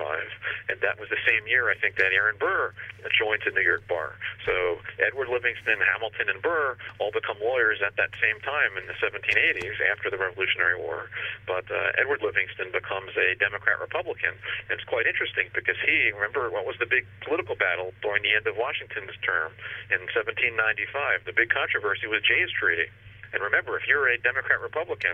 and 0.70 0.80
that 0.82 0.98
was 0.98 1.08
the 1.08 1.20
same 1.22 1.46
year 1.46 1.70
I 1.70 1.78
think 1.78 1.94
that 1.96 2.10
Aaron 2.10 2.34
Burr 2.38 2.74
joined 3.14 3.42
the 3.46 3.54
New 3.54 3.62
York 3.62 3.86
bar. 3.86 4.18
So 4.44 4.82
Edward 4.98 5.30
Livingston, 5.30 5.78
Hamilton, 5.78 6.28
and 6.28 6.42
Burr 6.42 6.76
all 6.98 7.14
become 7.14 7.38
lawyers 7.38 7.78
at 7.80 7.94
that 7.96 8.10
same 8.18 8.40
time 8.42 8.74
in 8.74 8.90
the 8.90 8.98
1780s 8.98 9.78
after 9.86 10.10
the 10.10 10.18
Revolutionary 10.18 10.76
War. 10.76 11.06
But 11.46 11.70
uh, 11.70 12.00
Edward 12.00 12.22
Livingston 12.22 12.74
becomes 12.74 13.14
a 13.14 13.38
Democrat 13.38 13.78
Republican, 13.78 14.34
and 14.68 14.74
it's 14.74 14.88
quite 14.88 15.06
interesting 15.06 15.48
because 15.54 15.78
he 15.86 16.10
remember 16.10 16.50
what 16.50 16.66
was 16.66 16.76
the 16.82 16.90
big 16.90 17.06
political 17.22 17.54
battle 17.54 17.94
during 18.02 18.22
the 18.26 18.34
end 18.34 18.46
of 18.50 18.58
Washington's 18.58 19.14
term 19.22 19.54
in 19.94 20.02
1795. 20.10 21.24
The 21.24 21.32
big 21.32 21.54
controversy 21.54 22.10
was 22.10 22.20
Jay's 22.26 22.50
Treaty. 22.50 22.90
And 23.36 23.44
remember, 23.44 23.76
if 23.76 23.84
you're 23.84 24.08
a 24.08 24.16
Democrat 24.16 24.64
Republican, 24.64 25.12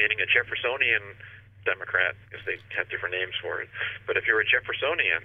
meaning 0.00 0.16
a 0.24 0.28
Jeffersonian 0.32 1.04
Democrat, 1.68 2.16
because 2.24 2.40
they 2.48 2.56
have 2.72 2.88
different 2.88 3.12
names 3.12 3.36
for 3.44 3.60
it, 3.60 3.68
but 4.08 4.16
if 4.16 4.24
you're 4.24 4.40
a 4.40 4.48
Jeffersonian, 4.48 5.20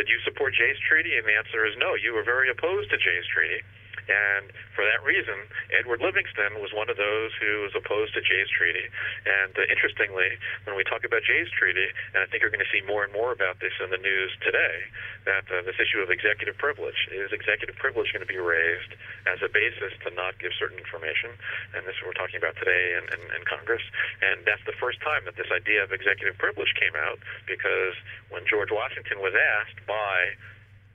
did 0.00 0.08
you 0.08 0.16
support 0.24 0.56
Jay's 0.56 0.80
Treaty? 0.80 1.20
And 1.20 1.28
the 1.28 1.36
answer 1.36 1.68
is 1.68 1.76
no. 1.76 1.92
You 1.92 2.16
were 2.16 2.24
very 2.24 2.48
opposed 2.48 2.88
to 2.90 2.96
Jay's 2.96 3.28
Treaty. 3.28 3.60
And 4.08 4.50
for 4.74 4.82
that 4.84 5.04
reason, 5.04 5.36
Edward 5.70 6.00
Livingston 6.00 6.58
was 6.58 6.74
one 6.74 6.90
of 6.90 6.96
those 6.96 7.30
who 7.38 7.62
was 7.62 7.72
opposed 7.76 8.14
to 8.14 8.20
Jay's 8.24 8.50
Treaty. 8.50 8.88
And 9.24 9.52
uh, 9.54 9.68
interestingly, 9.70 10.38
when 10.64 10.74
we 10.74 10.84
talk 10.84 11.04
about 11.04 11.22
Jay's 11.22 11.50
Treaty, 11.54 11.86
and 12.16 12.24
I 12.24 12.26
think 12.26 12.42
you're 12.42 12.52
going 12.52 12.64
to 12.64 12.72
see 12.72 12.82
more 12.82 13.04
and 13.04 13.12
more 13.12 13.30
about 13.30 13.60
this 13.60 13.72
in 13.78 13.92
the 13.92 14.00
news 14.00 14.32
today, 14.42 14.88
that 15.28 15.46
uh, 15.52 15.62
this 15.62 15.78
issue 15.78 16.02
of 16.02 16.10
executive 16.10 16.58
privilege 16.58 16.98
is 17.12 17.30
executive 17.30 17.76
privilege 17.78 18.10
going 18.10 18.24
to 18.24 18.30
be 18.30 18.40
raised 18.40 18.96
as 19.30 19.38
a 19.44 19.50
basis 19.50 19.94
to 20.02 20.10
not 20.18 20.36
give 20.42 20.50
certain 20.58 20.78
information. 20.80 21.30
And 21.76 21.86
this 21.86 21.94
is 21.94 22.00
what 22.02 22.16
we're 22.16 22.22
talking 22.22 22.40
about 22.42 22.58
today 22.58 22.98
in, 22.98 23.04
in, 23.12 23.22
in 23.38 23.42
Congress. 23.46 23.84
And 24.20 24.42
that's 24.44 24.64
the 24.66 24.76
first 24.76 24.98
time 25.00 25.24
that 25.30 25.38
this 25.38 25.48
idea 25.54 25.84
of 25.84 25.92
executive 25.94 26.36
privilege 26.38 26.74
came 26.74 26.96
out 26.98 27.22
because 27.46 27.94
when 28.34 28.42
George 28.48 28.74
Washington 28.74 29.22
was 29.22 29.36
asked 29.36 29.78
by 29.86 30.34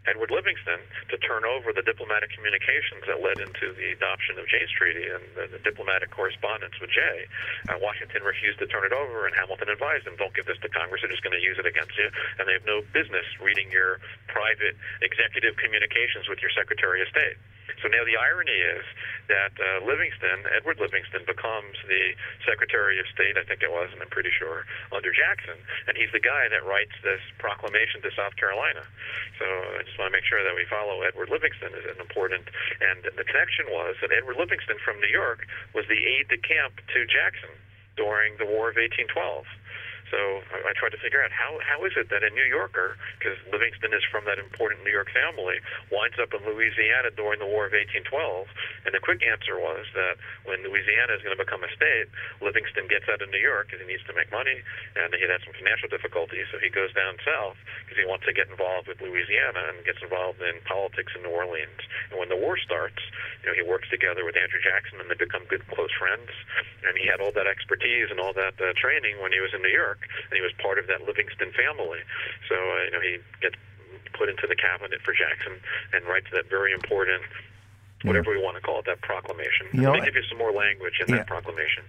Edward 0.07 0.31
Livingston 0.31 0.79
to 1.11 1.17
turn 1.19 1.43
over 1.43 1.75
the 1.75 1.83
diplomatic 1.83 2.31
communications 2.31 3.03
that 3.05 3.19
led 3.19 3.43
into 3.43 3.75
the 3.75 3.91
adoption 3.91 4.39
of 4.39 4.47
Jay's 4.47 4.71
Treaty 4.71 5.03
and 5.03 5.23
the, 5.35 5.45
the 5.51 5.61
diplomatic 5.61 6.09
correspondence 6.09 6.79
with 6.79 6.89
Jay. 6.89 7.27
Uh, 7.67 7.75
Washington 7.83 8.23
refused 8.23 8.59
to 8.63 8.67
turn 8.67 8.87
it 8.87 8.95
over, 8.95 9.27
and 9.27 9.35
Hamilton 9.35 9.67
advised 9.67 10.07
him, 10.07 10.15
"Don't 10.15 10.33
give 10.33 10.47
this 10.47 10.57
to 10.63 10.69
Congress; 10.71 11.03
they're 11.03 11.11
just 11.11 11.23
going 11.23 11.35
to 11.35 11.43
use 11.43 11.59
it 11.59 11.67
against 11.67 11.93
you, 11.99 12.07
and 12.39 12.47
they 12.47 12.55
have 12.55 12.65
no 12.65 12.81
business 12.95 13.27
reading 13.43 13.67
your 13.69 13.99
private 14.31 14.79
executive 15.03 15.59
communications 15.59 16.31
with 16.31 16.39
your 16.39 16.51
Secretary 16.55 17.03
of 17.03 17.07
State." 17.11 17.37
So 17.83 17.91
now 17.91 18.01
the 18.07 18.17
irony 18.17 18.57
is 18.57 18.85
that 19.29 19.53
uh, 19.59 19.85
Livingston, 19.85 20.49
Edward 20.49 20.79
Livingston, 20.79 21.27
becomes 21.27 21.77
the 21.85 22.15
Secretary 22.47 22.97
of 22.97 23.05
State, 23.13 23.37
I 23.37 23.43
think 23.43 23.61
it 23.61 23.69
was, 23.69 23.91
and 23.93 24.01
I'm 24.01 24.09
pretty 24.09 24.31
sure, 24.33 24.65
under 24.89 25.11
Jackson. 25.13 25.59
And 25.85 25.93
he's 25.93 26.09
the 26.09 26.23
guy 26.23 26.49
that 26.49 26.65
writes 26.65 26.95
this 27.03 27.21
proclamation 27.37 28.01
to 28.01 28.09
South 28.17 28.33
Carolina. 28.39 28.81
So 29.37 29.45
I 29.45 29.83
just 29.97 30.05
want 30.05 30.13
to 30.13 30.17
make 30.21 30.29
sure 30.29 30.45
that 30.45 30.53
we 30.53 30.61
follow 30.69 31.01
Edward 31.01 31.33
Livingston 31.33 31.73
as 31.73 31.81
an 31.89 31.97
important. 31.97 32.45
And 32.85 33.01
the 33.17 33.25
connection 33.25 33.65
was 33.73 33.97
that 34.05 34.13
Edward 34.13 34.37
Livingston 34.37 34.77
from 34.85 35.01
New 35.01 35.09
York 35.09 35.49
was 35.73 35.89
the 35.89 35.97
aide 35.97 36.29
de 36.29 36.37
camp 36.37 36.77
to 36.93 37.09
Jackson 37.09 37.49
during 37.97 38.37
the 38.37 38.45
War 38.45 38.69
of 38.69 38.77
1812. 38.77 39.09
So 40.11 40.41
I, 40.53 40.71
I 40.71 40.73
tried 40.73 40.95
to 40.95 41.01
figure 41.01 41.23
out 41.23 41.31
how 41.31 41.59
how 41.63 41.83
is 41.85 41.93
it 41.95 42.09
that 42.09 42.23
a 42.23 42.31
New 42.31 42.47
Yorker, 42.47 42.95
because 43.19 43.37
Livingston 43.51 43.93
is 43.93 44.03
from 44.07 44.25
that 44.25 44.39
important 44.39 44.83
New 44.83 44.93
York 44.93 45.11
family, 45.11 45.59
winds 45.91 46.17
up 46.19 46.33
in 46.33 46.41
Louisiana 46.47 47.11
during 47.11 47.39
the 47.39 47.49
War 47.49 47.67
of 47.67 47.73
1812. 47.75 48.47
And 48.87 48.95
the 48.95 49.03
quick 49.03 49.19
answer 49.23 49.59
was 49.59 49.85
that 49.93 50.15
when 50.47 50.63
Louisiana 50.63 51.15
is 51.15 51.21
going 51.23 51.35
to 51.35 51.41
become 51.41 51.63
a 51.63 51.71
state, 51.75 52.07
Livingston 52.39 52.87
gets 52.87 53.07
out 53.11 53.19
of 53.19 53.29
New 53.29 53.41
York 53.41 53.67
because 53.67 53.83
he 53.83 53.87
needs 53.87 54.03
to 54.07 54.15
make 54.15 54.31
money, 54.31 54.63
and 54.95 55.11
he 55.13 55.27
had 55.27 55.43
some 55.43 55.53
financial 55.53 55.91
difficulties, 55.91 56.47
so 56.51 56.59
he 56.59 56.71
goes 56.71 56.91
down 56.95 57.19
south 57.23 57.59
because 57.83 57.99
he 57.99 58.07
wants 58.07 58.23
to 58.25 58.33
get 58.33 58.47
involved 58.47 58.87
with 58.87 58.99
Louisiana 59.03 59.71
and 59.71 59.83
gets 59.83 59.99
involved 60.01 60.39
in 60.41 60.59
politics 60.63 61.11
in 61.15 61.23
New 61.23 61.35
Orleans. 61.35 61.83
And 62.11 62.19
when 62.19 62.29
the 62.29 62.39
war 62.39 62.57
starts, 62.57 62.99
you 63.43 63.51
know, 63.51 63.55
he 63.55 63.63
works 63.63 63.89
together 63.89 64.23
with 64.23 64.35
Andrew 64.35 64.59
Jackson, 64.63 64.99
and 64.99 65.07
they 65.09 65.19
become 65.19 65.43
good 65.47 65.63
close 65.67 65.91
friends. 65.95 66.31
And 66.87 66.97
he 66.97 67.07
had 67.07 67.19
all 67.19 67.31
that 67.35 67.47
expertise 67.47 68.11
and 68.11 68.19
all 68.19 68.33
that 68.33 68.55
uh, 68.59 68.73
training 68.79 69.19
when 69.21 69.31
he 69.31 69.39
was 69.39 69.53
in 69.53 69.61
New 69.61 69.73
York, 69.73 69.96
and 70.29 70.35
he 70.35 70.41
was 70.41 70.51
part 70.61 70.79
of 70.79 70.87
that 70.87 71.01
Livingston 71.05 71.51
family. 71.53 71.99
So 72.49 72.55
uh, 72.55 72.83
you 72.85 72.91
know, 72.91 73.01
he 73.01 73.17
gets 73.41 73.55
put 74.13 74.29
into 74.29 74.47
the 74.47 74.55
cabinet 74.55 75.01
for 75.01 75.13
Jackson 75.13 75.59
and 75.93 76.05
writes 76.05 76.27
that 76.33 76.49
very 76.49 76.73
important. 76.73 77.23
Whatever 78.03 78.29
we 78.29 78.37
want 78.37 78.55
to 78.55 78.61
call 78.61 78.77
it, 78.77 78.85
that 78.85 79.01
proclamation. 79.01 79.65
You 79.73 79.81
know, 79.81 79.91
let 79.91 80.01
me 80.01 80.05
give 80.05 80.15
you 80.15 80.21
some 80.29 80.37
more 80.37 80.51
language 80.51 81.01
in 81.01 81.09
yeah. 81.09 81.17
that 81.17 81.27
proclamation. 81.27 81.83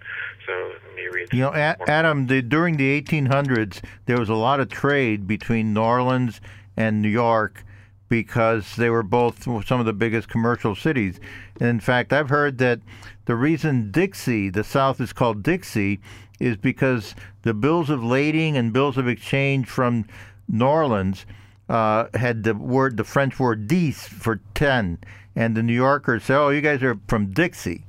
So 0.47 0.73
let 0.87 0.97
me 0.97 1.07
read. 1.07 1.29
You 1.35 1.41
know, 1.41 1.53
A- 1.53 1.77
Adam, 1.87 2.29
the, 2.29 2.41
during 2.41 2.79
the 2.79 3.01
1800s, 3.03 3.85
there 4.07 4.19
was 4.19 4.31
a 4.31 4.35
lot 4.35 4.59
of 4.59 4.71
trade 4.71 5.27
between 5.27 5.75
New 5.75 5.83
Orleans 5.83 6.41
and 6.79 7.03
New 7.03 7.11
York 7.11 7.63
because 8.09 8.77
they 8.77 8.89
were 8.89 9.03
both 9.03 9.45
some 9.45 9.81
of 9.81 9.87
the 9.87 9.93
biggest 9.93 10.29
commercial 10.29 10.75
cities. 10.75 11.21
And 11.61 11.69
in 11.69 11.81
fact, 11.81 12.13
I've 12.13 12.31
heard 12.31 12.59
that 12.59 12.81
the 13.27 13.37
reason 13.37 13.91
Dixie, 13.91 14.49
the 14.49 14.65
South 14.65 15.01
is 15.01 15.13
called 15.13 15.43
Dixie, 15.43 16.01
is 16.41 16.57
because 16.57 17.15
the 17.43 17.55
bills 17.55 17.91
of 17.91 18.03
lading 18.03 18.57
and 18.57 18.73
bills 18.73 18.97
of 18.97 19.09
exchange 19.09 19.69
from 19.69 20.07
New 20.49 20.65
Orleans 20.65 21.27
uh, 21.69 22.07
had 22.15 22.45
the 22.45 22.55
word, 22.55 22.97
the 22.97 23.05
French 23.05 23.39
word 23.39 23.69
dix 23.69 24.07
for 24.07 24.41
10. 24.55 24.99
And 25.37 25.57
the 25.57 25.63
New 25.63 25.75
Yorkers 25.75 26.25
say, 26.25 26.35
oh, 26.35 26.49
you 26.49 26.61
guys 26.61 26.83
are 26.83 26.99
from 27.07 27.33
Dixie. 27.33 27.85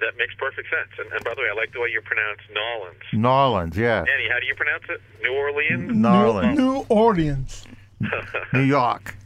That 0.00 0.16
makes 0.16 0.34
perfect 0.34 0.68
sense. 0.68 0.90
And, 0.98 1.12
and 1.12 1.24
by 1.24 1.34
the 1.34 1.40
way, 1.40 1.48
I 1.50 1.56
like 1.56 1.72
the 1.72 1.80
way 1.80 1.88
you 1.90 2.00
pronounce 2.02 2.40
Nolans. 2.52 3.02
New 3.12 3.28
Orleans, 3.28 3.76
yeah. 3.76 4.00
Annie, 4.00 4.28
how 4.30 4.38
do 4.38 4.46
you 4.46 4.54
pronounce 4.54 4.84
it? 4.88 5.00
New 5.22 5.34
Orleans? 5.34 5.96
New 5.96 6.08
Orleans. 6.08 6.58
New 6.58 6.86
Orleans. 6.88 7.66
New 8.52 8.60
York. 8.60 9.16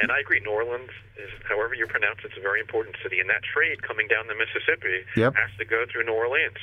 And 0.00 0.10
I 0.10 0.20
agree. 0.20 0.40
New 0.40 0.50
Orleans 0.52 0.90
is, 1.18 1.28
however 1.48 1.74
you 1.74 1.86
pronounce 1.86 2.20
it, 2.24 2.32
it's 2.32 2.38
a 2.38 2.40
very 2.40 2.60
important 2.60 2.96
city. 3.02 3.20
And 3.20 3.28
that 3.28 3.42
trade 3.42 3.82
coming 3.82 4.08
down 4.08 4.26
the 4.26 4.34
Mississippi 4.38 5.04
Yep. 5.16 5.34
has 5.36 5.50
to 5.58 5.64
go 5.64 5.84
through 5.90 6.04
New 6.06 6.14
Orleans. 6.14 6.58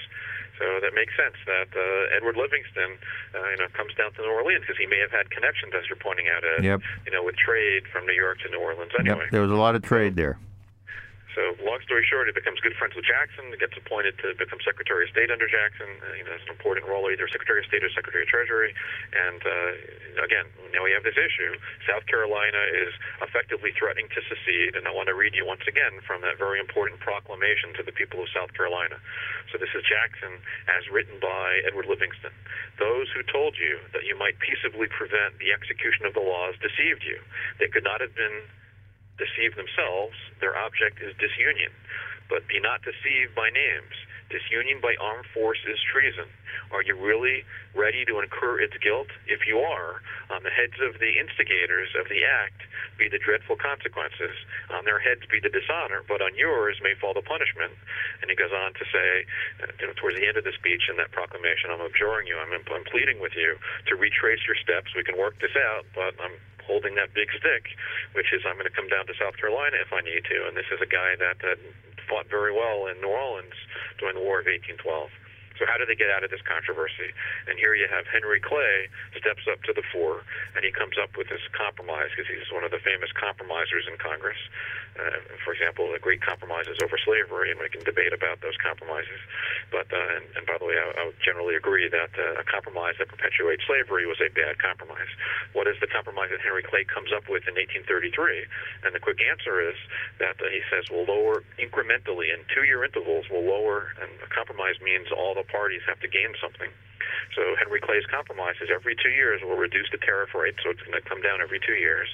So 0.58 0.66
that 0.84 0.94
makes 0.94 1.16
sense 1.16 1.36
that 1.48 1.72
uh, 1.72 2.16
Edward 2.16 2.36
Livingston, 2.36 2.98
uh, 3.34 3.50
you 3.52 3.58
know, 3.64 3.68
comes 3.72 3.94
down 3.96 4.12
to 4.14 4.22
New 4.22 4.32
Orleans 4.32 4.62
because 4.68 4.76
he 4.78 4.88
may 4.88 5.00
have 5.00 5.12
had 5.12 5.30
connections, 5.32 5.72
as 5.78 5.88
you're 5.88 5.96
pointing 6.02 6.28
out, 6.28 6.44
Ed, 6.44 6.64
Yep. 6.66 6.82
you 7.06 7.12
know, 7.14 7.24
with 7.24 7.36
trade 7.38 7.84
from 7.94 8.06
New 8.06 8.14
York 8.18 8.40
to 8.44 8.50
New 8.52 8.60
Orleans. 8.60 8.92
Anyway. 9.00 9.20
Yep, 9.24 9.32
there 9.32 9.42
was 9.42 9.52
a 9.52 9.56
lot 9.56 9.76
of 9.76 9.82
trade 9.84 10.16
there. 10.18 10.38
So, 11.40 11.56
long 11.64 11.80
story 11.88 12.04
short, 12.04 12.28
he 12.28 12.36
becomes 12.36 12.60
good 12.60 12.76
friends 12.76 13.00
with 13.00 13.08
Jackson, 13.08 13.48
gets 13.56 13.72
appointed 13.80 14.20
to 14.20 14.36
become 14.36 14.60
Secretary 14.60 15.08
of 15.08 15.10
State 15.16 15.32
under 15.32 15.48
Jackson. 15.48 15.88
Uh, 16.04 16.20
you 16.20 16.28
know, 16.28 16.36
has 16.36 16.44
an 16.44 16.52
important 16.52 16.84
role, 16.84 17.08
either 17.08 17.32
Secretary 17.32 17.64
of 17.64 17.68
State 17.72 17.80
or 17.80 17.88
Secretary 17.96 18.28
of 18.28 18.30
Treasury. 18.30 18.76
And 19.16 19.40
uh, 19.40 19.72
again, 20.28 20.52
now 20.76 20.84
we 20.84 20.92
have 20.92 21.08
this 21.08 21.16
issue. 21.16 21.56
South 21.88 22.04
Carolina 22.12 22.60
is 22.76 22.92
effectively 23.24 23.72
threatening 23.72 24.12
to 24.12 24.20
secede, 24.28 24.76
and 24.76 24.84
I 24.84 24.92
want 24.92 25.08
to 25.08 25.16
read 25.16 25.32
you 25.32 25.48
once 25.48 25.64
again 25.64 26.04
from 26.04 26.20
that 26.28 26.36
very 26.36 26.60
important 26.60 27.00
proclamation 27.00 27.72
to 27.80 27.88
the 27.88 27.96
people 27.96 28.20
of 28.20 28.28
South 28.36 28.52
Carolina. 28.52 29.00
So, 29.48 29.56
this 29.56 29.72
is 29.72 29.88
Jackson, 29.88 30.44
as 30.68 30.92
written 30.92 31.24
by 31.24 31.64
Edward 31.64 31.88
Livingston. 31.88 32.36
Those 32.84 33.08
who 33.16 33.24
told 33.32 33.56
you 33.56 33.80
that 33.96 34.04
you 34.04 34.20
might 34.20 34.36
peaceably 34.44 34.92
prevent 34.92 35.40
the 35.40 35.56
execution 35.56 36.04
of 36.04 36.12
the 36.12 36.20
laws 36.20 36.60
deceived 36.60 37.08
you. 37.08 37.24
They 37.64 37.72
could 37.72 37.88
not 37.88 38.04
have 38.04 38.12
been 38.12 38.44
deceive 39.20 39.56
themselves, 39.56 40.16
their 40.40 40.58
object 40.58 41.04
is 41.04 41.14
disunion. 41.20 41.72
But 42.30 42.48
be 42.48 42.60
not 42.60 42.82
deceived 42.82 43.36
by 43.36 43.50
names. 43.50 43.94
Disunion 44.30 44.78
by 44.80 44.94
armed 45.02 45.26
force 45.34 45.58
is 45.66 45.82
treason. 45.90 46.30
Are 46.70 46.86
you 46.86 46.94
really 46.94 47.44
ready 47.74 48.06
to 48.06 48.22
incur 48.22 48.62
its 48.62 48.78
guilt? 48.78 49.10
If 49.26 49.50
you 49.50 49.58
are, 49.58 50.02
on 50.30 50.46
the 50.46 50.54
heads 50.54 50.78
of 50.86 51.02
the 51.02 51.18
instigators 51.18 51.90
of 51.98 52.06
the 52.14 52.22
act 52.22 52.62
be 53.02 53.10
the 53.10 53.18
dreadful 53.18 53.58
consequences. 53.58 54.38
On 54.70 54.86
their 54.86 55.02
heads 55.02 55.26
be 55.26 55.42
the 55.42 55.50
dishonor, 55.50 56.06
but 56.06 56.22
on 56.22 56.38
yours 56.38 56.78
may 56.86 56.94
fall 57.02 57.18
the 57.18 57.26
punishment. 57.26 57.74
And 58.22 58.30
he 58.30 58.38
goes 58.38 58.54
on 58.54 58.78
to 58.78 58.86
say, 58.94 59.10
uh, 59.66 59.74
you 59.82 59.88
know, 59.90 59.94
towards 59.98 60.22
the 60.22 60.30
end 60.30 60.38
of 60.38 60.46
the 60.46 60.54
speech 60.54 60.86
in 60.94 60.98
that 61.02 61.10
proclamation, 61.10 61.74
I'm 61.74 61.82
abjuring 61.82 62.30
you, 62.30 62.38
I'm, 62.38 62.54
I'm 62.54 62.86
pleading 62.86 63.18
with 63.18 63.34
you 63.34 63.58
to 63.90 63.98
retrace 63.98 64.46
your 64.46 64.60
steps. 64.62 64.94
We 64.94 65.02
can 65.02 65.18
work 65.18 65.42
this 65.42 65.58
out, 65.58 65.90
but 65.98 66.14
I'm 66.22 66.38
holding 66.70 66.94
that 67.02 67.18
big 67.18 67.34
stick, 67.34 67.74
which 68.14 68.30
is 68.30 68.46
I'm 68.46 68.62
going 68.62 68.70
to 68.70 68.78
come 68.78 68.86
down 68.86 69.10
to 69.10 69.18
South 69.18 69.34
Carolina 69.42 69.82
if 69.82 69.90
I 69.90 70.06
need 70.06 70.22
to. 70.30 70.38
And 70.46 70.54
this 70.54 70.70
is 70.70 70.78
a 70.78 70.86
guy 70.86 71.18
that 71.18 71.42
uh, 71.42 71.58
fought 72.06 72.30
very 72.30 72.54
well 72.54 72.86
in 72.86 73.02
New 73.02 73.10
Orleans 73.10 73.58
during 73.98 74.14
the 74.14 74.22
War 74.22 74.38
of 74.38 74.46
1812. 74.46 75.10
So 75.60 75.68
how 75.68 75.76
do 75.76 75.84
they 75.84 76.00
get 76.00 76.08
out 76.08 76.24
of 76.24 76.32
this 76.32 76.42
controversy? 76.48 77.12
And 77.52 77.60
here 77.60 77.76
you 77.76 77.92
have 77.92 78.08
Henry 78.08 78.40
Clay 78.40 78.88
steps 79.20 79.44
up 79.52 79.60
to 79.68 79.76
the 79.76 79.84
fore, 79.92 80.24
and 80.56 80.64
he 80.64 80.72
comes 80.72 80.96
up 80.96 81.20
with 81.20 81.28
this 81.28 81.44
compromise 81.52 82.16
because 82.16 82.32
he's 82.32 82.48
one 82.48 82.64
of 82.64 82.72
the 82.72 82.80
famous 82.80 83.12
compromisers 83.12 83.84
in 83.84 84.00
Congress. 84.00 84.40
Uh, 84.96 85.20
for 85.44 85.52
example, 85.52 85.92
the 85.92 86.00
great 86.00 86.24
compromises 86.24 86.80
over 86.80 86.96
slavery, 87.04 87.52
and 87.52 87.60
we 87.60 87.68
can 87.68 87.84
debate 87.84 88.12
about 88.12 88.40
those 88.40 88.56
compromises. 88.60 89.20
But 89.72 89.92
uh, 89.92 90.16
and, 90.16 90.26
and 90.40 90.44
by 90.48 90.58
the 90.60 90.66
way, 90.66 90.80
I, 90.80 91.04
I 91.04 91.12
would 91.12 91.20
generally 91.24 91.56
agree 91.56 91.88
that 91.88 92.12
uh, 92.16 92.40
a 92.40 92.46
compromise 92.48 92.96
that 93.00 93.08
perpetuates 93.08 93.64
slavery 93.68 94.08
was 94.08 94.20
a 94.24 94.32
bad 94.32 94.60
compromise. 94.60 95.12
What 95.52 95.68
is 95.68 95.76
the 95.80 95.88
compromise 95.88 96.32
that 96.32 96.40
Henry 96.40 96.64
Clay 96.64 96.84
comes 96.84 97.12
up 97.12 97.28
with 97.28 97.48
in 97.48 97.56
1833? 97.56 98.48
And 98.84 98.96
the 98.96 99.00
quick 99.00 99.20
answer 99.24 99.60
is 99.60 99.76
that 100.20 100.40
uh, 100.40 100.48
he 100.52 100.64
says 100.72 100.88
we'll 100.92 101.08
lower 101.08 101.44
incrementally 101.60 102.32
in 102.32 102.44
two-year 102.52 102.84
intervals. 102.84 103.28
We'll 103.32 103.48
lower, 103.48 103.96
and 104.00 104.12
a 104.24 104.30
compromise 104.32 104.80
means 104.84 105.12
all 105.16 105.36
the 105.36 105.48
parties 105.52 105.82
have 105.88 106.00
to 106.02 106.08
gain 106.08 106.34
something. 106.42 106.70
So 107.36 107.56
Henry 107.56 107.80
Clay's 107.80 108.06
compromise 108.10 108.58
is 108.62 108.70
every 108.74 108.96
two 108.96 109.14
years 109.14 109.42
we'll 109.44 109.58
reduce 109.58 109.90
the 109.92 110.02
tariff 110.02 110.34
rate, 110.34 110.56
so 110.64 110.70
it's 110.72 110.82
going 110.82 110.98
to 110.98 111.06
come 111.08 111.22
down 111.22 111.42
every 111.42 111.60
two 111.60 111.78
years. 111.78 112.10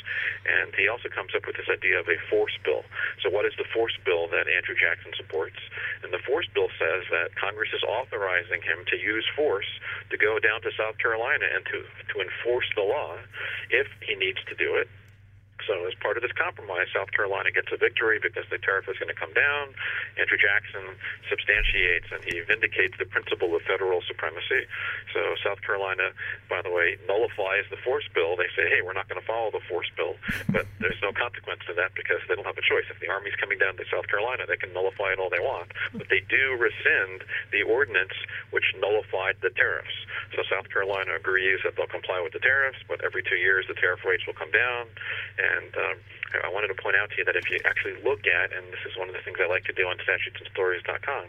And 0.45 0.75
he 0.75 0.87
also 0.87 1.09
comes 1.09 1.31
up 1.35 1.47
with 1.47 1.55
this 1.55 1.69
idea 1.71 1.99
of 1.99 2.07
a 2.07 2.19
force 2.29 2.55
bill. 2.63 2.83
So 3.23 3.29
what 3.29 3.45
is 3.45 3.53
the 3.57 3.67
force 3.73 3.95
bill 4.03 4.27
that 4.29 4.47
Andrew 4.47 4.75
Jackson 4.75 5.11
supports? 5.15 5.59
And 6.03 6.11
the 6.11 6.21
force 6.23 6.47
bill 6.53 6.69
says 6.77 7.07
that 7.11 7.35
Congress 7.35 7.71
is 7.73 7.83
authorizing 7.83 8.61
him 8.61 8.83
to 8.91 8.97
use 8.99 9.25
force 9.35 9.67
to 10.11 10.17
go 10.17 10.39
down 10.39 10.61
to 10.63 10.71
South 10.75 10.97
Carolina 10.99 11.47
and 11.47 11.65
to 11.71 11.83
to 12.13 12.15
enforce 12.21 12.67
the 12.75 12.83
law 12.83 13.17
if 13.69 13.87
he 14.01 14.15
needs 14.15 14.39
to 14.47 14.55
do 14.55 14.75
it. 14.75 14.87
So, 15.63 15.87
as 15.87 15.95
part 16.03 16.19
of 16.19 16.21
this 16.21 16.35
compromise, 16.35 16.91
South 16.91 17.09
Carolina 17.15 17.49
gets 17.49 17.71
a 17.71 17.79
victory 17.79 18.19
because 18.19 18.43
the 18.51 18.59
tariff 18.59 18.91
is 18.91 18.99
going 18.99 19.09
to 19.09 19.15
come 19.15 19.31
down. 19.31 19.71
Andrew 20.19 20.35
Jackson 20.35 20.99
substantiates 21.31 22.11
and 22.11 22.19
he 22.27 22.43
vindicates 22.43 22.99
the 22.99 23.07
principle 23.07 23.55
of 23.55 23.63
federal 23.63 24.03
supremacy. 24.03 24.67
So, 25.15 25.39
South 25.41 25.63
Carolina, 25.63 26.11
by 26.51 26.61
the 26.61 26.69
way, 26.69 26.99
nullifies 27.07 27.65
the 27.71 27.79
force 27.81 28.05
bill. 28.11 28.35
They 28.35 28.51
say, 28.51 28.67
hey, 28.67 28.83
we're 28.83 28.97
not 28.97 29.07
going 29.07 29.19
to 29.19 29.25
follow 29.25 29.49
the 29.49 29.63
force 29.71 29.89
bill. 29.95 30.19
But 30.55 30.67
there's 30.79 31.01
no 31.03 31.11
consequence 31.11 31.67
to 31.67 31.73
that 31.75 31.91
because 31.99 32.23
they 32.29 32.35
don't 32.35 32.47
have 32.47 32.55
a 32.55 32.63
choice. 32.63 32.87
If 32.87 33.01
the 33.03 33.09
Army's 33.11 33.35
coming 33.35 33.57
down 33.57 33.75
to 33.75 33.83
South 33.91 34.07
Carolina, 34.07 34.47
they 34.47 34.55
can 34.55 34.71
nullify 34.71 35.11
it 35.11 35.19
all 35.19 35.27
they 35.27 35.41
want. 35.41 35.71
But 35.91 36.07
they 36.07 36.23
do 36.23 36.55
rescind 36.55 37.27
the 37.51 37.63
ordinance 37.63 38.15
which 38.55 38.63
nullified 38.79 39.35
the 39.41 39.51
tariffs. 39.51 39.91
So, 40.35 40.43
South 40.47 40.69
Carolina 40.71 41.15
agrees 41.15 41.59
that 41.67 41.75
they'll 41.75 41.91
comply 41.91 42.21
with 42.23 42.31
the 42.31 42.39
tariffs, 42.39 42.79
but 42.87 43.03
every 43.03 43.23
two 43.23 43.35
years 43.35 43.65
the 43.67 43.75
tariff 43.75 44.05
rates 44.05 44.23
will 44.23 44.37
come 44.37 44.51
down. 44.51 44.87
And 45.35 45.44
um, 45.77 45.95
I 46.43 46.49
wanted 46.51 46.67
to 46.73 46.77
point 46.77 46.95
out 46.95 47.09
to 47.11 47.15
you 47.17 47.25
that 47.25 47.35
if 47.35 47.49
you 47.49 47.59
actually 47.63 47.95
look 48.03 48.27
at, 48.27 48.51
and 48.51 48.67
this 48.73 48.83
is 48.83 48.97
one 48.97 49.07
of 49.07 49.15
the 49.15 49.21
things 49.21 49.37
I 49.39 49.47
like 49.47 49.63
to 49.65 49.75
do 49.75 49.87
on 49.87 49.97
statutesandstories.com, 50.03 51.25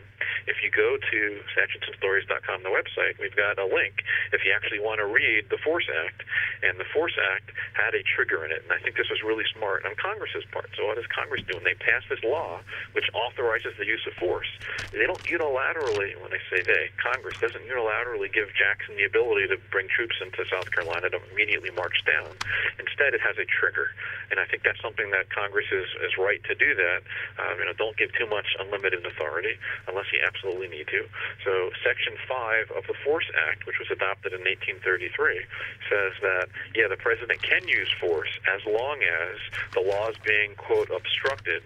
if 0.46 0.62
you 0.62 0.70
go 0.70 0.96
to 0.96 1.18
statutesandstories.com, 1.54 2.62
the 2.62 2.72
website, 2.72 3.18
we've 3.18 3.36
got 3.36 3.58
a 3.58 3.66
link 3.66 4.02
if 4.32 4.44
you 4.46 4.54
actually 4.54 4.80
want 4.80 4.98
to 4.98 5.06
read 5.06 5.50
the 5.50 5.58
Force 5.62 5.86
Act. 5.90 6.22
And 6.62 6.78
the 6.78 6.88
Force 6.94 7.14
Act 7.18 7.50
had 7.74 7.94
a 7.94 8.02
trigger 8.02 8.44
in 8.46 8.50
it, 8.50 8.62
and 8.62 8.72
I 8.72 8.78
think 8.82 8.96
this 8.96 9.10
was 9.10 9.22
really 9.22 9.44
smart 9.54 9.84
on 9.84 9.94
Congress's 9.96 10.44
part. 10.50 10.70
So 10.76 10.86
what 10.86 10.96
does 10.96 11.08
Congress 11.10 11.42
do? 11.46 11.58
They 11.62 11.74
pass 11.74 12.02
this 12.08 12.22
law, 12.22 12.60
which 12.94 13.10
authorizes 13.12 13.74
the 13.78 13.86
use 13.86 14.02
of 14.06 14.14
force, 14.14 14.48
they 14.92 15.04
don't 15.04 15.22
unilaterally, 15.26 16.14
when 16.20 16.30
they 16.30 16.40
say 16.48 16.62
they, 16.62 16.88
Congress 16.96 17.36
doesn't 17.40 17.64
unilaterally 17.66 18.32
give 18.32 18.48
Jackson 18.54 18.96
the 18.96 19.04
ability 19.04 19.48
to 19.48 19.56
bring 19.70 19.88
troops 19.88 20.16
into 20.22 20.44
South 20.48 20.70
Carolina 20.70 21.10
to 21.10 21.18
immediately 21.32 21.70
march 21.70 22.00
down. 22.06 22.32
Instead, 22.78 23.12
it 23.14 23.20
has 23.20 23.36
a 23.36 23.46
trigger, 23.48 23.90
and 24.30 24.38
I 24.38 24.46
think 24.46 24.62
that's 24.62 24.80
something 24.80 25.10
that 25.10 25.28
Congress 25.30 25.66
is, 25.72 25.88
is 26.06 26.16
right 26.16 26.42
to 26.44 26.54
do 26.54 26.74
that. 26.74 27.00
Um, 27.40 27.58
you 27.58 27.66
know, 27.66 27.74
don't 27.76 27.96
give 27.96 28.12
too 28.14 28.26
much 28.26 28.46
unlimited 28.60 29.04
authority 29.04 29.58
unless 29.88 30.06
you 30.12 30.20
absolutely 30.22 30.35
need 30.44 30.88
to. 30.88 31.06
So, 31.44 31.70
Section 31.84 32.14
5 32.28 32.76
of 32.76 32.84
the 32.86 32.94
Force 33.04 33.26
Act, 33.48 33.66
which 33.66 33.78
was 33.78 33.88
adopted 33.90 34.32
in 34.32 34.40
1833, 34.44 35.46
says 35.88 36.12
that, 36.22 36.48
yeah, 36.74 36.88
the 36.88 36.96
president 36.96 37.42
can 37.42 37.66
use 37.68 37.88
force 38.00 38.30
as 38.50 38.60
long 38.66 39.00
as 39.02 39.36
the 39.74 39.80
law 39.80 40.08
is 40.10 40.16
being, 40.24 40.54
quote, 40.56 40.90
obstructed 40.90 41.62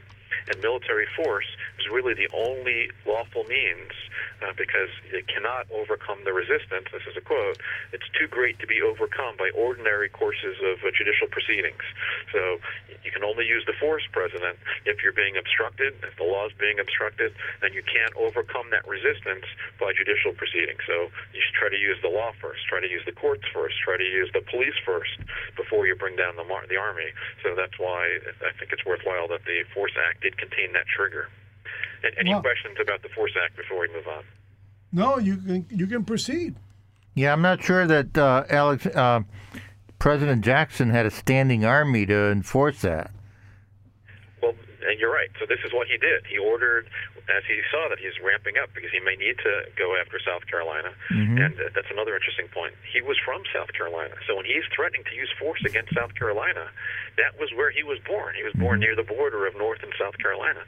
and 0.49 0.61
military 0.63 1.07
force 1.17 1.47
is 1.79 1.87
really 1.91 2.15
the 2.15 2.29
only 2.35 2.91
lawful 3.07 3.45
means 3.45 3.93
uh, 4.43 4.53
because 4.57 4.91
it 5.13 5.29
cannot 5.29 5.69
overcome 5.73 6.25
the 6.25 6.33
resistance. 6.33 6.89
This 6.93 7.05
is 7.09 7.17
a 7.17 7.25
quote. 7.25 7.61
It's 7.93 8.09
too 8.17 8.27
great 8.29 8.59
to 8.61 8.67
be 8.67 8.81
overcome 8.81 9.37
by 9.37 9.51
ordinary 9.55 10.09
courses 10.09 10.57
of 10.65 10.81
uh, 10.81 10.91
judicial 10.97 11.29
proceedings. 11.29 11.83
So 12.33 12.59
you 13.05 13.11
can 13.11 13.25
only 13.25 13.47
use 13.47 13.65
the 13.67 13.77
force, 13.77 14.05
President, 14.13 14.57
if 14.85 15.03
you're 15.03 15.17
being 15.17 15.37
obstructed, 15.37 15.95
if 16.05 16.17
the 16.17 16.25
law 16.25 16.47
is 16.47 16.55
being 16.59 16.79
obstructed, 16.79 17.33
then 17.61 17.73
you 17.73 17.83
can't 17.85 18.13
overcome 18.17 18.69
that 18.71 18.87
resistance 18.89 19.45
by 19.79 19.93
judicial 19.93 20.33
proceedings. 20.33 20.81
So 20.87 21.09
you 21.33 21.41
should 21.41 21.57
try 21.57 21.69
to 21.69 21.81
use 21.81 21.99
the 22.03 22.13
law 22.13 22.33
first, 22.41 22.65
try 22.69 22.81
to 22.81 22.91
use 22.91 23.05
the 23.05 23.17
courts 23.17 23.45
first, 23.53 23.77
try 23.81 23.97
to 23.97 24.05
use 24.05 24.31
the 24.33 24.45
police 24.45 24.77
first 24.85 25.17
before 25.57 25.87
you 25.87 25.97
bring 25.97 26.17
down 26.17 26.37
the, 26.37 26.45
mar- 26.45 26.67
the 26.69 26.77
army. 26.77 27.13
So 27.43 27.55
that's 27.57 27.77
why 27.79 28.21
I 28.45 28.53
think 28.59 28.73
it's 28.73 28.85
worthwhile 28.85 29.29
that 29.29 29.45
the 29.45 29.65
Force 29.73 29.97
Act 29.97 30.23
did 30.23 30.37
contain 30.37 30.73
that 30.73 30.87
trigger. 30.89 31.29
And 32.03 32.13
any 32.19 32.31
Well- 32.31 32.41
questions 32.43 32.77
about 32.81 33.03
the 33.03 33.09
Force 33.11 33.33
Act 33.43 33.57
before 33.57 33.81
we 33.81 33.89
move 33.93 34.07
on? 34.09 34.25
No, 34.93 35.19
you 35.19 35.37
can 35.37 35.67
you 35.71 35.87
can 35.87 36.05
proceed. 36.05 36.57
Yeah, 37.15 37.33
I'm 37.33 37.43
not 37.43 37.63
sure 37.63 37.87
that 37.87 38.17
uh, 38.19 38.45
Alex 38.51 38.87
uh, 38.87 39.21
President 39.99 40.45
Jackson 40.45 40.91
had 40.91 41.07
a 41.07 41.11
standing 41.11 41.65
army 41.65 42.07
to 42.07 42.31
enforce 42.31 42.81
that. 42.83 43.11
Well, 44.43 44.55
and 44.89 44.99
you're 44.99 45.13
right. 45.13 45.29
So 45.39 45.47
this 45.47 45.59
is 45.65 45.73
what 45.73 45.87
he 45.89 45.97
did. 45.99 46.25
He 46.29 46.39
ordered, 46.39 46.89
as 47.31 47.45
he 47.47 47.61
saw 47.71 47.89
that 47.89 47.99
he's 47.99 48.19
ramping 48.23 48.59
up 48.59 48.71
because 48.75 48.91
he 48.91 49.01
may 49.01 49.17
need 49.17 49.39
to 49.43 49.67
go 49.79 49.95
after 49.97 50.19
South 50.21 50.47
Carolina. 50.47 50.91
And 51.11 51.55
uh, 51.57 51.71
that's 51.75 51.91
another 51.91 52.15
interesting 52.15 52.49
point. 52.49 52.75
He 52.87 53.01
was 53.01 53.17
from 53.25 53.43
South 53.55 53.73
Carolina. 53.73 54.15
So 54.27 54.37
when 54.37 54.45
he's 54.45 54.65
threatening 54.75 55.05
to 55.09 55.15
use 55.15 55.31
force 55.39 55.63
against 55.65 55.95
South 55.95 56.15
Carolina, 56.15 56.69
that 57.17 57.39
was 57.39 57.51
where 57.55 57.71
he 57.71 57.83
was 57.83 57.99
born. 58.07 58.35
He 58.35 58.43
was 58.43 58.55
born 58.55 58.81
near 58.81 58.95
the 58.97 59.05
border 59.07 59.47
of 59.47 59.55
North 59.57 59.83
and 59.83 59.93
South 59.99 60.17
Carolina. 60.19 60.61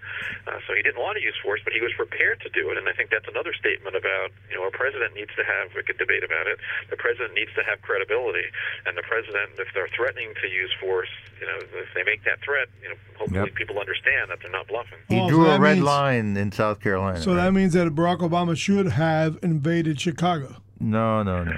Uh, 0.47 0.59
so 0.67 0.75
he 0.75 0.83
didn't 0.83 1.01
want 1.01 1.17
to 1.19 1.23
use 1.25 1.35
force, 1.43 1.61
but 1.65 1.73
he 1.73 1.81
was 1.81 1.93
prepared 1.97 2.41
to 2.43 2.51
do 2.51 2.71
it. 2.71 2.77
And 2.79 2.89
I 2.89 2.93
think 2.93 3.11
that's 3.11 3.29
another 3.29 3.53
statement 3.55 3.97
about, 3.97 4.31
you 4.51 4.57
know, 4.57 4.67
a 4.67 4.71
president 4.71 5.15
needs 5.15 5.33
to 5.37 5.45
have, 5.45 5.75
we 5.75 5.83
could 5.83 5.99
debate 5.99 6.23
about 6.23 6.47
it, 6.47 6.59
the 6.91 6.97
president 6.97 7.35
needs 7.35 7.51
to 7.59 7.63
have 7.65 7.81
credibility. 7.83 8.47
And 8.87 8.97
the 8.97 9.03
president, 9.07 9.59
if 9.59 9.69
they're 9.75 9.91
threatening 9.97 10.35
to 10.43 10.47
use 10.49 10.71
force, 10.81 11.11
you 11.41 11.47
know, 11.47 11.59
if 11.59 11.91
they 11.95 12.05
make 12.05 12.23
that 12.25 12.39
threat, 12.43 12.69
you 12.83 12.89
know, 12.91 12.99
hopefully 13.19 13.51
Yep. 13.51 13.55
people 13.55 13.79
understand 13.79 14.31
that 14.31 14.39
they're 14.43 14.51
not 14.53 14.69
bluffing. 14.69 14.99
He 15.09 15.19
so 15.19 15.29
drew 15.29 15.47
a 15.51 15.59
red 15.59 15.77
means- 15.81 15.87
line 15.87 16.37
in 16.37 16.51
South 16.53 16.81
Carolina. 16.81 17.21
So 17.21 17.35
right? 17.35 17.45
that 17.45 17.53
means 17.53 17.73
that 17.75 17.89
Barack 17.95 18.19
Obama 18.19 18.57
should 18.57 18.89
have 18.89 19.39
invaded 19.43 20.01
Chicago. 20.01 20.57
no, 20.81 21.23
no, 21.23 21.45
no. 21.45 21.57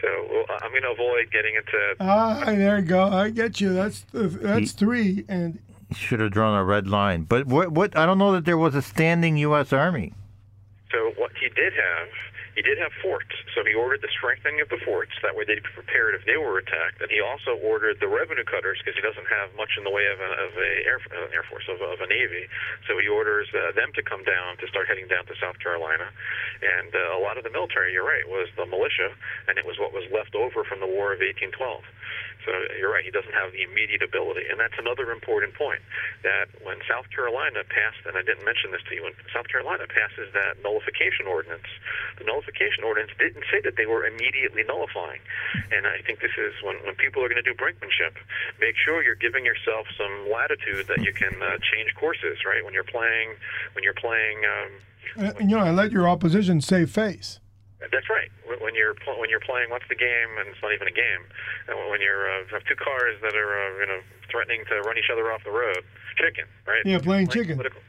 So 0.00 0.08
well, 0.30 0.44
I'm 0.60 0.70
going 0.70 0.82
to 0.82 0.90
avoid 0.90 1.30
getting 1.32 1.54
into 1.54 1.94
Ah, 2.00 2.42
there 2.44 2.78
you 2.78 2.84
go. 2.84 3.04
I 3.08 3.30
get 3.30 3.60
you. 3.60 3.72
That's 3.72 4.04
that's 4.12 4.72
three. 4.72 5.24
And 5.28 5.60
He 5.88 5.94
should 5.94 6.20
have 6.20 6.30
drawn 6.30 6.58
a 6.58 6.64
red 6.64 6.86
line. 6.86 7.22
But 7.22 7.46
what? 7.46 7.72
What? 7.72 7.96
I 7.96 8.04
don't 8.04 8.18
know 8.18 8.32
that 8.32 8.44
there 8.44 8.58
was 8.58 8.74
a 8.74 8.82
standing 8.82 9.38
U.S. 9.38 9.72
Army. 9.72 10.12
So 10.92 11.12
what 11.16 11.32
he 11.40 11.48
did 11.48 11.72
have 11.72 12.08
he 12.54 12.62
did 12.62 12.78
have 12.78 12.94
forts, 13.02 13.34
so 13.54 13.66
he 13.66 13.74
ordered 13.74 14.02
the 14.02 14.10
strengthening 14.14 14.62
of 14.62 14.70
the 14.70 14.78
forts. 14.86 15.10
That 15.26 15.34
way 15.34 15.42
they'd 15.42 15.62
be 15.62 15.74
prepared 15.74 16.14
if 16.14 16.22
they 16.22 16.38
were 16.38 16.62
attacked. 16.62 17.02
And 17.02 17.10
he 17.10 17.18
also 17.18 17.58
ordered 17.58 17.98
the 17.98 18.06
revenue 18.06 18.46
cutters 18.46 18.78
because 18.78 18.94
he 18.94 19.02
doesn't 19.02 19.26
have 19.26 19.50
much 19.58 19.74
in 19.74 19.82
the 19.82 19.90
way 19.90 20.06
of, 20.06 20.22
a, 20.22 20.30
of 20.46 20.52
a 20.54 20.70
air, 20.86 20.98
uh, 21.10 21.34
air 21.34 21.42
force 21.50 21.66
of, 21.66 21.82
of 21.82 21.98
a 21.98 22.06
navy. 22.06 22.46
So 22.86 22.94
he 23.02 23.10
orders 23.10 23.50
uh, 23.50 23.74
them 23.74 23.90
to 23.98 24.02
come 24.06 24.22
down 24.22 24.56
to 24.62 24.66
start 24.70 24.86
heading 24.86 25.10
down 25.10 25.26
to 25.26 25.34
South 25.42 25.58
Carolina. 25.58 26.06
And 26.62 26.94
uh, 26.94 27.18
a 27.18 27.20
lot 27.20 27.38
of 27.38 27.44
the 27.44 27.50
military, 27.50 27.92
you're 27.92 28.06
right, 28.06 28.26
was 28.30 28.46
the 28.54 28.66
militia, 28.66 29.10
and 29.50 29.58
it 29.58 29.66
was 29.66 29.78
what 29.82 29.92
was 29.92 30.06
left 30.14 30.38
over 30.38 30.62
from 30.62 30.78
the 30.78 30.88
War 30.88 31.10
of 31.10 31.18
1812. 31.18 31.58
So 32.44 32.52
you're 32.76 32.92
right, 32.92 33.04
he 33.04 33.10
doesn't 33.10 33.32
have 33.32 33.52
the 33.52 33.64
immediate 33.64 34.02
ability. 34.04 34.44
And 34.48 34.60
that's 34.60 34.76
another 34.78 35.10
important 35.10 35.54
point 35.54 35.80
that 36.22 36.52
when 36.62 36.78
South 36.88 37.08
Carolina 37.10 37.64
passed, 37.64 38.04
and 38.04 38.16
I 38.16 38.22
didn't 38.22 38.44
mention 38.44 38.70
this 38.70 38.84
to 38.88 38.94
you, 38.94 39.02
when 39.02 39.16
South 39.32 39.48
Carolina 39.48 39.88
passes 39.88 40.28
that 40.36 40.60
nullification 40.62 41.26
ordinance, 41.26 41.68
the 42.18 42.24
nullification 42.24 42.84
ordinance 42.84 43.12
didn't 43.18 43.44
say 43.50 43.60
that 43.64 43.76
they 43.76 43.86
were 43.86 44.06
immediately 44.06 44.62
nullifying. 44.62 45.20
And 45.72 45.86
I 45.86 46.04
think 46.04 46.20
this 46.20 46.36
is 46.36 46.52
when, 46.62 46.76
when 46.84 46.94
people 46.94 47.24
are 47.24 47.28
going 47.28 47.42
to 47.42 47.48
do 47.48 47.56
brinkmanship, 47.56 48.14
make 48.60 48.76
sure 48.76 49.02
you're 49.02 49.16
giving 49.16 49.44
yourself 49.44 49.88
some 49.96 50.28
latitude 50.30 50.86
that 50.88 51.00
you 51.00 51.12
can 51.12 51.34
uh, 51.40 51.56
change 51.72 51.94
courses, 51.96 52.44
right? 52.44 52.64
When 52.64 52.74
you're 52.74 52.84
playing, 52.84 53.34
when 53.72 53.84
you're 53.84 53.96
playing. 53.96 54.44
Um, 54.44 54.70
and, 55.16 55.50
you 55.50 55.56
know, 55.56 55.64
and 55.64 55.76
let 55.76 55.92
your 55.92 56.08
opposition 56.08 56.60
save 56.60 56.90
face. 56.90 57.40
That's 57.92 58.08
right. 58.08 58.30
When 58.60 58.74
you're 58.74 58.94
when 59.18 59.30
you're 59.30 59.42
playing, 59.42 59.70
what's 59.70 59.88
the 59.88 59.98
game? 59.98 60.30
And 60.38 60.48
it's 60.48 60.62
not 60.62 60.72
even 60.72 60.88
a 60.88 60.94
game. 60.94 61.22
When 61.90 62.00
you're 62.00 62.30
uh, 62.30 62.44
have 62.52 62.64
two 62.64 62.76
cars 62.76 63.16
that 63.22 63.34
are 63.34 63.52
uh, 63.52 63.80
you 63.80 63.86
know 63.86 64.00
threatening 64.30 64.64
to 64.68 64.80
run 64.82 64.98
each 64.98 65.10
other 65.12 65.32
off 65.32 65.44
the 65.44 65.50
road, 65.50 65.82
chicken, 66.16 66.44
right? 66.66 66.82
Yeah, 66.84 66.98
playing, 66.98 67.26
playing 67.26 67.28
chicken. 67.28 67.56
Political 67.56 67.80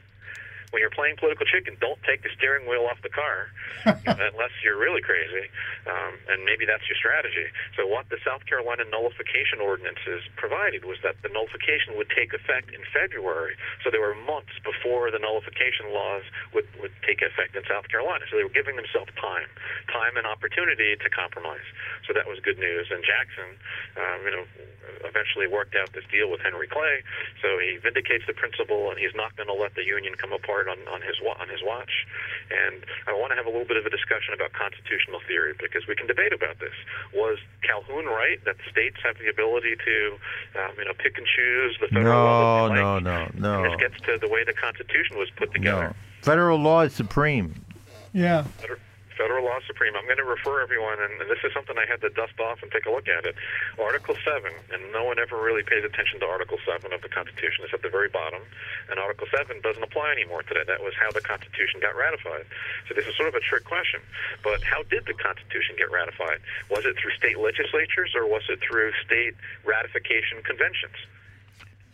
when 0.76 0.84
you're 0.84 0.92
playing 0.92 1.16
political 1.16 1.48
chicken, 1.48 1.72
don't 1.80 1.96
take 2.04 2.20
the 2.20 2.28
steering 2.36 2.68
wheel 2.68 2.84
off 2.84 3.00
the 3.00 3.08
car 3.08 3.48
unless 3.88 4.52
you're 4.60 4.76
really 4.76 5.00
crazy, 5.00 5.48
um, 5.88 6.12
and 6.28 6.44
maybe 6.44 6.68
that's 6.68 6.84
your 6.84 7.00
strategy. 7.00 7.48
So 7.80 7.88
what 7.88 8.12
the 8.12 8.20
South 8.20 8.44
Carolina 8.44 8.84
nullification 8.84 9.64
ordinances 9.64 10.20
provided 10.36 10.84
was 10.84 11.00
that 11.00 11.16
the 11.24 11.32
nullification 11.32 11.96
would 11.96 12.12
take 12.12 12.36
effect 12.36 12.76
in 12.76 12.84
February. 12.92 13.56
So 13.80 13.88
there 13.88 14.04
were 14.04 14.12
months 14.28 14.52
before 14.60 15.08
the 15.08 15.16
nullification 15.16 15.96
laws 15.96 16.28
would, 16.52 16.68
would 16.76 16.92
take 17.08 17.24
effect 17.24 17.56
in 17.56 17.64
South 17.64 17.88
Carolina. 17.88 18.28
So 18.28 18.36
they 18.36 18.44
were 18.44 18.52
giving 18.52 18.76
themselves 18.76 19.08
time, 19.16 19.48
time 19.88 20.20
and 20.20 20.28
opportunity 20.28 20.92
to 20.92 21.08
compromise. 21.08 21.64
So 22.04 22.12
that 22.12 22.28
was 22.28 22.36
good 22.44 22.60
news. 22.60 22.92
And 22.92 23.00
Jackson, 23.00 23.48
um, 23.96 24.18
you 24.28 24.32
know, 24.36 24.44
eventually 25.04 25.46
worked 25.46 25.74
out 25.74 25.92
this 25.92 26.04
deal 26.10 26.30
with 26.30 26.40
Henry 26.40 26.68
Clay. 26.68 27.02
So 27.42 27.58
he 27.58 27.78
vindicates 27.78 28.24
the 28.26 28.34
principle, 28.34 28.90
and 28.90 28.98
he's 28.98 29.14
not 29.14 29.34
going 29.36 29.48
to 29.48 29.56
let 29.56 29.74
the 29.74 29.84
Union 29.84 30.14
come 30.14 30.32
apart 30.32 30.65
on, 30.68 30.78
on 30.88 31.02
his 31.02 31.16
on 31.22 31.48
his 31.48 31.60
watch. 31.62 32.06
And 32.50 32.84
I 33.06 33.12
want 33.12 33.32
to 33.32 33.36
have 33.36 33.46
a 33.46 33.50
little 33.50 33.66
bit 33.66 33.76
of 33.76 33.86
a 33.86 33.90
discussion 33.90 34.34
about 34.34 34.52
constitutional 34.52 35.20
theory 35.26 35.54
because 35.58 35.86
we 35.86 35.94
can 35.94 36.06
debate 36.06 36.32
about 36.32 36.58
this. 36.58 36.74
Was 37.14 37.38
Calhoun 37.62 38.06
right 38.06 38.42
that 38.44 38.56
the 38.58 38.66
states 38.70 38.96
have 39.04 39.18
the 39.18 39.28
ability 39.28 39.76
to, 39.76 39.96
um, 40.60 40.72
you 40.78 40.84
know, 40.84 40.94
pick 40.94 41.18
and 41.18 41.26
choose 41.26 41.76
the 41.80 41.88
federal 41.88 42.14
no, 42.14 42.24
law? 42.24 42.68
No, 42.68 42.98
no, 42.98 43.28
no, 43.34 43.62
no. 43.62 43.70
This 43.70 43.80
gets 43.80 44.00
to 44.06 44.18
the 44.18 44.28
way 44.28 44.44
the 44.44 44.54
Constitution 44.54 45.18
was 45.18 45.30
put 45.36 45.52
together. 45.52 45.88
No. 45.88 45.94
Federal 46.22 46.58
law 46.58 46.82
is 46.82 46.92
supreme. 46.92 47.54
Yeah. 48.12 48.44
Federal 48.58 48.80
law 49.46 49.58
supreme. 49.66 49.96
I'm 49.96 50.04
going 50.04 50.20
to 50.20 50.28
refer 50.28 50.60
everyone, 50.60 50.98
and 51.00 51.20
this 51.30 51.40
is 51.44 51.52
something 51.54 51.76
I 51.78 51.86
had 51.88 52.00
to 52.02 52.10
dust 52.10 52.38
off 52.40 52.62
and 52.62 52.70
take 52.70 52.84
a 52.86 52.90
look 52.90 53.08
at 53.08 53.24
it. 53.24 53.34
Article 53.78 54.16
7, 54.24 54.52
and 54.72 54.92
no 54.92 55.04
one 55.04 55.18
ever 55.18 55.40
really 55.40 55.62
pays 55.62 55.84
attention 55.84 56.20
to 56.20 56.26
Article 56.26 56.58
7 56.66 56.92
of 56.92 57.00
the 57.00 57.08
Constitution. 57.08 57.64
It's 57.64 57.72
at 57.72 57.82
the 57.82 57.88
very 57.88 58.08
bottom. 58.08 58.42
And 58.90 58.98
Article 58.98 59.26
7 59.32 59.60
doesn't 59.62 59.82
apply 59.82 60.12
anymore 60.12 60.42
today. 60.42 60.62
That 60.66 60.82
was 60.82 60.92
how 60.98 61.10
the 61.10 61.20
Constitution 61.20 61.80
got 61.80 61.96
ratified. 61.96 62.44
So 62.88 62.94
this 62.94 63.06
is 63.06 63.16
sort 63.16 63.28
of 63.28 63.34
a 63.34 63.40
trick 63.40 63.64
question. 63.64 64.00
But 64.44 64.62
how 64.62 64.82
did 64.84 65.06
the 65.06 65.14
Constitution 65.14 65.76
get 65.78 65.90
ratified? 65.90 66.40
Was 66.68 66.84
it 66.84 66.96
through 67.00 67.12
state 67.16 67.38
legislatures 67.38 68.12
or 68.14 68.26
was 68.26 68.42
it 68.48 68.60
through 68.60 68.92
state 69.04 69.34
ratification 69.64 70.42
conventions? 70.44 70.96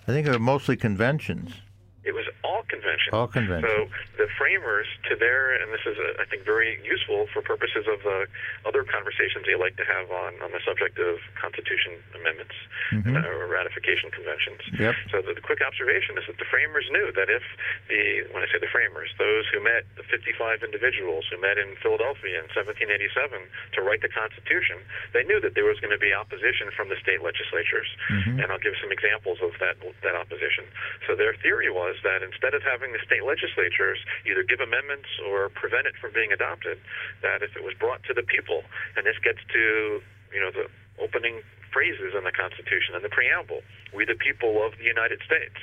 I 0.09 0.13
think 0.13 0.27
it 0.27 0.31
was 0.31 0.41
mostly 0.41 0.77
conventions. 0.77 1.63
It 2.05 2.15
was 2.19 2.27
all 2.43 2.67
convention. 2.67 3.15
All 3.15 3.31
convention. 3.31 3.63
So 3.63 3.87
the 4.19 4.27
framers, 4.35 4.91
to 5.07 5.15
their, 5.15 5.55
and 5.55 5.71
this 5.71 5.87
is, 5.87 5.95
uh, 5.95 6.19
I 6.19 6.27
think, 6.27 6.43
very 6.43 6.83
useful 6.83 7.31
for 7.31 7.43
purposes 7.43 7.87
of 7.87 8.03
the 8.03 8.27
other 8.67 8.83
conversations 8.83 9.47
they 9.47 9.55
like 9.55 9.79
to 9.79 9.87
have 9.87 10.11
on, 10.11 10.35
on 10.43 10.51
the 10.51 10.59
subject 10.67 10.99
of 10.99 11.23
Constitution 11.39 12.03
amendments 12.19 12.59
mm-hmm. 12.91 13.15
uh, 13.15 13.23
or 13.23 13.47
ratification 13.47 14.11
conventions. 14.11 14.61
Yep. 14.75 14.95
So 15.15 15.17
the, 15.23 15.39
the 15.39 15.45
quick 15.45 15.63
observation 15.63 16.19
is 16.19 16.27
that 16.27 16.43
the 16.43 16.49
framers 16.51 16.91
knew 16.91 17.15
that 17.15 17.31
if 17.31 17.47
the, 17.87 18.27
when 18.35 18.43
I 18.43 18.51
say 18.51 18.59
the 18.59 18.71
framers, 18.71 19.15
those 19.23 19.47
who 19.55 19.63
met, 19.63 19.87
the 19.95 20.03
55 20.11 20.67
individuals 20.67 21.31
who 21.31 21.39
met 21.39 21.55
in 21.55 21.79
Philadelphia 21.79 22.43
in 22.43 22.51
1787 22.51 23.39
to 23.75 23.81
write 23.81 24.03
the 24.03 24.11
Constitution, 24.11 24.83
they 25.15 25.23
knew 25.23 25.39
that 25.39 25.55
there 25.55 25.71
was 25.71 25.79
going 25.79 25.95
to 25.95 26.03
be 26.03 26.11
opposition 26.11 26.75
from 26.75 26.91
the 26.91 26.99
state 26.99 27.23
legislatures. 27.23 27.87
Mm-hmm. 28.11 28.43
And 28.43 28.47
I'll 28.51 28.63
give 28.63 28.75
some 28.83 28.91
examples 28.91 29.39
of 29.39 29.55
that, 29.63 29.79
that 30.03 30.19
opposition. 30.19 30.67
So 31.07 31.15
their 31.15 31.39
theory 31.39 31.71
was 31.71 31.92
was 31.93 32.01
that 32.09 32.25
instead 32.25 32.57
of 32.57 32.65
having 32.65 32.97
the 32.97 33.03
state 33.05 33.21
legislatures 33.21 34.01
either 34.25 34.41
give 34.41 34.65
amendments 34.65 35.13
or 35.29 35.53
prevent 35.53 35.85
it 35.85 35.93
from 36.01 36.17
being 36.17 36.33
adopted, 36.33 36.81
that 37.21 37.45
if 37.45 37.53
it 37.53 37.61
was 37.61 37.77
brought 37.77 38.01
to 38.09 38.17
the 38.17 38.25
people, 38.25 38.65
and 38.97 39.05
this 39.05 39.21
gets 39.21 39.45
to 39.53 40.01
you 40.33 40.41
know 40.41 40.49
the 40.49 40.73
opening 40.97 41.45
phrases 41.69 42.17
in 42.17 42.25
the 42.25 42.33
Constitution 42.33 42.97
and 42.97 43.05
the 43.05 43.13
preamble, 43.13 43.61
we 43.93 44.09
the 44.09 44.17
people 44.17 44.65
of 44.65 44.73
the 44.81 44.89
United 44.89 45.21
States. 45.25 45.57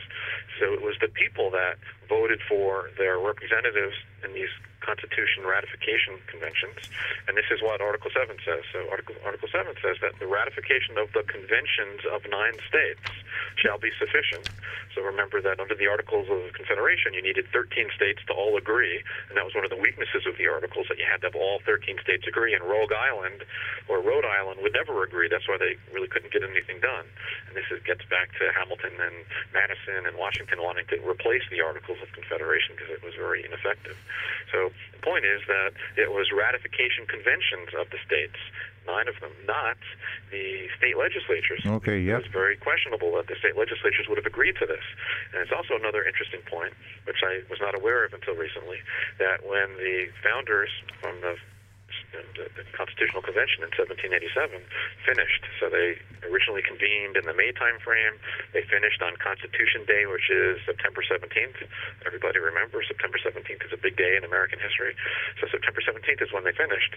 So 0.62 0.74
it 0.74 0.82
was 0.82 0.98
the 1.02 1.10
people 1.10 1.50
that 1.50 1.82
voted 2.06 2.42
for 2.46 2.94
their 2.98 3.18
representatives 3.18 3.98
in 4.22 4.34
these 4.34 4.54
Constitution 4.82 5.46
ratification 5.46 6.18
conventions, 6.28 6.78
and 7.28 7.36
this 7.36 7.48
is 7.52 7.62
what 7.62 7.82
Article 7.82 8.12
7 8.12 8.36
says. 8.46 8.64
So 8.72 8.88
Article, 8.90 9.16
Article 9.26 9.50
7 9.52 9.76
says 9.82 9.98
that 10.02 10.18
the 10.20 10.28
ratification 10.28 10.98
of 10.98 11.12
the 11.14 11.24
conventions 11.28 12.04
of 12.10 12.24
nine 12.30 12.58
states 12.68 13.04
shall 13.60 13.78
be 13.78 13.92
sufficient. 14.00 14.50
So 14.96 15.04
remember 15.04 15.42
that 15.42 15.60
under 15.60 15.76
the 15.76 15.88
Articles 15.88 16.28
of 16.32 16.54
Confederation, 16.54 17.14
you 17.14 17.22
needed 17.22 17.46
13 17.52 17.92
states 17.96 18.20
to 18.28 18.34
all 18.34 18.58
agree, 18.58 19.04
and 19.30 19.38
that 19.38 19.46
was 19.46 19.54
one 19.54 19.64
of 19.64 19.70
the 19.70 19.80
weaknesses 19.80 20.26
of 20.26 20.38
the 20.38 20.48
Articles, 20.48 20.88
that 20.90 20.98
you 20.98 21.06
had 21.06 21.22
to 21.22 21.32
have 21.32 21.38
all 21.38 21.60
13 21.66 22.00
states 22.02 22.26
agree, 22.28 22.56
and 22.56 22.64
Rogue 22.64 22.92
Island 22.92 23.44
or 23.88 24.02
Rhode 24.02 24.26
Island 24.26 24.60
would 24.62 24.74
never 24.74 25.04
agree. 25.04 25.28
That's 25.30 25.48
why 25.48 25.58
they 25.58 25.76
really 25.94 26.08
couldn't 26.08 26.32
get 26.32 26.44
anything 26.44 26.80
done. 26.80 27.06
And 27.48 27.56
this 27.56 27.68
is, 27.72 27.84
gets 27.84 28.04
back 28.08 28.32
to 28.40 28.50
Hamilton 28.56 28.96
and 29.00 29.26
Madison 29.54 30.08
and 30.08 30.18
Washington 30.18 30.62
wanting 30.62 30.86
to 30.90 30.98
replace 31.04 31.44
the 31.52 31.62
Articles 31.62 31.98
of 32.02 32.12
Confederation 32.14 32.76
because 32.76 32.92
it 32.92 33.04
was 33.04 33.14
very 33.16 33.46
ineffective. 33.46 33.98
So 34.52 34.69
the 34.94 35.02
point 35.02 35.26
is 35.26 35.42
that 35.48 35.72
it 35.98 36.12
was 36.12 36.32
ratification 36.36 37.06
conventions 37.08 37.74
of 37.78 37.90
the 37.90 38.00
states, 38.06 38.38
nine 38.86 39.08
of 39.08 39.20
them, 39.22 39.32
not 39.46 39.78
the 40.32 40.68
state 40.78 40.98
legislatures. 40.98 41.62
Okay, 41.66 42.00
yeah. 42.00 42.20
It 42.20 42.30
was 42.30 42.34
very 42.34 42.58
questionable 42.58 43.16
that 43.18 43.28
the 43.28 43.38
state 43.38 43.58
legislatures 43.58 44.08
would 44.10 44.18
have 44.18 44.26
agreed 44.26 44.58
to 44.60 44.66
this. 44.66 44.84
And 45.34 45.42
it's 45.42 45.54
also 45.54 45.76
another 45.76 46.04
interesting 46.04 46.42
point, 46.50 46.74
which 47.06 47.22
I 47.24 47.42
was 47.50 47.60
not 47.62 47.76
aware 47.76 48.06
of 48.06 48.14
until 48.14 48.36
recently, 48.36 48.82
that 49.18 49.46
when 49.46 49.78
the 49.78 50.10
founders 50.24 50.70
from 51.02 51.22
the 51.22 51.38
the, 52.12 52.22
uh, 52.22 52.48
the 52.58 52.64
Constitutional 52.76 53.22
Convention 53.22 53.64
in 53.64 53.72
1787 53.76 54.62
finished. 55.06 55.44
So 55.60 55.70
they 55.70 56.00
originally 56.26 56.62
convened 56.66 57.18
in 57.18 57.26
the 57.26 57.36
May 57.36 57.52
time 57.54 57.78
frame. 57.84 58.18
They 58.54 58.64
finished 58.66 59.02
on 59.02 59.16
Constitution 59.18 59.86
Day, 59.86 60.06
which 60.06 60.30
is 60.30 60.60
September 60.66 61.02
17th. 61.06 61.60
Everybody 62.06 62.40
remembers 62.40 62.88
September 62.88 63.18
17th 63.22 63.66
is 63.66 63.74
a 63.74 63.82
big 63.82 63.98
day 63.98 64.18
in 64.18 64.24
American 64.24 64.60
history. 64.60 64.96
So 65.42 65.48
September 65.50 65.82
17th 65.82 66.22
is 66.22 66.32
when 66.34 66.44
they 66.44 66.54
finished. 66.54 66.96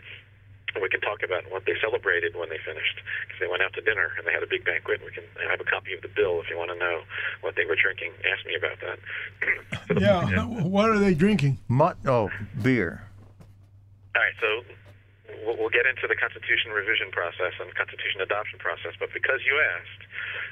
And 0.74 0.80
we 0.80 0.88
can 0.88 1.00
talk 1.00 1.22
about 1.22 1.44
what 1.52 1.66
they 1.66 1.76
celebrated 1.84 2.34
when 2.34 2.48
they 2.48 2.56
finished 2.64 2.96
because 3.28 3.38
they 3.40 3.46
went 3.46 3.60
out 3.62 3.74
to 3.74 3.82
dinner 3.82 4.08
and 4.16 4.26
they 4.26 4.32
had 4.32 4.42
a 4.42 4.48
big 4.48 4.64
banquet. 4.64 5.04
We 5.04 5.12
can 5.12 5.24
I 5.36 5.50
have 5.50 5.60
a 5.60 5.68
copy 5.68 5.92
of 5.92 6.00
the 6.00 6.08
bill 6.08 6.40
if 6.40 6.48
you 6.48 6.56
want 6.56 6.70
to 6.72 6.78
know 6.78 7.02
what 7.42 7.56
they 7.56 7.66
were 7.66 7.76
drinking. 7.76 8.12
Ask 8.24 8.46
me 8.48 8.56
about 8.56 8.80
that. 8.80 10.00
yeah, 10.00 10.44
what 10.64 10.88
are 10.88 10.98
they 10.98 11.12
drinking? 11.12 11.58
Mut- 11.68 11.98
oh, 12.06 12.30
beer. 12.62 13.04
All 14.14 14.22
right, 14.22 14.32
so 14.40 14.64
we'll 15.44 15.72
get 15.72 15.86
into 15.86 16.06
the 16.06 16.16
Constitution 16.16 16.72
revision 16.72 17.10
process 17.10 17.56
and 17.60 17.72
Constitution 17.74 18.20
adoption 18.20 18.58
process, 18.58 18.92
but 18.98 19.12
because 19.12 19.40
you 19.46 19.58
asked, 19.58 20.02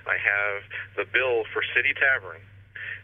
I 0.07 0.17
have 0.17 0.65
the 0.97 1.07
bill 1.07 1.45
for 1.53 1.63
City 1.75 1.95
Tavern. 1.95 2.41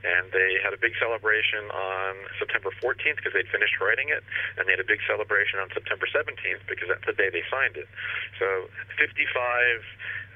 And 0.04 0.30
they 0.30 0.60
had 0.62 0.70
a 0.70 0.78
big 0.78 0.92
celebration 1.00 1.66
on 1.72 2.14
September 2.38 2.70
14th 2.78 3.16
because 3.16 3.32
they'd 3.32 3.48
finished 3.48 3.80
writing 3.80 4.12
it, 4.12 4.22
and 4.54 4.68
they 4.68 4.76
had 4.76 4.78
a 4.78 4.86
big 4.86 5.00
celebration 5.08 5.58
on 5.58 5.72
September 5.72 6.06
17th 6.06 6.62
because 6.68 6.86
that's 6.92 7.02
the 7.08 7.16
day 7.16 7.32
they 7.32 7.42
signed 7.50 7.74
it. 7.80 7.88
So 8.38 8.68
55, 9.00 9.16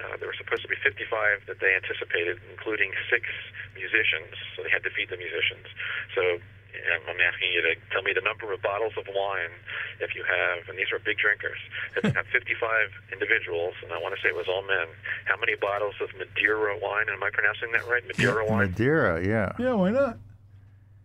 uh, 0.01 0.17
there 0.17 0.27
were 0.27 0.35
supposed 0.35 0.65
to 0.65 0.71
be 0.73 0.81
55 0.81 1.45
that 1.47 1.61
they 1.61 1.77
anticipated, 1.77 2.41
including 2.51 2.91
six 3.13 3.29
musicians. 3.77 4.33
So 4.57 4.65
they 4.65 4.73
had 4.73 4.83
to 4.89 4.91
feed 4.91 5.13
the 5.13 5.21
musicians. 5.21 5.69
So 6.17 6.41
I'm 7.09 7.21
asking 7.21 7.53
you 7.53 7.63
to 7.63 7.75
tell 7.91 8.03
me 8.03 8.13
the 8.13 8.21
number 8.21 8.53
of 8.53 8.63
bottles 8.63 8.95
of 8.97 9.07
wine 9.15 9.53
if 10.01 10.15
you 10.15 10.25
have, 10.25 10.69
and 10.69 10.79
these 10.79 10.91
are 10.93 10.99
big 10.99 11.19
drinkers, 11.19 11.59
if 11.97 12.05
you 12.05 12.13
have 12.13 12.27
55 12.33 12.91
individuals, 13.13 13.75
and 13.83 13.93
I 13.93 13.99
want 13.99 14.15
to 14.15 14.21
say 14.23 14.29
it 14.29 14.37
was 14.37 14.49
all 14.49 14.63
men, 14.63 14.87
how 15.27 15.37
many 15.37 15.57
bottles 15.57 15.95
of 16.01 16.11
Madeira 16.17 16.79
wine, 16.79 17.07
am 17.11 17.23
I 17.23 17.31
pronouncing 17.31 17.73
that 17.73 17.87
right? 17.87 18.07
Madeira 18.07 18.47
wine? 18.47 18.71
Madeira, 18.71 19.25
yeah. 19.25 19.53
Yeah, 19.59 19.75
why 19.75 19.91
not? 19.91 20.19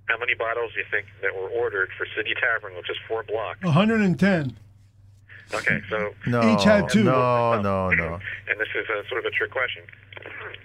How 0.05 0.19
many 0.19 0.35
bottles 0.35 0.71
do 0.73 0.79
you 0.79 0.85
think 0.91 1.07
that 1.21 1.33
were 1.33 1.49
ordered 1.49 1.89
for 1.97 2.05
City 2.15 2.33
Tavern, 2.39 2.75
which 2.77 2.89
is 2.89 2.97
four 3.07 3.23
blocks? 3.23 3.63
110. 3.63 4.13
Okay, 5.53 5.81
so 5.89 6.13
No, 6.25 6.41
Each 6.53 6.63
had 6.63 6.89
two. 6.89 7.03
No, 7.03 7.13
oh. 7.13 7.61
no, 7.61 7.89
no. 7.89 8.19
and 8.49 8.59
this 8.59 8.69
is 8.73 8.85
a, 8.89 9.07
sort 9.09 9.25
of 9.25 9.25
a 9.25 9.33
trick 9.33 9.51
question. 9.51 9.83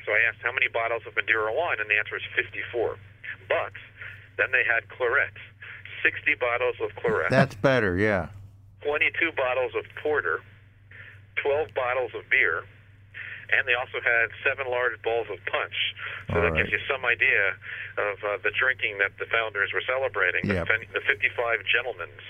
So 0.07 0.13
I 0.13 0.21
asked 0.29 0.41
how 0.43 0.53
many 0.53 0.69
bottles 0.69 1.03
of 1.07 1.15
Madeira 1.17 1.53
wine, 1.53 1.77
and 1.81 1.89
the 1.89 1.97
answer 1.97 2.17
is 2.17 2.23
54. 2.37 2.97
But 3.49 3.73
then 4.41 4.51
they 4.51 4.65
had 4.65 4.89
claret, 4.89 5.37
60 6.03 6.35
bottles 6.41 6.77
of 6.81 6.97
claret, 6.97 7.29
That's 7.31 7.55
better. 7.55 7.97
Yeah. 7.97 8.33
22 8.83 9.37
bottles 9.37 9.77
of 9.77 9.85
porter, 10.03 10.41
12 11.45 11.69
bottles 11.77 12.13
of 12.17 12.25
beer, 12.33 12.65
and 13.53 13.69
they 13.69 13.75
also 13.77 14.01
had 14.01 14.33
seven 14.41 14.65
large 14.71 14.97
bowls 15.03 15.29
of 15.29 15.37
punch. 15.45 15.77
So 16.33 16.39
All 16.39 16.43
that 16.43 16.57
right. 16.57 16.65
gives 16.65 16.73
you 16.73 16.81
some 16.89 17.05
idea 17.05 17.53
of 17.99 18.17
uh, 18.25 18.39
the 18.41 18.55
drinking 18.57 18.97
that 19.05 19.13
the 19.21 19.27
founders 19.29 19.75
were 19.75 19.85
celebrating. 19.85 20.49
Yeah. 20.49 20.65
The, 20.65 20.81
the 20.97 21.05
55 21.05 21.61
gentlemen's, 21.69 22.25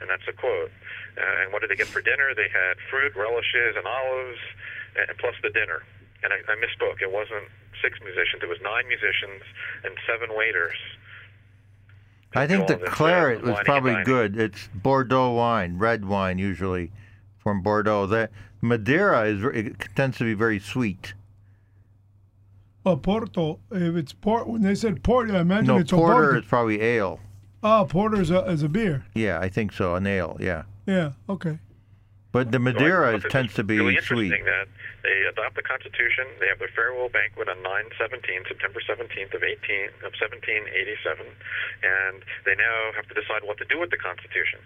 and 0.00 0.08
that's 0.08 0.24
a 0.30 0.32
quote. 0.32 0.72
Uh, 1.18 1.42
and 1.44 1.52
what 1.52 1.60
did 1.60 1.68
they 1.68 1.76
get 1.76 1.90
for 1.90 2.00
dinner? 2.00 2.32
They 2.32 2.48
had 2.48 2.80
fruit, 2.88 3.12
relishes, 3.18 3.76
and 3.76 3.84
olives, 3.84 4.40
and 4.96 5.12
plus 5.18 5.34
the 5.42 5.50
dinner. 5.50 5.82
And 6.22 6.32
I, 6.32 6.38
I 6.48 6.54
misspoke. 6.56 7.02
It 7.02 7.10
wasn't 7.10 7.50
six 7.82 7.98
musicians. 8.00 8.40
It 8.40 8.48
was 8.48 8.62
nine 8.62 8.86
musicians 8.88 9.42
and 9.84 9.92
seven 10.06 10.32
waiters. 10.36 10.78
I 12.34 12.46
think 12.46 12.66
the 12.68 12.74
all 12.74 12.80
this, 12.80 12.88
claret 12.90 13.42
was 13.42 13.58
probably 13.64 13.92
dining. 13.92 14.04
good. 14.06 14.38
It's 14.38 14.68
Bordeaux 14.74 15.32
wine, 15.32 15.78
red 15.78 16.04
wine 16.04 16.38
usually 16.38 16.92
from 17.38 17.60
Bordeaux. 17.62 18.06
That 18.06 18.30
Madeira 18.60 19.22
is 19.24 19.42
it 19.44 19.76
tends 19.96 20.18
to 20.18 20.24
be 20.24 20.34
very 20.34 20.58
sweet. 20.60 21.14
Oh, 22.86 22.96
Porto. 22.96 23.58
If 23.70 23.94
it's 23.96 24.12
port, 24.12 24.46
when 24.48 24.62
they 24.62 24.74
said 24.74 25.02
port, 25.02 25.30
I 25.30 25.40
imagine 25.40 25.66
No, 25.66 25.76
it's 25.78 25.90
porter 25.90 26.12
a 26.12 26.16
porter. 26.16 26.38
is 26.38 26.44
probably 26.46 26.80
ale. 26.80 27.20
Oh, 27.62 27.84
porter 27.88 28.20
is 28.20 28.30
a, 28.30 28.42
is 28.46 28.62
a 28.62 28.68
beer. 28.70 29.04
Yeah, 29.14 29.38
I 29.38 29.48
think 29.50 29.72
so. 29.72 29.94
An 29.96 30.06
ale. 30.06 30.36
Yeah, 30.40 30.62
Yeah. 30.86 31.12
Okay. 31.28 31.58
But 32.32 32.52
the 32.52 32.58
So 32.58 32.62
Madeira 32.62 33.20
thought 33.20 33.30
tends 33.30 33.54
to 33.54 33.64
be 33.64 33.78
really 33.78 33.96
sweet. 34.00 34.32
interesting 34.32 34.44
that 34.44 34.68
they 35.02 35.24
adopt 35.24 35.56
the 35.56 35.64
Constitution. 35.64 36.28
They 36.38 36.48
have 36.48 36.58
their 36.60 36.68
farewell 36.76 37.08
banquet 37.08 37.48
on 37.48 37.62
9/17, 37.62 38.44
September 38.46 38.80
17th 38.84 39.32
of 39.32 39.42
18 39.42 39.88
of 40.04 40.12
1787, 40.20 41.24
and 41.82 42.20
they 42.44 42.54
now 42.54 42.92
have 42.92 43.08
to 43.08 43.14
decide 43.16 43.42
what 43.48 43.56
to 43.58 43.64
do 43.64 43.80
with 43.80 43.88
the 43.90 43.96
Constitution. 43.96 44.60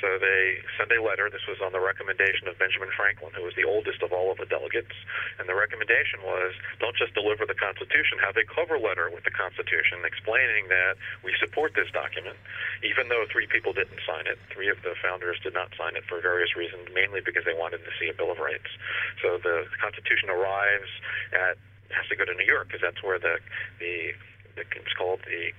So 0.00 0.18
they 0.18 0.62
send 0.78 0.92
a 0.92 1.02
letter. 1.02 1.28
This 1.28 1.44
was 1.50 1.60
on 1.60 1.72
the 1.72 1.80
recommendation 1.82 2.46
of 2.46 2.56
Benjamin 2.56 2.90
Franklin, 2.94 3.32
who 3.34 3.42
was 3.42 3.54
the 3.58 3.64
oldest 3.64 4.02
of 4.06 4.12
all 4.14 4.30
of 4.30 4.38
the 4.38 4.46
delegates, 4.46 4.94
and 5.42 5.48
the 5.48 5.58
recommendation 5.58 6.22
was 6.22 6.54
don't 6.78 6.96
just 6.96 7.12
deliver 7.12 7.44
the 7.44 7.58
Constitution, 7.58 8.22
have 8.22 8.36
a 8.36 8.44
cover 8.46 8.78
letter 8.78 9.10
with 9.10 9.24
the 9.24 9.34
Constitution 9.34 10.06
explaining 10.06 10.68
that 10.68 10.94
we 11.26 11.34
support 11.42 11.74
this 11.74 11.90
document, 11.90 12.38
even 12.86 13.08
though 13.08 13.26
three 13.26 13.48
people 13.50 13.72
didn't 13.72 13.98
sign 14.06 14.28
it. 14.30 14.38
Three 14.54 14.68
of 14.68 14.80
the 14.82 14.94
founders 15.02 15.40
did 15.40 15.52
not 15.52 15.74
sign 15.74 15.96
it 15.96 16.04
for 16.06 16.20
various 16.20 16.54
reasons, 16.54 16.86
mainly 16.94 17.09
because 17.18 17.42
they 17.42 17.58
wanted 17.58 17.82
to 17.82 17.92
see 17.98 18.06
a 18.06 18.14
Bill 18.14 18.30
of 18.30 18.38
Rights. 18.38 18.70
So 19.18 19.42
the 19.42 19.66
Constitution 19.82 20.30
arrives 20.30 20.90
at 21.34 21.58
has 21.90 22.06
to 22.06 22.14
go 22.14 22.22
to 22.22 22.34
New 22.38 22.46
York 22.46 22.70
because 22.70 22.86
that's 22.86 23.02
where 23.02 23.18
the 23.18 23.42
the, 23.82 24.14
the 24.54 24.62
it's 24.62 24.94
called 24.94 25.18
the 25.26 25.50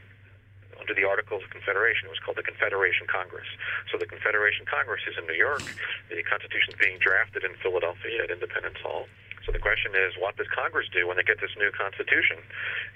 under 0.80 0.96
the 0.96 1.04
Articles 1.04 1.44
of 1.44 1.50
Confederation. 1.52 2.08
It 2.08 2.16
was 2.16 2.24
called 2.24 2.40
the 2.40 2.48
Confederation 2.48 3.06
Congress. 3.06 3.46
So 3.92 4.00
the 4.00 4.10
Confederation 4.10 4.66
Congress 4.66 5.06
is 5.06 5.14
in 5.20 5.28
New 5.28 5.38
York. 5.38 5.62
The 6.10 6.24
Constitution 6.24 6.74
is 6.74 6.80
being 6.82 6.98
drafted 6.98 7.44
in 7.44 7.54
Philadelphia 7.62 8.26
at 8.26 8.32
Independence 8.32 8.82
Hall. 8.82 9.06
So 9.46 9.52
the 9.52 9.62
question 9.62 9.98
is, 9.98 10.14
what 10.22 10.38
does 10.38 10.48
Congress 10.54 10.86
do 10.94 11.08
when 11.08 11.18
they 11.18 11.26
get 11.26 11.42
this 11.42 11.54
new 11.58 11.72
Constitution? 11.74 12.38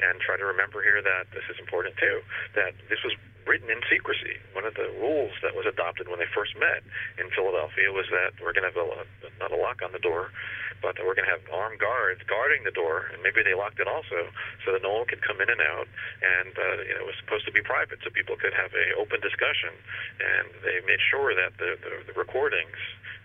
And 0.02 0.22
try 0.22 0.38
to 0.38 0.46
remember 0.46 0.82
here 0.82 1.02
that 1.02 1.32
this 1.34 1.46
is 1.50 1.58
important 1.58 1.98
too, 1.98 2.22
that 2.54 2.78
this 2.90 3.02
was 3.02 3.14
written 3.46 3.70
in 3.70 3.82
secrecy. 3.90 4.42
One 4.54 4.66
of 4.66 4.74
the 4.74 4.90
rules 4.98 5.34
that 5.46 5.54
was 5.54 5.66
adopted 5.70 6.10
when 6.10 6.18
they 6.18 6.30
first 6.34 6.58
met 6.58 6.82
in 7.22 7.30
Philadelphia 7.30 7.94
was 7.94 8.10
that 8.10 8.34
we're 8.42 8.54
going 8.54 8.66
to 8.66 8.74
have 8.74 8.82
a, 8.82 9.06
not 9.38 9.54
a 9.54 9.58
lock 9.58 9.86
on 9.86 9.94
the 9.94 10.02
door, 10.02 10.34
but 10.82 10.98
we're 11.02 11.14
going 11.14 11.30
to 11.30 11.34
have 11.34 11.46
armed 11.54 11.80
guards 11.80 12.22
guarding 12.26 12.66
the 12.66 12.74
door, 12.74 13.10
and 13.14 13.22
maybe 13.22 13.42
they 13.46 13.54
locked 13.54 13.80
it 13.80 13.88
also 13.88 14.30
so 14.66 14.74
that 14.74 14.82
no 14.82 15.02
one 15.02 15.06
could 15.06 15.22
come 15.22 15.42
in 15.42 15.50
and 15.50 15.62
out. 15.62 15.88
And 16.22 16.54
uh, 16.58 16.82
you 16.86 16.94
know, 16.98 17.06
it 17.06 17.08
was 17.10 17.18
supposed 17.22 17.46
to 17.46 17.54
be 17.54 17.62
private, 17.62 18.02
so 18.04 18.10
people 18.10 18.36
could 18.38 18.54
have 18.54 18.74
a 18.74 18.98
open 18.98 19.22
discussion. 19.22 19.74
And 20.22 20.50
they 20.66 20.82
made 20.86 21.02
sure 21.02 21.34
that 21.38 21.58
the, 21.58 21.78
the, 21.82 22.14
the 22.14 22.16
recordings, 22.18 22.78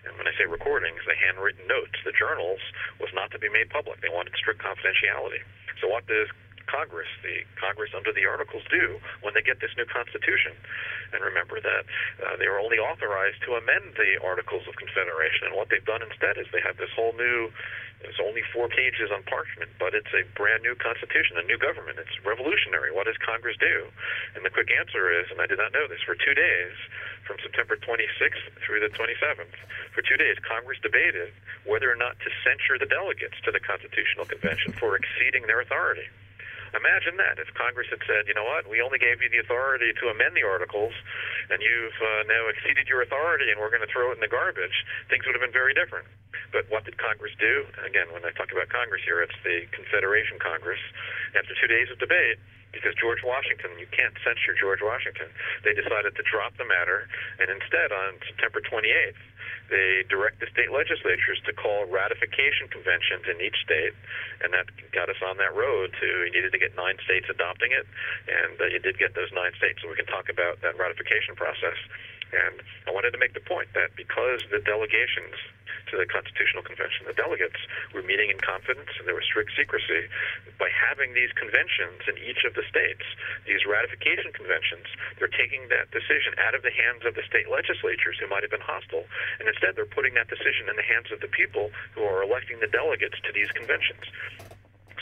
and 0.05 0.17
when 0.17 0.25
I 0.25 0.33
say 0.37 0.49
recordings, 0.49 1.01
the 1.05 1.17
handwritten 1.17 1.67
notes, 1.67 1.97
the 2.03 2.15
journals, 2.15 2.61
was 2.99 3.13
not 3.13 3.29
to 3.31 3.39
be 3.39 3.49
made 3.49 3.69
public. 3.69 4.01
They 4.01 4.09
wanted 4.09 4.33
strict 4.37 4.61
confidentiality. 4.61 5.45
So 5.79 5.87
what 5.89 6.05
does 6.07 6.29
Congress, 6.71 7.11
the 7.19 7.43
Congress 7.59 7.91
under 7.91 8.15
the 8.15 8.23
Articles, 8.23 8.63
do 8.71 8.95
when 9.19 9.35
they 9.35 9.43
get 9.43 9.59
this 9.59 9.75
new 9.75 9.83
Constitution? 9.85 10.55
And 11.11 11.19
remember 11.19 11.59
that 11.59 11.83
uh, 12.23 12.39
they 12.39 12.47
were 12.47 12.63
only 12.63 12.79
authorized 12.79 13.43
to 13.43 13.59
amend 13.59 13.99
the 13.99 14.15
Articles 14.23 14.63
of 14.71 14.79
Confederation. 14.79 15.51
And 15.51 15.53
what 15.59 15.67
they've 15.67 15.83
done 15.83 15.99
instead 15.99 16.39
is 16.39 16.47
they 16.55 16.63
have 16.63 16.79
this 16.79 16.89
whole 16.95 17.11
new, 17.19 17.51
it's 18.07 18.23
only 18.23 18.39
four 18.55 18.71
pages 18.71 19.11
on 19.11 19.27
parchment, 19.27 19.75
but 19.75 19.91
it's 19.91 20.09
a 20.15 20.23
brand 20.39 20.63
new 20.63 20.73
Constitution, 20.79 21.35
a 21.35 21.43
new 21.43 21.59
government. 21.59 21.99
It's 21.99 22.15
revolutionary. 22.23 22.95
What 22.95 23.11
does 23.11 23.19
Congress 23.19 23.59
do? 23.59 23.91
And 24.39 24.47
the 24.47 24.53
quick 24.53 24.71
answer 24.71 25.11
is, 25.11 25.27
and 25.27 25.43
I 25.43 25.51
did 25.51 25.59
not 25.59 25.75
know 25.75 25.91
this, 25.91 25.99
for 26.07 26.15
two 26.15 26.33
days, 26.33 26.75
from 27.27 27.35
September 27.43 27.75
26th 27.75 28.47
through 28.63 28.79
the 28.79 28.91
27th, 28.95 29.59
for 29.91 29.99
two 30.01 30.15
days, 30.15 30.39
Congress 30.47 30.79
debated 30.79 31.35
whether 31.67 31.91
or 31.91 31.99
not 31.99 32.15
to 32.23 32.31
censure 32.47 32.79
the 32.79 32.87
delegates 32.87 33.35
to 33.43 33.51
the 33.51 33.59
Constitutional 33.59 34.23
Convention 34.23 34.71
for 34.79 34.95
exceeding 34.95 35.43
their 35.51 35.59
authority. 35.59 36.07
Imagine 36.71 37.19
that 37.19 37.35
if 37.35 37.51
Congress 37.53 37.91
had 37.91 37.99
said, 38.07 38.31
you 38.31 38.33
know 38.33 38.47
what, 38.47 38.63
we 38.69 38.79
only 38.79 38.95
gave 38.95 39.19
you 39.19 39.27
the 39.27 39.43
authority 39.43 39.91
to 39.99 40.07
amend 40.07 40.35
the 40.39 40.47
articles, 40.47 40.95
and 41.51 41.59
you've 41.59 41.99
uh, 41.99 42.23
now 42.31 42.47
exceeded 42.47 42.87
your 42.87 43.03
authority, 43.03 43.51
and 43.51 43.59
we're 43.59 43.73
going 43.73 43.83
to 43.83 43.91
throw 43.91 44.11
it 44.11 44.15
in 44.15 44.23
the 44.23 44.31
garbage, 44.31 44.75
things 45.11 45.27
would 45.27 45.35
have 45.35 45.43
been 45.43 45.51
very 45.55 45.75
different. 45.75 46.07
But 46.55 46.71
what 46.71 46.87
did 46.87 46.95
Congress 46.95 47.35
do? 47.39 47.67
Again, 47.83 48.07
when 48.15 48.23
I 48.23 48.31
talk 48.31 48.51
about 48.55 48.71
Congress 48.71 49.03
here, 49.03 49.19
it's 49.19 49.35
the 49.43 49.67
Confederation 49.75 50.39
Congress. 50.39 50.79
After 51.35 51.51
two 51.59 51.67
days 51.67 51.91
of 51.91 51.99
debate, 51.99 52.39
because 52.71 52.95
George 52.95 53.23
Washington, 53.23 53.75
you 53.79 53.87
can't 53.91 54.15
censure 54.23 54.55
George 54.55 54.81
Washington, 54.81 55.27
they 55.63 55.75
decided 55.75 56.15
to 56.15 56.23
drop 56.23 56.55
the 56.57 56.65
matter, 56.65 57.07
and 57.39 57.51
instead, 57.51 57.91
on 57.91 58.17
September 58.25 58.63
28th, 58.63 59.19
they 59.71 60.03
direct 60.11 60.43
the 60.43 60.51
state 60.51 60.67
legislatures 60.67 61.39
to 61.47 61.55
call 61.55 61.87
ratification 61.87 62.67
conventions 62.67 63.23
in 63.31 63.39
each 63.39 63.55
state, 63.63 63.95
and 64.43 64.51
that 64.51 64.67
got 64.91 65.07
us 65.07 65.19
on 65.23 65.39
that 65.39 65.55
road 65.55 65.95
to 65.95 66.07
you 66.27 66.31
needed 66.31 66.51
to 66.51 66.59
get 66.59 66.75
nine 66.75 66.99
states 67.07 67.31
adopting 67.31 67.71
it, 67.71 67.87
and 68.27 68.59
uh, 68.59 68.67
you 68.67 68.83
did 68.83 68.99
get 68.99 69.15
those 69.15 69.31
nine 69.31 69.55
states. 69.55 69.79
So 69.79 69.87
we 69.87 69.95
can 69.95 70.11
talk 70.11 70.27
about 70.27 70.59
that 70.59 70.75
ratification 70.75 71.39
process. 71.39 71.79
And 72.31 72.63
I 72.87 72.91
wanted 72.91 73.11
to 73.11 73.19
make 73.19 73.33
the 73.33 73.43
point 73.43 73.69
that 73.75 73.95
because 73.95 74.41
the 74.51 74.59
delegations 74.63 75.35
to 75.91 75.99
the 75.99 76.07
Constitutional 76.07 76.63
Convention, 76.63 77.03
the 77.03 77.17
delegates 77.17 77.59
were 77.91 78.01
meeting 78.01 78.31
in 78.31 78.39
confidence 78.39 78.89
and 78.95 79.03
there 79.07 79.15
was 79.15 79.27
strict 79.27 79.51
secrecy, 79.55 80.07
by 80.55 80.71
having 80.71 81.11
these 81.13 81.31
conventions 81.35 82.07
in 82.07 82.15
each 82.21 82.47
of 82.47 82.55
the 82.55 82.63
states, 82.69 83.03
these 83.43 83.67
ratification 83.67 84.31
conventions, 84.31 84.87
they're 85.19 85.31
taking 85.31 85.67
that 85.67 85.91
decision 85.91 86.31
out 86.39 86.55
of 86.55 86.63
the 86.63 86.71
hands 86.71 87.03
of 87.03 87.15
the 87.15 87.25
state 87.27 87.51
legislatures 87.51 88.15
who 88.19 88.27
might 88.31 88.43
have 88.43 88.53
been 88.53 88.63
hostile, 88.63 89.03
and 89.39 89.51
instead 89.51 89.75
they're 89.75 89.89
putting 89.89 90.15
that 90.15 90.31
decision 90.31 90.71
in 90.71 90.75
the 90.79 90.87
hands 90.87 91.11
of 91.11 91.19
the 91.19 91.31
people 91.31 91.71
who 91.91 92.03
are 92.03 92.23
electing 92.23 92.59
the 92.63 92.71
delegates 92.71 93.19
to 93.27 93.31
these 93.35 93.51
conventions. 93.51 94.07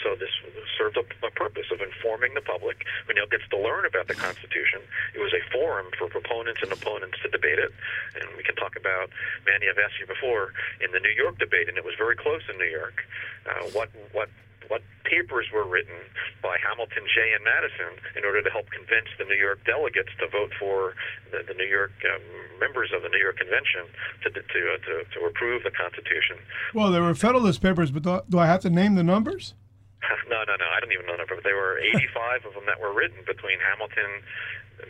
So 0.03 0.15
this 0.15 0.31
served 0.77 0.97
a, 0.97 1.05
a 1.25 1.31
purpose 1.31 1.67
of 1.71 1.81
informing 1.81 2.33
the 2.33 2.41
public 2.41 2.85
who 3.07 3.13
now 3.13 3.25
gets 3.29 3.47
to 3.49 3.57
learn 3.57 3.85
about 3.85 4.07
the 4.07 4.15
Constitution. 4.15 4.81
It 5.13 5.19
was 5.19 5.33
a 5.33 5.43
forum 5.51 5.87
for 5.97 6.07
proponents 6.07 6.61
and 6.63 6.71
opponents 6.71 7.17
to 7.23 7.29
debate 7.29 7.59
it, 7.59 7.71
and 8.15 8.25
we 8.37 8.43
can 8.43 8.55
talk 8.55 8.75
about. 8.75 9.09
Manny, 9.45 9.67
I've 9.67 9.77
asked 9.77 9.99
you 9.99 10.07
before 10.07 10.53
in 10.79 10.91
the 10.91 10.99
New 10.99 11.11
York 11.11 11.37
debate, 11.39 11.67
and 11.67 11.77
it 11.77 11.83
was 11.83 11.95
very 11.97 12.15
close 12.15 12.41
in 12.49 12.57
New 12.57 12.71
York. 12.71 13.03
Uh, 13.45 13.67
what 13.71 13.89
what 14.11 14.29
what 14.69 14.81
papers 15.03 15.47
were 15.51 15.65
written 15.65 15.97
by 16.43 16.55
Hamilton, 16.61 17.03
Jay, 17.09 17.33
and 17.33 17.43
Madison 17.43 17.97
in 18.15 18.23
order 18.23 18.41
to 18.43 18.49
help 18.49 18.69
convince 18.69 19.09
the 19.17 19.25
New 19.25 19.35
York 19.35 19.59
delegates 19.65 20.13
to 20.19 20.29
vote 20.29 20.51
for 20.59 20.93
the, 21.31 21.41
the 21.47 21.55
New 21.55 21.65
York 21.65 21.91
um, 22.05 22.21
members 22.59 22.91
of 22.95 23.01
the 23.01 23.09
New 23.09 23.17
York 23.17 23.37
Convention 23.37 23.89
to 24.23 24.29
to, 24.29 24.39
uh, 24.39 24.77
to 24.85 25.03
to 25.19 25.25
approve 25.25 25.63
the 25.63 25.71
Constitution. 25.71 26.37
Well, 26.73 26.91
there 26.91 27.01
were 27.01 27.15
Federalist 27.15 27.61
Papers, 27.61 27.91
but 27.91 28.03
do, 28.03 28.21
do 28.29 28.39
I 28.39 28.45
have 28.45 28.61
to 28.61 28.69
name 28.69 28.95
the 28.95 29.03
numbers? 29.03 29.53
No, 30.29 30.43
no, 30.47 30.55
no. 30.55 30.65
I 30.69 30.79
don't 30.79 30.91
even 30.93 31.05
know 31.05 31.13
the 31.13 31.25
number. 31.25 31.35
But 31.35 31.43
there 31.43 31.57
were 31.57 31.77
85 31.95 32.45
of 32.45 32.53
them 32.53 32.65
that 32.67 32.79
were 32.79 32.93
written 32.93 33.19
between 33.25 33.57
Hamilton, 33.59 34.23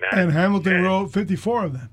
Madison, 0.01 0.20
And 0.20 0.32
Hamilton 0.32 0.74
Jay. 0.74 0.84
wrote 0.84 1.07
54 1.12 1.66
of 1.66 1.74
them. 1.74 1.89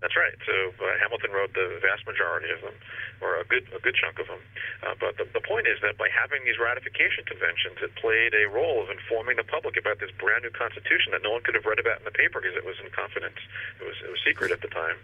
That's 0.00 0.14
right. 0.14 0.34
So 0.46 0.54
uh, 0.78 0.94
Hamilton 1.02 1.30
wrote 1.32 1.54
the 1.54 1.78
vast 1.82 2.06
majority 2.06 2.50
of 2.54 2.60
them, 2.62 2.74
or 3.20 3.40
a 3.40 3.44
good 3.44 3.66
a 3.74 3.80
good 3.80 3.94
chunk 3.94 4.18
of 4.18 4.26
them. 4.26 4.42
Uh, 4.82 4.94
but 4.98 5.16
the, 5.18 5.26
the 5.34 5.42
point 5.42 5.66
is 5.66 5.78
that 5.82 5.98
by 5.98 6.08
having 6.08 6.44
these 6.44 6.58
ratification 6.58 7.24
conventions, 7.26 7.78
it 7.82 7.90
played 7.98 8.34
a 8.34 8.46
role 8.46 8.82
of 8.82 8.90
informing 8.90 9.36
the 9.36 9.46
public 9.46 9.76
about 9.76 9.98
this 9.98 10.10
brand 10.18 10.46
new 10.46 10.54
constitution 10.54 11.10
that 11.12 11.22
no 11.22 11.34
one 11.34 11.42
could 11.42 11.54
have 11.54 11.66
read 11.66 11.78
about 11.78 11.98
in 11.98 12.06
the 12.06 12.14
paper 12.14 12.38
because 12.40 12.54
it 12.54 12.64
was 12.64 12.78
in 12.82 12.90
confidence. 12.94 13.38
It 13.80 13.84
was 13.86 13.98
it 14.04 14.10
was 14.10 14.20
secret 14.22 14.50
at 14.50 14.62
the 14.62 14.70
time, 14.70 14.96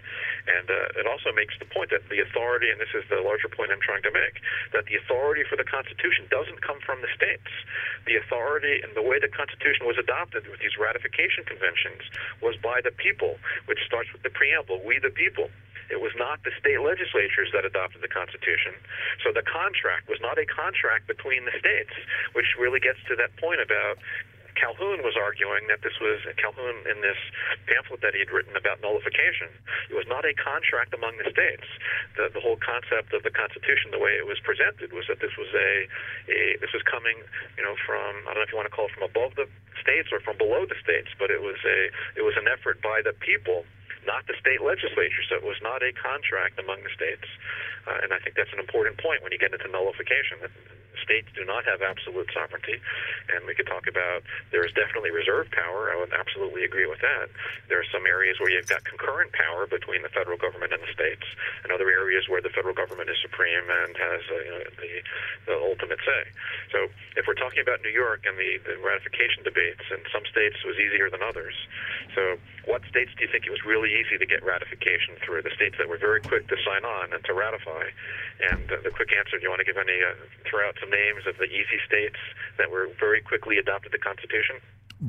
and 0.47 0.67
uh, 0.71 1.01
it 1.01 1.07
also 1.07 1.35
makes 1.35 1.59
the 1.59 1.67
point 1.67 1.91
that 1.91 2.07
the 2.09 2.23
authority, 2.23 2.71
and 2.71 2.79
this 2.79 2.93
is 2.95 3.03
the 3.11 3.21
larger 3.21 3.51
point 3.51 3.75
I'm 3.75 3.83
trying 3.83 4.07
to 4.07 4.15
make, 4.15 4.39
that 4.73 4.87
the 4.87 4.97
authority 4.97 5.43
for 5.49 5.57
the 5.57 5.67
constitution 5.67 6.27
doesn't 6.31 6.63
come 6.63 6.79
from 6.85 7.03
the 7.03 7.11
states. 7.15 7.51
The 8.07 8.17
authority 8.17 8.81
and 8.83 8.95
the 8.95 9.03
way 9.03 9.19
the 9.19 9.33
constitution 9.33 9.87
was 9.87 9.99
adopted 9.99 10.47
with 10.47 10.61
these 10.61 10.77
ratification 10.79 11.45
conventions 11.45 12.07
was 12.43 12.57
by 12.61 12.81
the 12.81 12.93
people, 12.93 13.39
which 13.67 13.83
starts 13.87 14.13
with 14.13 14.23
the 14.23 14.31
preamble 14.31 14.81
we 14.85 14.99
the 14.99 15.11
people. 15.11 15.51
It 15.91 16.01
was 16.01 16.13
not 16.17 16.43
the 16.45 16.53
state 16.59 16.81
legislatures 16.81 17.51
that 17.53 17.65
adopted 17.65 18.03
the 18.03 18.13
Constitution. 18.13 18.75
So 19.23 19.33
the 19.33 19.45
contract 19.45 20.09
was 20.09 20.21
not 20.21 20.39
a 20.39 20.47
contract 20.47 21.07
between 21.07 21.45
the 21.45 21.55
states, 21.59 21.93
which 22.33 22.57
really 22.59 22.81
gets 22.81 22.99
to 23.09 23.17
that 23.17 23.37
point 23.37 23.61
about 23.61 23.99
Calhoun 24.55 25.03
was 25.03 25.19
arguing 25.19 25.67
that 25.67 25.83
this 25.83 25.99
was 25.99 26.23
Calhoun 26.39 26.87
in 26.87 27.03
this 27.03 27.19
pamphlet 27.67 28.01
that 28.03 28.15
he 28.15 28.23
had 28.23 28.31
written 28.31 28.55
about 28.55 28.81
nullification. 28.81 29.51
It 29.91 29.99
was 29.99 30.07
not 30.07 30.25
a 30.25 30.35
contract 30.35 30.95
among 30.95 31.19
the 31.19 31.29
states. 31.31 31.67
The, 32.17 32.31
the 32.31 32.41
whole 32.41 32.59
concept 32.63 33.13
of 33.13 33.27
the 33.27 33.35
Constitution, 33.35 33.91
the 33.91 33.99
way 33.99 34.15
it 34.15 34.27
was 34.27 34.39
presented, 34.41 34.95
was 34.95 35.11
that 35.11 35.19
this 35.19 35.35
was 35.35 35.51
a, 35.53 35.91
a 36.31 36.39
this 36.63 36.71
was 36.73 36.83
coming, 36.87 37.19
you 37.59 37.65
know, 37.67 37.75
from 37.83 38.25
I 38.31 38.35
don't 38.35 38.43
know 38.43 38.47
if 38.47 38.55
you 38.55 38.59
want 38.59 38.71
to 38.71 38.75
call 38.75 38.87
it 38.87 38.95
from 38.95 39.07
above 39.07 39.35
the 39.35 39.51
states 39.83 40.15
or 40.15 40.23
from 40.23 40.39
below 40.39 40.65
the 40.65 40.79
states, 40.79 41.11
but 41.19 41.31
it 41.31 41.43
was 41.43 41.59
a 41.67 41.91
it 42.15 42.23
was 42.23 42.39
an 42.39 42.47
effort 42.47 42.79
by 42.81 43.03
the 43.03 43.13
people 43.13 43.67
not 44.07 44.27
the 44.27 44.37
state 44.41 44.63
legislature. 44.63 45.23
So 45.29 45.37
it 45.37 45.45
was 45.45 45.61
not 45.63 45.83
a 45.83 45.93
contract 45.93 46.59
among 46.59 46.83
the 46.85 46.93
states. 46.95 47.27
Uh, 47.87 48.01
and 48.03 48.13
I 48.13 48.19
think 48.21 48.37
that's 48.37 48.53
an 48.53 48.61
important 48.61 49.01
point 49.01 49.23
when 49.23 49.33
you 49.33 49.39
get 49.39 49.53
into 49.53 49.69
nullification. 49.69 50.41
That 50.41 50.53
states 51.03 51.29
do 51.35 51.45
not 51.45 51.65
have 51.65 51.83
absolute 51.83 52.29
sovereignty. 52.33 52.81
And 53.35 53.47
we 53.47 53.55
could 53.55 53.67
talk 53.67 53.87
about 53.87 54.23
there 54.51 54.65
is 54.65 54.73
definitely 54.73 55.11
reserve 55.11 55.51
power. 55.51 55.91
I 55.91 55.97
would 55.97 56.13
absolutely 56.13 56.65
agree 56.65 56.87
with 56.87 57.01
that. 57.01 57.31
There 57.69 57.81
are 57.81 57.91
some 57.93 58.07
areas 58.07 58.39
where 58.39 58.51
you've 58.51 58.69
got 58.69 58.85
concurrent 58.85 59.33
power 59.33 59.67
between 59.67 60.03
the 60.03 60.13
federal 60.13 60.39
government 60.39 60.73
and 60.73 60.83
the 60.83 60.93
states, 60.93 61.27
and 61.63 61.73
other 61.73 61.91
areas 61.91 62.29
where 62.29 62.43
the 62.43 62.51
federal 62.51 62.75
government 62.75 63.11
is 63.11 63.17
supreme 63.23 63.67
and 63.69 63.97
has 63.97 64.23
uh, 64.31 64.35
you 64.45 64.51
know, 64.51 64.63
the, 64.79 64.93
the 65.47 65.57
ultimate 65.57 65.99
say. 66.05 66.23
So 66.73 66.89
if 67.17 67.27
we're 67.27 67.39
talking 67.39 67.61
about 67.61 67.83
New 67.83 67.95
York 67.95 68.27
and 68.27 68.37
the, 68.39 68.59
the 68.65 68.77
ratification 68.83 69.43
debates, 69.45 69.83
and 69.91 70.03
some 70.13 70.25
states 70.31 70.57
it 70.63 70.67
was 70.67 70.79
easier 70.79 71.11
than 71.11 71.23
others. 71.23 71.55
So 72.15 72.39
what 72.67 72.83
states 72.89 73.11
do 73.17 73.25
you 73.25 73.31
think 73.31 73.47
it 73.47 73.51
was 73.51 73.65
really 73.65 73.93
easy 73.95 74.19
to 74.19 74.27
get 74.27 74.45
ratification 74.45 75.17
through? 75.25 75.43
The 75.43 75.55
states 75.55 75.77
that 75.79 75.89
were 75.89 75.99
very 75.99 76.21
quick 76.21 76.49
to 76.49 76.57
sign 76.65 76.85
on 76.85 77.13
and 77.13 77.23
to 77.25 77.33
ratify. 77.35 77.91
And 78.51 78.67
uh, 78.71 78.83
the 78.83 78.91
quick 78.91 79.11
answer, 79.17 79.39
do 79.39 79.43
you 79.45 79.51
want 79.51 79.61
to 79.61 79.69
give 79.69 79.79
any, 79.79 80.01
uh, 80.03 80.15
throw 80.49 80.69
out 80.69 80.77
some 80.85 80.91
names 80.91 81.27
of 81.27 81.37
the 81.39 81.45
easy 81.45 81.79
states 81.87 82.17
that 82.59 82.71
were 82.71 82.89
very 82.99 83.21
quickly 83.21 83.59
adopted 83.59 83.93
the 83.93 83.99
Constitution? 83.99 84.57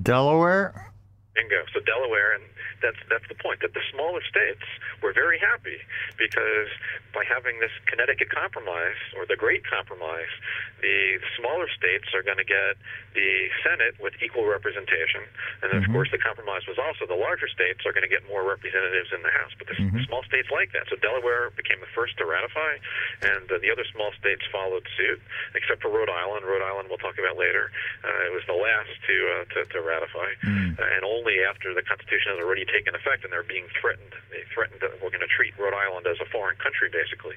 Delaware? 0.02 0.92
Bingo. 1.36 1.68
So 1.76 1.84
Delaware, 1.84 2.34
and 2.40 2.44
that's 2.82 2.98
that's 3.12 3.28
the 3.28 3.36
point 3.36 3.60
that 3.62 3.76
the 3.76 3.84
smaller 3.92 4.24
states 4.24 4.64
were 5.04 5.12
very 5.12 5.38
happy 5.38 5.84
because 6.18 6.72
by 7.12 7.28
having 7.28 7.60
this 7.60 7.72
Connecticut 7.86 8.32
Compromise 8.32 8.98
or 9.20 9.28
the 9.28 9.36
Great 9.36 9.68
Compromise, 9.68 10.32
the 10.80 11.20
smaller 11.36 11.68
states 11.76 12.16
are 12.16 12.24
going 12.24 12.40
to 12.40 12.48
get 12.48 12.80
the 13.16 13.52
Senate 13.64 13.96
with 14.00 14.16
equal 14.24 14.48
representation, 14.48 15.24
and 15.64 15.72
then 15.72 15.84
mm-hmm. 15.84 15.92
of 15.92 15.96
course 15.96 16.10
the 16.12 16.20
compromise 16.20 16.64
was 16.68 16.80
also 16.80 17.08
the 17.08 17.16
larger 17.16 17.48
states 17.52 17.84
are 17.84 17.92
going 17.92 18.08
to 18.08 18.12
get 18.12 18.24
more 18.32 18.44
representatives 18.44 19.12
in 19.12 19.20
the 19.24 19.32
House. 19.32 19.52
But 19.60 19.68
the 19.68 19.76
mm-hmm. 19.76 20.08
small 20.08 20.24
states 20.24 20.48
like 20.52 20.72
that. 20.72 20.88
So 20.88 20.96
Delaware 20.96 21.52
became 21.56 21.84
the 21.84 21.92
first 21.92 22.16
to 22.20 22.24
ratify, 22.24 22.80
and 23.24 23.48
uh, 23.52 23.60
the 23.60 23.72
other 23.72 23.84
small 23.92 24.16
states 24.16 24.44
followed 24.52 24.88
suit, 24.96 25.20
except 25.56 25.84
for 25.84 25.92
Rhode 25.92 26.12
Island. 26.12 26.48
Rhode 26.48 26.64
Island 26.64 26.88
we'll 26.88 27.02
talk 27.02 27.20
about 27.20 27.36
later. 27.36 27.72
Uh, 28.04 28.30
it 28.30 28.34
was 28.36 28.46
the 28.48 28.56
last 28.56 28.92
to 29.08 29.16
uh, 29.36 29.44
to, 29.52 29.60
to 29.74 29.80
ratify, 29.82 30.30
mm-hmm. 30.46 30.80
and 30.80 31.02
only 31.02 31.25
only 31.26 31.42
after 31.42 31.74
the 31.74 31.82
Constitution 31.82 32.38
has 32.38 32.40
already 32.40 32.70
taken 32.70 32.94
effect 32.94 33.26
and 33.26 33.34
they're 33.34 33.42
being 33.42 33.66
threatened. 33.82 34.14
They 34.30 34.46
threatened 34.54 34.78
that 34.86 35.02
we're 35.02 35.10
going 35.10 35.26
to 35.26 35.34
treat 35.34 35.58
Rhode 35.58 35.74
Island 35.74 36.06
as 36.06 36.22
a 36.22 36.30
foreign 36.30 36.54
country, 36.62 36.94
basically. 36.94 37.34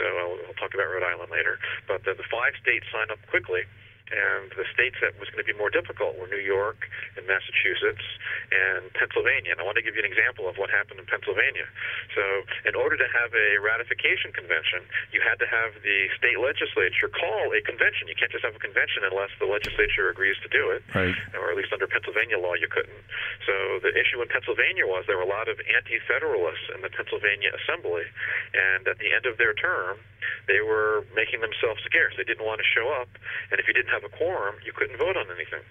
So 0.00 0.08
uh, 0.08 0.48
we'll 0.48 0.56
talk 0.56 0.72
about 0.72 0.88
Rhode 0.88 1.04
Island 1.04 1.28
later. 1.28 1.60
But 1.84 2.08
the, 2.08 2.16
the 2.16 2.24
five 2.32 2.56
states 2.56 2.88
signed 2.88 3.12
up 3.12 3.20
quickly 3.28 3.68
and 4.08 4.48
the 4.56 4.64
states 4.72 4.96
that 5.04 5.16
was 5.20 5.28
going 5.28 5.44
to 5.44 5.48
be 5.48 5.56
more 5.56 5.68
difficult 5.68 6.16
were 6.16 6.28
New 6.28 6.40
York 6.40 6.88
and 7.16 7.28
Massachusetts 7.28 8.04
and 8.48 8.88
Pennsylvania. 8.96 9.52
And 9.52 9.60
I 9.60 9.64
want 9.64 9.76
to 9.76 9.84
give 9.84 9.96
you 9.96 10.02
an 10.02 10.08
example 10.08 10.48
of 10.48 10.56
what 10.56 10.72
happened 10.72 11.00
in 11.00 11.06
Pennsylvania. 11.06 11.68
So, 12.16 12.24
in 12.64 12.74
order 12.74 12.96
to 12.96 13.08
have 13.12 13.32
a 13.36 13.60
ratification 13.60 14.32
convention, 14.32 14.88
you 15.12 15.20
had 15.20 15.36
to 15.44 15.48
have 15.48 15.76
the 15.84 16.08
state 16.16 16.40
legislature 16.40 17.12
call 17.12 17.52
a 17.52 17.60
convention. 17.60 18.08
You 18.08 18.16
can't 18.16 18.32
just 18.32 18.44
have 18.44 18.56
a 18.56 18.62
convention 18.62 19.04
unless 19.04 19.32
the 19.36 19.48
legislature 19.48 20.08
agrees 20.08 20.40
to 20.40 20.48
do 20.48 20.72
it, 20.72 20.80
right. 20.96 21.14
or 21.36 21.52
at 21.52 21.56
least 21.56 21.72
under 21.72 21.86
Pennsylvania 21.86 22.40
law, 22.40 22.56
you 22.56 22.68
couldn't. 22.68 23.02
So, 23.44 23.80
the 23.84 23.92
issue 23.92 24.20
in 24.24 24.28
Pennsylvania 24.32 24.88
was 24.88 25.04
there 25.04 25.20
were 25.20 25.28
a 25.28 25.30
lot 25.30 25.48
of 25.52 25.60
anti 25.68 26.00
federalists 26.08 26.72
in 26.72 26.80
the 26.80 26.90
Pennsylvania 26.90 27.52
Assembly, 27.64 28.08
and 28.56 28.88
at 28.88 28.96
the 28.98 29.12
end 29.12 29.28
of 29.28 29.36
their 29.36 29.52
term, 29.52 30.00
they 30.48 30.60
were 30.64 31.04
making 31.14 31.40
themselves 31.40 31.80
scarce. 31.84 32.16
They 32.16 32.24
didn't 32.24 32.44
want 32.44 32.60
to 32.60 32.68
show 32.68 32.88
up, 32.88 33.08
and 33.52 33.60
if 33.60 33.68
you 33.68 33.74
didn't 33.76 33.92
have 33.92 33.97
a 34.04 34.12
quorum, 34.12 34.56
you 34.64 34.72
couldn't 34.72 34.98
vote 34.98 35.16
on 35.16 35.26
anything. 35.30 35.62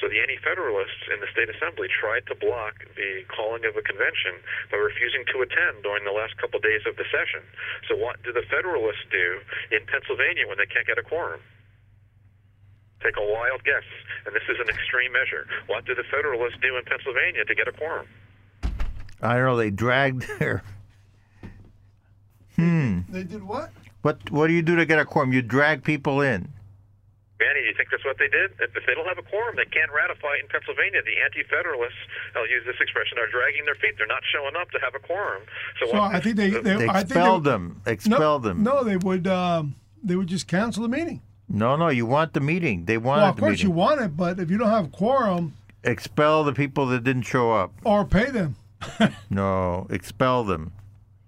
So 0.00 0.08
the 0.08 0.18
anti-federalists 0.18 1.06
in 1.12 1.20
the 1.22 1.30
state 1.30 1.48
assembly 1.48 1.86
tried 1.88 2.26
to 2.26 2.34
block 2.34 2.82
the 2.96 3.22
calling 3.30 3.64
of 3.64 3.76
a 3.76 3.84
convention 3.86 4.42
by 4.70 4.78
refusing 4.78 5.22
to 5.32 5.46
attend 5.46 5.86
during 5.86 6.04
the 6.04 6.12
last 6.12 6.36
couple 6.36 6.58
of 6.58 6.64
days 6.66 6.82
of 6.84 6.96
the 6.96 7.06
session. 7.08 7.40
So 7.86 7.94
what 7.94 8.18
do 8.26 8.32
the 8.32 8.42
federalists 8.50 9.06
do 9.10 9.40
in 9.70 9.86
Pennsylvania 9.86 10.48
when 10.50 10.58
they 10.58 10.66
can't 10.66 10.86
get 10.86 10.98
a 10.98 11.06
quorum? 11.06 11.40
Take 13.02 13.16
a 13.16 13.26
wild 13.26 13.64
guess, 13.64 13.82
and 14.26 14.34
this 14.34 14.42
is 14.48 14.58
an 14.60 14.68
extreme 14.68 15.12
measure. 15.12 15.46
What 15.66 15.84
do 15.84 15.94
the 15.94 16.04
Federalists 16.04 16.58
do 16.62 16.76
in 16.76 16.84
Pennsylvania 16.84 17.44
to 17.44 17.54
get 17.54 17.66
a 17.66 17.72
quorum? 17.72 18.06
I 19.20 19.34
don't 19.34 19.44
know. 19.44 19.56
They 19.56 19.70
dragged 19.70 20.26
their. 20.38 20.62
Hmm. 22.54 23.00
They 23.08 23.24
did 23.24 23.42
what? 23.42 23.72
What 24.02 24.30
What 24.30 24.46
do 24.46 24.52
you 24.52 24.62
do 24.62 24.76
to 24.76 24.86
get 24.86 25.00
a 25.00 25.04
quorum? 25.04 25.32
You 25.32 25.42
drag 25.42 25.82
people 25.82 26.20
in. 26.20 26.52
Manny, 27.42 27.66
do 27.66 27.66
you 27.66 27.74
think 27.74 27.90
that's 27.90 28.04
what 28.06 28.18
they 28.22 28.30
did? 28.30 28.54
If 28.62 28.86
they 28.86 28.94
don't 28.94 29.08
have 29.10 29.18
a 29.18 29.26
quorum, 29.26 29.58
they 29.58 29.66
can't 29.66 29.90
ratify 29.90 30.38
in 30.38 30.46
Pennsylvania. 30.46 31.02
The 31.02 31.18
anti-federalists, 31.26 31.98
I'll 32.38 32.46
use 32.46 32.62
this 32.62 32.78
expression, 32.78 33.18
are 33.18 33.26
dragging 33.26 33.66
their 33.66 33.74
feet. 33.74 33.98
They're 33.98 34.06
not 34.06 34.22
showing 34.30 34.54
up 34.54 34.70
to 34.70 34.78
have 34.78 34.94
a 34.94 35.02
quorum. 35.02 35.42
So, 35.82 35.90
so 35.90 35.98
I 35.98 36.20
think 36.20 36.36
they, 36.36 36.50
they, 36.50 36.86
they 36.86 36.88
expelled 36.88 37.42
them. 37.42 37.82
Expelled 37.84 38.46
no, 38.46 38.48
them. 38.48 38.62
No, 38.62 38.84
they 38.84 38.96
would. 38.96 39.26
Um, 39.26 39.74
they 40.02 40.14
would 40.14 40.28
just 40.28 40.46
cancel 40.46 40.86
the 40.86 40.88
meeting. 40.88 41.20
No, 41.48 41.74
no, 41.74 41.88
you 41.88 42.06
want 42.06 42.32
the 42.32 42.40
meeting. 42.40 42.86
They 42.86 42.98
want. 42.98 43.20
Well, 43.20 43.30
of 43.30 43.36
course 43.36 43.62
you 43.62 43.70
want 43.70 44.00
it, 44.00 44.16
but 44.16 44.38
if 44.38 44.50
you 44.50 44.58
don't 44.58 44.70
have 44.70 44.92
quorum, 44.92 45.54
expel 45.82 46.44
the 46.44 46.52
people 46.52 46.86
that 46.86 47.02
didn't 47.02 47.22
show 47.22 47.50
up, 47.52 47.72
or 47.84 48.04
pay 48.04 48.30
them. 48.30 48.56
no, 49.30 49.86
expel 49.90 50.44
them. 50.44 50.72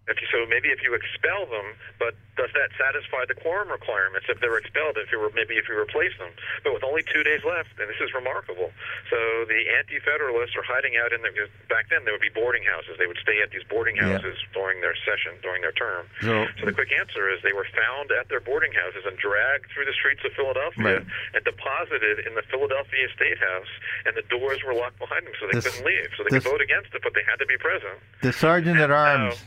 If 0.04 0.20
you, 0.20 0.28
so 0.28 0.44
maybe 0.44 0.68
if 0.68 0.84
you 0.84 0.92
expel 0.92 1.48
them, 1.48 1.72
but 1.96 2.12
does 2.36 2.52
that 2.52 2.74
satisfy 2.76 3.24
the 3.24 3.32
quorum 3.32 3.72
requirements 3.72 4.28
if 4.28 4.36
they're 4.42 4.58
expelled? 4.60 5.00
If 5.00 5.08
you 5.08 5.16
were 5.16 5.32
maybe 5.32 5.56
if 5.56 5.64
you 5.64 5.78
replace 5.78 6.12
them, 6.20 6.28
but 6.60 6.76
with 6.76 6.84
only 6.84 7.00
two 7.08 7.24
days 7.24 7.40
left, 7.40 7.72
and 7.80 7.88
this 7.88 7.96
is 8.04 8.12
remarkable. 8.12 8.68
So 9.08 9.18
the 9.48 9.64
anti-federalists 9.80 10.52
are 10.60 10.66
hiding 10.66 11.00
out 11.00 11.16
in 11.16 11.24
the 11.24 11.32
back 11.72 11.88
then 11.88 12.04
there 12.04 12.12
would 12.12 12.24
be 12.24 12.32
boarding 12.32 12.68
houses. 12.68 13.00
They 13.00 13.08
would 13.08 13.20
stay 13.22 13.40
at 13.40 13.48
these 13.48 13.64
boarding 13.64 13.96
houses 13.96 14.36
yeah. 14.36 14.52
during 14.52 14.84
their 14.84 14.96
session, 15.08 15.40
during 15.40 15.64
their 15.64 15.74
term. 15.74 16.04
So, 16.20 16.52
so, 16.60 16.68
the 16.68 16.76
quick 16.76 16.92
answer 16.92 17.32
is 17.32 17.40
they 17.40 17.56
were 17.56 17.68
found 17.72 18.12
at 18.12 18.28
their 18.28 18.44
boarding 18.44 18.76
houses 18.76 19.08
and 19.08 19.16
dragged 19.16 19.72
through 19.72 19.88
the 19.88 19.96
streets 19.96 20.20
of 20.24 20.36
Philadelphia 20.36 21.00
right. 21.00 21.06
and 21.32 21.40
deposited 21.48 22.28
in 22.28 22.36
the 22.36 22.44
Philadelphia 22.52 23.08
State 23.16 23.40
House, 23.40 23.72
and 24.04 24.12
the 24.16 24.26
doors 24.28 24.60
were 24.66 24.76
locked 24.76 25.00
behind 25.00 25.24
them, 25.24 25.32
so 25.40 25.48
they 25.48 25.56
this, 25.56 25.64
couldn't 25.64 25.86
leave. 25.86 26.12
So 26.16 26.28
they 26.28 26.36
this, 26.36 26.44
could 26.44 26.60
vote 26.60 26.62
against 26.62 26.92
it, 26.92 27.00
but 27.00 27.16
they 27.16 27.24
had 27.24 27.40
to 27.40 27.46
be 27.46 27.56
present. 27.56 27.96
The 28.20 28.32
sergeant 28.32 28.78
at 28.78 28.90
arms. 28.92 29.40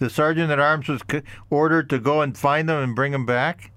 The 0.00 0.10
sergeant 0.10 0.50
at 0.50 0.58
arms 0.58 0.88
was 0.88 1.02
ordered 1.50 1.88
to 1.90 1.98
go 1.98 2.20
and 2.22 2.36
find 2.36 2.68
them 2.68 2.82
and 2.82 2.96
bring 2.96 3.12
them 3.12 3.26
back? 3.26 3.70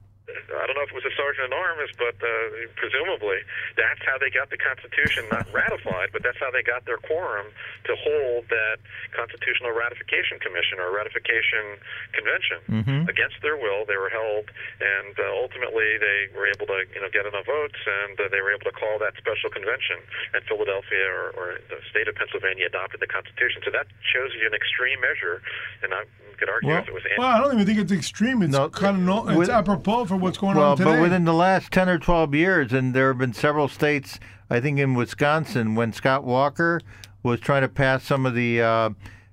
I 0.54 0.64
don't 0.68 0.76
know 0.76 0.86
if 0.86 0.92
it 0.92 0.98
was 0.98 1.08
a 1.08 1.16
sergeant 1.16 1.50
at 1.50 1.56
arms, 1.56 1.92
but 1.98 2.16
uh, 2.20 2.68
presumably 2.76 3.42
that's 3.78 4.02
how 4.06 4.18
they 4.18 4.30
got 4.30 4.50
the 4.50 4.60
Constitution 4.60 5.26
not 5.32 5.48
ratified, 5.54 6.10
but 6.12 6.24
that's 6.24 6.38
how 6.40 6.52
they 6.52 6.64
got 6.64 6.86
their 6.86 6.98
quorum 6.98 7.48
to 7.86 7.94
hold 7.96 8.50
that 8.50 8.78
Constitutional 9.14 9.72
Ratification 9.72 10.40
Commission 10.40 10.80
or 10.80 10.92
Ratification 10.92 11.78
Convention. 12.14 12.60
Mm-hmm. 12.70 13.02
Against 13.10 13.38
their 13.42 13.58
will, 13.58 13.86
they 13.86 13.98
were 13.98 14.10
held, 14.10 14.50
and 14.82 15.14
uh, 15.18 15.26
ultimately 15.38 15.98
they 16.00 16.32
were 16.34 16.48
able 16.48 16.66
to, 16.68 16.86
you 16.94 17.02
know, 17.02 17.10
get 17.12 17.26
enough 17.26 17.46
votes, 17.46 17.80
and 17.84 18.18
uh, 18.20 18.30
they 18.32 18.42
were 18.42 18.54
able 18.54 18.66
to 18.66 18.76
call 18.76 18.98
that 19.00 19.14
special 19.20 19.50
convention. 19.50 20.02
And 20.34 20.42
Philadelphia 20.46 21.06
or, 21.10 21.34
or 21.38 21.48
the 21.70 21.80
state 21.90 22.08
of 22.08 22.16
Pennsylvania 22.16 22.68
adopted 22.68 23.00
the 23.00 23.08
Constitution. 23.08 23.62
So 23.66 23.72
that 23.72 23.88
shows 24.02 24.32
you 24.34 24.48
an 24.48 24.54
extreme 24.54 25.00
measure, 25.02 25.42
and 25.82 25.94
I 25.94 26.04
could 26.38 26.50
argue 26.50 26.70
well, 26.70 26.82
if 26.82 26.88
it 26.88 26.94
was. 26.94 27.04
Anti- 27.04 27.20
well, 27.20 27.30
I 27.30 27.40
don't 27.40 27.54
even 27.54 27.66
think 27.66 27.80
it's 27.80 27.92
extreme. 27.92 28.42
It's 28.42 28.52
no, 28.52 28.70
kind 28.70 28.98
of 28.98 29.04
no, 29.04 29.28
it's 29.30 29.38
with, 29.38 29.50
apropos 29.50 30.06
for 30.06 30.18
what's 30.24 30.38
going 30.38 30.58
well, 30.58 30.72
on 30.72 30.78
today. 30.78 30.92
But 30.92 31.02
within 31.02 31.26
the 31.26 31.34
last 31.34 31.72
10 31.72 31.90
or 31.90 32.00
12 32.00 32.34
years, 32.34 32.74
and 32.74 32.94
there 32.94 33.10
have 33.10 33.18
been 33.18 33.34
several 33.34 33.68
states, 33.68 34.20
I 34.50 34.60
think 34.60 34.80
in 34.80 34.96
Wisconsin, 34.96 35.76
when 35.76 35.94
Scott 35.94 36.24
Walker 36.24 36.82
was 37.22 37.40
trying 37.40 37.62
to 37.62 37.70
pass 37.70 38.04
some 38.04 38.26
of 38.26 38.36
the 38.36 38.62
uh, 38.62 38.90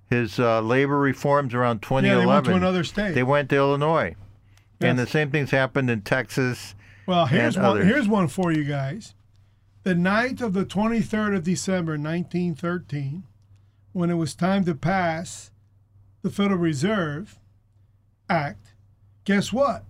his 0.09 0.39
uh, 0.39 0.61
labor 0.61 0.99
reforms 0.99 1.55
around 1.55 1.77
Yeah, 1.91 2.01
they 2.01 2.09
2011. 2.09 2.27
went 2.27 2.45
to 2.47 2.55
another 2.55 2.85
state. 2.85 3.15
They 3.15 3.23
went 3.23 3.49
to 3.51 3.57
Illinois, 3.57 4.17
and 4.81 4.99
the 4.99 5.07
same 5.07 5.31
things 5.31 5.51
happened 5.51 5.89
in 5.89 6.03
Texas. 6.03 6.75
Well, 7.07 7.27
here's 7.27 7.57
one. 7.57 7.65
others. 7.65 7.87
Here's 7.87 8.09
one 8.09 8.29
for 8.29 8.53
you 8.53 8.65
guys. 8.65 9.15
The 9.83 9.95
night 9.95 10.41
of 10.41 10.53
the 10.53 10.65
23rd 10.65 11.37
of 11.37 11.45
December, 11.45 11.93
1913, 11.93 13.25
when 13.93 14.11
it 14.11 14.15
was 14.15 14.35
time 14.35 14.65
to 14.67 14.75
pass 14.75 15.51
the 16.23 16.31
Federal 16.31 16.59
Reserve 16.59 17.39
Act, 18.29 18.75
guess 19.25 19.53
what? 19.53 19.85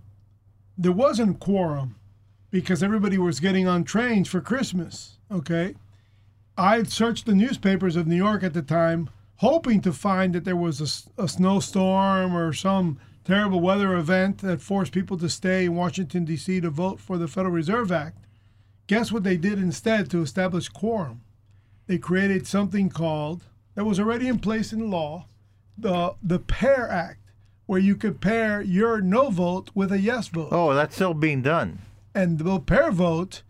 There 0.77 0.91
wasn't 0.91 1.39
quorum 1.39 1.95
because 2.49 2.83
everybody 2.83 3.17
was 3.17 3.39
getting 3.39 3.67
on 3.67 3.83
trains 3.83 4.27
for 4.27 4.41
Christmas. 4.41 5.17
Okay, 5.31 5.75
I 6.57 6.83
searched 6.83 7.25
the 7.25 7.35
newspapers 7.35 7.95
of 7.95 8.07
New 8.07 8.15
York 8.15 8.43
at 8.43 8.53
the 8.53 8.61
time, 8.61 9.09
hoping 9.37 9.81
to 9.81 9.93
find 9.93 10.33
that 10.33 10.45
there 10.45 10.55
was 10.55 11.09
a 11.17 11.27
snowstorm 11.27 12.35
or 12.35 12.53
some 12.53 12.99
terrible 13.23 13.61
weather 13.61 13.95
event 13.95 14.39
that 14.39 14.61
forced 14.61 14.91
people 14.91 15.17
to 15.17 15.29
stay 15.29 15.65
in 15.65 15.75
Washington, 15.75 16.25
D.C. 16.25 16.59
to 16.61 16.69
vote 16.69 16.99
for 16.99 17.17
the 17.17 17.27
Federal 17.27 17.53
Reserve 17.53 17.91
Act. 17.91 18.17
Guess 18.87 19.11
what 19.11 19.23
they 19.23 19.37
did 19.37 19.59
instead 19.59 20.09
to 20.11 20.21
establish 20.21 20.67
quorum? 20.67 21.21
They 21.87 21.97
created 21.97 22.45
something 22.47 22.89
called, 22.89 23.45
that 23.75 23.85
was 23.85 23.99
already 23.99 24.27
in 24.27 24.39
place 24.39 24.73
in 24.73 24.91
law, 24.91 25.27
the, 25.77 26.15
the 26.21 26.39
PAIR 26.39 26.89
Act, 26.89 27.20
where 27.71 27.79
you 27.79 27.95
could 27.95 28.19
pair 28.19 28.61
your 28.61 28.99
no 28.99 29.29
vote 29.29 29.71
with 29.73 29.93
a 29.93 29.97
yes 29.97 30.27
vote 30.27 30.49
Oh, 30.51 30.73
that's 30.73 30.93
still 30.93 31.13
being 31.13 31.41
done. 31.41 31.79
and 32.13 32.37
the 32.39 32.59
pair 32.59 32.91
vote 32.91 33.43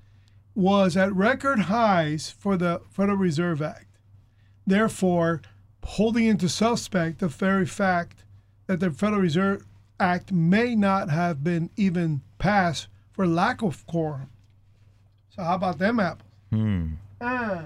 was 0.53 0.95
at 0.95 1.11
record 1.15 1.61
highs 1.61 2.29
for 2.29 2.55
the 2.55 2.81
Federal 2.91 3.17
Reserve 3.17 3.63
Act. 3.63 3.87
Therefore, 4.67 5.41
holding 5.83 6.25
into 6.27 6.47
suspect 6.47 7.17
the 7.17 7.27
very 7.29 7.65
fact 7.65 8.23
that 8.67 8.79
the 8.79 8.91
Federal 8.91 9.21
Reserve 9.23 9.65
Act 9.99 10.31
may 10.31 10.75
not 10.75 11.09
have 11.09 11.43
been 11.43 11.71
even 11.75 12.21
passed 12.37 12.89
for 13.11 13.25
lack 13.25 13.63
of 13.63 13.87
quorum. 13.87 14.29
So 15.35 15.41
how 15.41 15.55
about 15.55 15.79
them 15.79 15.99
apples? 15.99 16.29
Hmm. 16.51 16.87
Ah. 17.19 17.65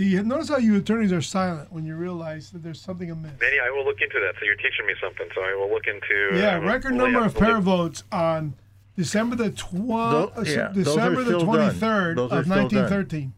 See, 0.00 0.14
notice 0.22 0.48
how 0.48 0.56
you 0.56 0.76
attorneys 0.76 1.12
are 1.12 1.20
silent 1.20 1.70
when 1.70 1.84
you 1.84 1.94
realize 1.94 2.52
that 2.52 2.62
there's 2.62 2.80
something 2.80 3.10
amiss. 3.10 3.32
Manny, 3.38 3.58
I 3.62 3.68
will 3.70 3.84
look 3.84 4.00
into 4.00 4.18
that. 4.18 4.32
So 4.38 4.46
you're 4.46 4.54
teaching 4.54 4.86
me 4.86 4.94
something. 4.98 5.26
So 5.34 5.42
I 5.42 5.54
will 5.54 5.68
look 5.68 5.86
into. 5.86 6.38
Yeah, 6.40 6.56
uh, 6.56 6.60
record 6.60 6.92
we'll- 6.94 7.10
number 7.10 7.26
of 7.26 7.34
we'll 7.34 7.42
pair 7.42 7.56
look- 7.56 7.64
votes 7.64 8.04
on 8.10 8.54
December 8.96 9.36
the 9.36 9.50
tw- 9.50 9.72
Tho- 9.72 10.32
uh, 10.34 10.44
yeah, 10.46 10.68
those 10.72 10.96
are 10.96 11.10
December 11.10 11.24
the 11.24 11.40
twenty 11.44 11.74
third 11.74 12.18
of 12.18 12.46
nineteen 12.46 12.88
thirteen. 12.88 13.34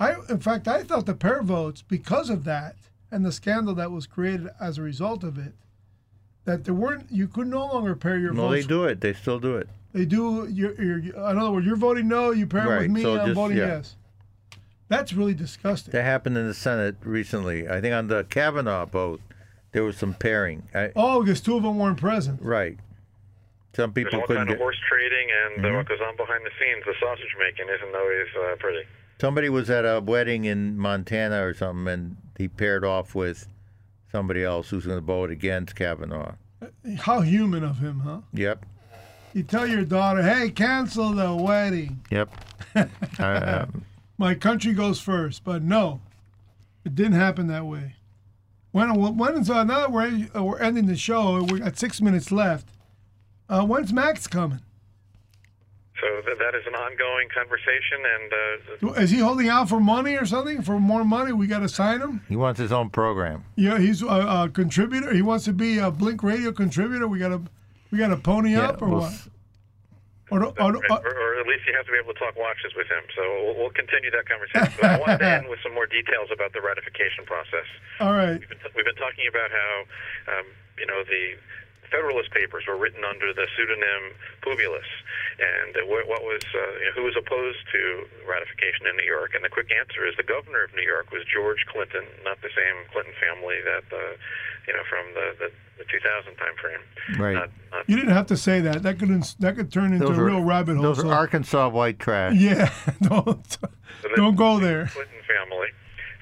I, 0.00 0.16
in 0.28 0.40
fact, 0.40 0.66
I 0.66 0.82
thought 0.82 1.06
the 1.06 1.14
pair 1.14 1.40
votes 1.40 1.82
because 1.82 2.30
of 2.30 2.42
that 2.44 2.74
and 3.12 3.24
the 3.24 3.30
scandal 3.30 3.76
that 3.76 3.92
was 3.92 4.08
created 4.08 4.48
as 4.60 4.76
a 4.76 4.82
result 4.82 5.22
of 5.22 5.38
it, 5.38 5.52
that 6.46 6.64
there 6.64 6.74
weren't 6.74 7.06
you 7.12 7.28
could 7.28 7.46
no 7.46 7.64
longer 7.66 7.94
pair 7.94 8.18
your 8.18 8.32
votes. 8.32 8.42
No, 8.42 8.50
they 8.50 8.62
do 8.66 8.84
it. 8.86 9.00
They 9.00 9.12
still 9.12 9.38
do 9.38 9.56
it. 9.56 9.68
They 9.92 10.04
do. 10.04 10.48
You're, 10.50 10.74
you're, 10.82 10.98
in 10.98 11.38
other 11.38 11.52
words, 11.52 11.64
you're 11.64 11.76
voting 11.76 12.08
no. 12.08 12.32
You 12.32 12.48
pair 12.48 12.66
Right, 12.68 12.80
with 12.82 12.90
me. 12.90 13.02
so 13.02 13.20
I'm 13.20 13.26
just- 13.26 13.36
voting 13.36 13.58
yeah. 13.58 13.66
yes. 13.66 13.94
That's 14.88 15.12
really 15.12 15.34
disgusting. 15.34 15.92
That 15.92 16.04
happened 16.04 16.36
in 16.36 16.46
the 16.46 16.54
Senate 16.54 16.96
recently. 17.02 17.68
I 17.68 17.80
think 17.80 17.94
on 17.94 18.08
the 18.08 18.24
Kavanaugh 18.24 18.86
vote, 18.86 19.20
there 19.72 19.82
was 19.82 19.96
some 19.96 20.14
pairing. 20.14 20.64
I, 20.74 20.92
oh, 20.94 21.22
because 21.22 21.40
two 21.40 21.56
of 21.56 21.62
them 21.62 21.78
weren't 21.78 21.98
present. 21.98 22.40
right. 22.42 22.78
Some 23.74 23.92
There's 23.92 24.04
people 24.04 24.20
all 24.20 24.26
couldn't 24.28 24.40
kind 24.42 24.50
of 24.50 24.54
get. 24.56 24.62
horse 24.62 24.76
trading, 24.88 25.28
and 25.56 25.64
uh, 25.64 25.68
Mhm. 25.68 25.76
what 25.78 25.88
goes 25.88 25.98
on 26.00 26.16
behind 26.16 26.44
the 26.46 26.50
scenes, 26.60 26.84
the 26.86 26.94
sausage 27.00 27.34
making 27.40 27.66
isn't 27.74 27.94
always 27.96 28.26
uh, 28.36 28.54
pretty. 28.60 28.86
Somebody 29.20 29.48
was 29.48 29.68
at 29.68 29.84
a 29.84 30.00
wedding 30.00 30.44
in 30.44 30.78
Montana 30.78 31.44
or 31.44 31.54
something, 31.54 31.92
and 31.92 32.16
he 32.38 32.46
paired 32.46 32.84
off 32.84 33.16
with 33.16 33.48
somebody 34.12 34.44
else 34.44 34.70
who's 34.70 34.86
going 34.86 34.98
to 35.00 35.04
vote 35.04 35.30
against 35.30 35.74
Kavanaugh. 35.74 36.34
How 36.98 37.22
human 37.22 37.64
of 37.64 37.78
him, 37.78 38.00
huh? 38.00 38.20
Yep. 38.32 38.64
You 39.32 39.42
tell 39.42 39.66
your 39.66 39.84
daughter, 39.84 40.22
"Hey, 40.22 40.50
cancel 40.50 41.10
the 41.12 41.34
wedding." 41.34 42.00
Yep. 42.12 42.30
uh, 43.18 43.66
my 44.18 44.34
country 44.34 44.72
goes 44.72 45.00
first. 45.00 45.44
But 45.44 45.62
no, 45.62 46.00
it 46.84 46.94
didn't 46.94 47.12
happen 47.12 47.46
that 47.48 47.66
way. 47.66 47.96
When 48.72 49.16
when 49.16 49.36
is 49.36 49.50
uh, 49.50 49.64
now 49.64 49.80
that 49.80 49.92
we're 49.92 50.28
uh, 50.34 50.42
we're 50.42 50.58
ending 50.58 50.86
the 50.86 50.96
show, 50.96 51.42
we 51.44 51.60
got 51.60 51.78
six 51.78 52.00
minutes 52.00 52.32
left. 52.32 52.68
Uh, 53.48 53.64
when's 53.64 53.92
Max 53.92 54.26
coming? 54.26 54.60
So 56.00 56.08
th- 56.26 56.38
that 56.38 56.54
is 56.56 56.66
an 56.66 56.74
ongoing 56.74 57.28
conversation, 57.32 57.98
and 58.82 58.90
uh, 58.96 59.00
Is 59.00 59.10
he 59.10 59.18
holding 59.18 59.48
out 59.48 59.68
for 59.68 59.78
money 59.78 60.16
or 60.16 60.26
something? 60.26 60.60
For 60.60 60.80
more 60.80 61.04
money, 61.04 61.32
we 61.32 61.46
got 61.46 61.60
to 61.60 61.68
sign 61.68 62.00
him. 62.00 62.22
he 62.28 62.34
wants 62.34 62.58
his 62.58 62.72
own 62.72 62.90
program. 62.90 63.44
Yeah, 63.54 63.78
he's 63.78 64.02
a, 64.02 64.06
a 64.06 64.50
contributor. 64.52 65.14
He 65.14 65.22
wants 65.22 65.44
to 65.44 65.52
be 65.52 65.78
a 65.78 65.90
Blink 65.92 66.22
Radio 66.24 66.50
contributor. 66.50 67.06
We 67.06 67.20
got 67.20 67.28
to 67.28 67.42
we 67.92 67.98
got 67.98 68.08
to 68.08 68.16
pony 68.16 68.56
up 68.56 68.82
or 68.82 68.88
well, 68.88 69.00
what? 69.02 69.12
Or, 70.34 70.50
or, 70.58 70.74
or, 70.74 71.12
or, 71.14 71.30
at 71.38 71.46
least 71.46 71.62
you 71.62 71.72
have 71.78 71.86
to 71.86 71.94
be 71.94 71.98
able 72.02 72.10
to 72.10 72.18
talk 72.18 72.34
watches 72.34 72.74
with 72.74 72.90
him. 72.90 73.06
So 73.14 73.22
we'll, 73.22 73.54
we'll 73.54 73.76
continue 73.76 74.10
that 74.10 74.26
conversation. 74.26 74.74
But 74.82 74.90
I 74.90 74.98
wanted 74.98 75.22
to 75.22 75.30
end 75.30 75.46
with 75.46 75.62
some 75.62 75.70
more 75.78 75.86
details 75.86 76.34
about 76.34 76.50
the 76.50 76.60
ratification 76.60 77.22
process. 77.22 77.70
all 78.02 78.10
right. 78.10 78.42
We've 78.42 78.50
been, 78.50 78.58
we've 78.74 78.88
been 78.88 78.98
talking 78.98 79.30
about 79.30 79.54
how, 79.54 79.70
um, 80.34 80.46
you 80.74 80.90
know, 80.90 81.06
the 81.06 81.38
Federalist 81.94 82.34
Papers 82.34 82.66
were 82.66 82.74
written 82.76 83.06
under 83.06 83.30
the 83.32 83.46
pseudonym 83.54 84.02
Publius, 84.42 84.82
and 85.38 85.70
uh, 85.78 85.86
what, 85.86 86.10
what 86.10 86.22
was 86.26 86.42
uh, 86.50 86.58
you 86.82 86.86
know, 86.90 86.94
who 86.98 87.04
was 87.06 87.14
opposed 87.14 87.62
to 87.70 87.80
ratification 88.26 88.90
in 88.90 88.98
New 88.98 89.06
York? 89.06 89.38
And 89.38 89.46
the 89.46 89.48
quick 89.48 89.70
answer 89.70 90.02
is 90.02 90.14
the 90.18 90.26
governor 90.26 90.66
of 90.66 90.74
New 90.74 90.82
York 90.82 91.14
was 91.14 91.22
George 91.30 91.62
Clinton, 91.70 92.02
not 92.26 92.42
the 92.42 92.50
same 92.50 92.76
Clinton 92.90 93.14
family 93.22 93.62
that 93.62 93.86
uh, 93.94 94.18
you 94.66 94.74
know 94.74 94.82
from 94.90 95.06
the, 95.14 95.26
the, 95.38 95.48
the 95.78 95.86
2000 95.86 96.34
time 96.34 96.56
frame. 96.58 96.82
Right. 97.22 97.34
Not, 97.38 97.50
not 97.70 97.88
You 97.88 97.94
didn't 97.96 98.14
have 98.18 98.26
to 98.34 98.36
say 98.36 98.58
that. 98.66 98.82
That 98.82 98.98
could 98.98 99.10
ins- 99.14 99.38
that 99.38 99.54
could 99.54 99.70
turn 99.70 99.92
into 99.94 100.06
Those 100.10 100.18
a 100.18 100.20
are, 100.20 100.24
real 100.24 100.42
rabbit 100.42 100.74
hole. 100.74 100.82
those 100.90 100.98
so- 100.98 101.08
are 101.08 101.14
Arkansas 101.14 101.68
white 101.70 101.98
trash. 102.02 102.34
yeah, 102.34 102.74
don't 103.02 103.38
So 104.02 104.08
don't 104.16 104.34
go 104.34 104.58
there. 104.58 104.86
Clinton 104.90 105.22
family. 105.30 105.68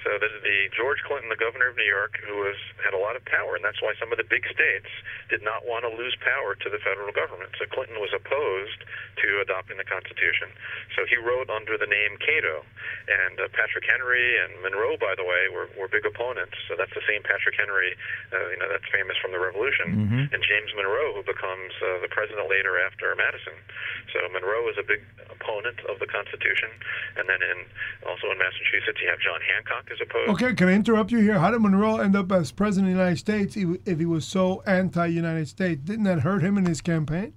So 0.03 0.19
the, 0.19 0.31
the 0.43 0.59
George 0.75 0.99
Clinton, 1.07 1.31
the 1.31 1.39
governor 1.39 1.71
of 1.71 1.77
New 1.79 1.87
York, 1.87 2.19
who 2.27 2.43
was 2.43 2.59
had 2.83 2.95
a 2.95 2.99
lot 2.99 3.15
of 3.15 3.23
power, 3.25 3.55
and 3.55 3.63
that's 3.63 3.79
why 3.79 3.95
some 4.03 4.11
of 4.11 4.19
the 4.19 4.27
big 4.27 4.43
states 4.51 4.91
did 5.31 5.43
not 5.47 5.63
want 5.63 5.87
to 5.87 5.91
lose 5.95 6.15
power 6.19 6.59
to 6.59 6.69
the 6.69 6.83
federal 6.83 7.15
government. 7.15 7.55
So 7.59 7.71
Clinton 7.71 8.03
was 8.03 8.11
opposed 8.11 8.83
to 9.23 9.29
adopting 9.41 9.79
the 9.79 9.87
Constitution. 9.87 10.51
So 10.99 11.07
he 11.07 11.17
wrote 11.17 11.47
under 11.47 11.79
the 11.79 11.87
name 11.87 12.19
Cato, 12.19 12.67
and 13.07 13.39
uh, 13.39 13.47
Patrick 13.55 13.87
Henry 13.87 14.43
and 14.43 14.59
Monroe, 14.63 14.99
by 14.99 15.15
the 15.15 15.23
way, 15.23 15.47
were, 15.53 15.71
were 15.79 15.87
big 15.87 16.03
opponents. 16.03 16.59
So 16.67 16.75
that's 16.75 16.93
the 16.99 17.05
same 17.07 17.23
Patrick 17.23 17.55
Henry, 17.55 17.95
uh, 18.35 18.51
you 18.51 18.59
know, 18.59 18.67
that's 18.67 18.87
famous 18.91 19.15
from 19.23 19.31
the 19.31 19.39
Revolution, 19.39 19.95
and 20.35 20.41
James 20.43 20.75
Monroe, 20.75 21.15
who 21.15 21.23
becomes 21.23 21.71
uh, 21.79 22.03
the 22.03 22.11
president 22.11 22.51
later 22.51 22.81
after 22.83 23.15
Madison. 23.15 23.55
So 24.11 24.27
Monroe 24.35 24.67
is 24.69 24.77
a 24.81 24.87
big 24.87 25.07
opponent 25.31 25.79
of 25.87 26.03
the 26.03 26.09
Constitution, 26.11 26.69
and 27.17 27.29
then 27.31 27.41
in 27.41 27.69
also 28.09 28.33
in 28.33 28.39
Massachusetts, 28.41 28.99
you 28.99 29.09
have 29.09 29.21
John 29.21 29.41
Hancock 29.45 29.92
as 29.93 29.99
opposed. 30.01 30.31
Okay, 30.31 30.55
can 30.55 30.69
I 30.69 30.73
interrupt 30.73 31.13
you 31.13 31.19
here? 31.19 31.39
How 31.39 31.51
did 31.51 31.61
Monroe 31.61 31.99
end 31.99 32.17
up 32.17 32.33
as 32.33 32.51
president 32.51 32.91
of 32.91 32.97
the 32.97 33.01
United 33.03 33.19
States 33.19 33.57
if 33.57 33.99
he 33.99 34.07
was 34.07 34.25
so 34.25 34.63
anti-United 34.67 35.49
States? 35.49 35.83
Didn't 35.85 36.05
that 36.05 36.21
hurt 36.21 36.43
him 36.43 36.57
in 36.59 36.65
his 36.67 36.81
campaign? 36.81 37.35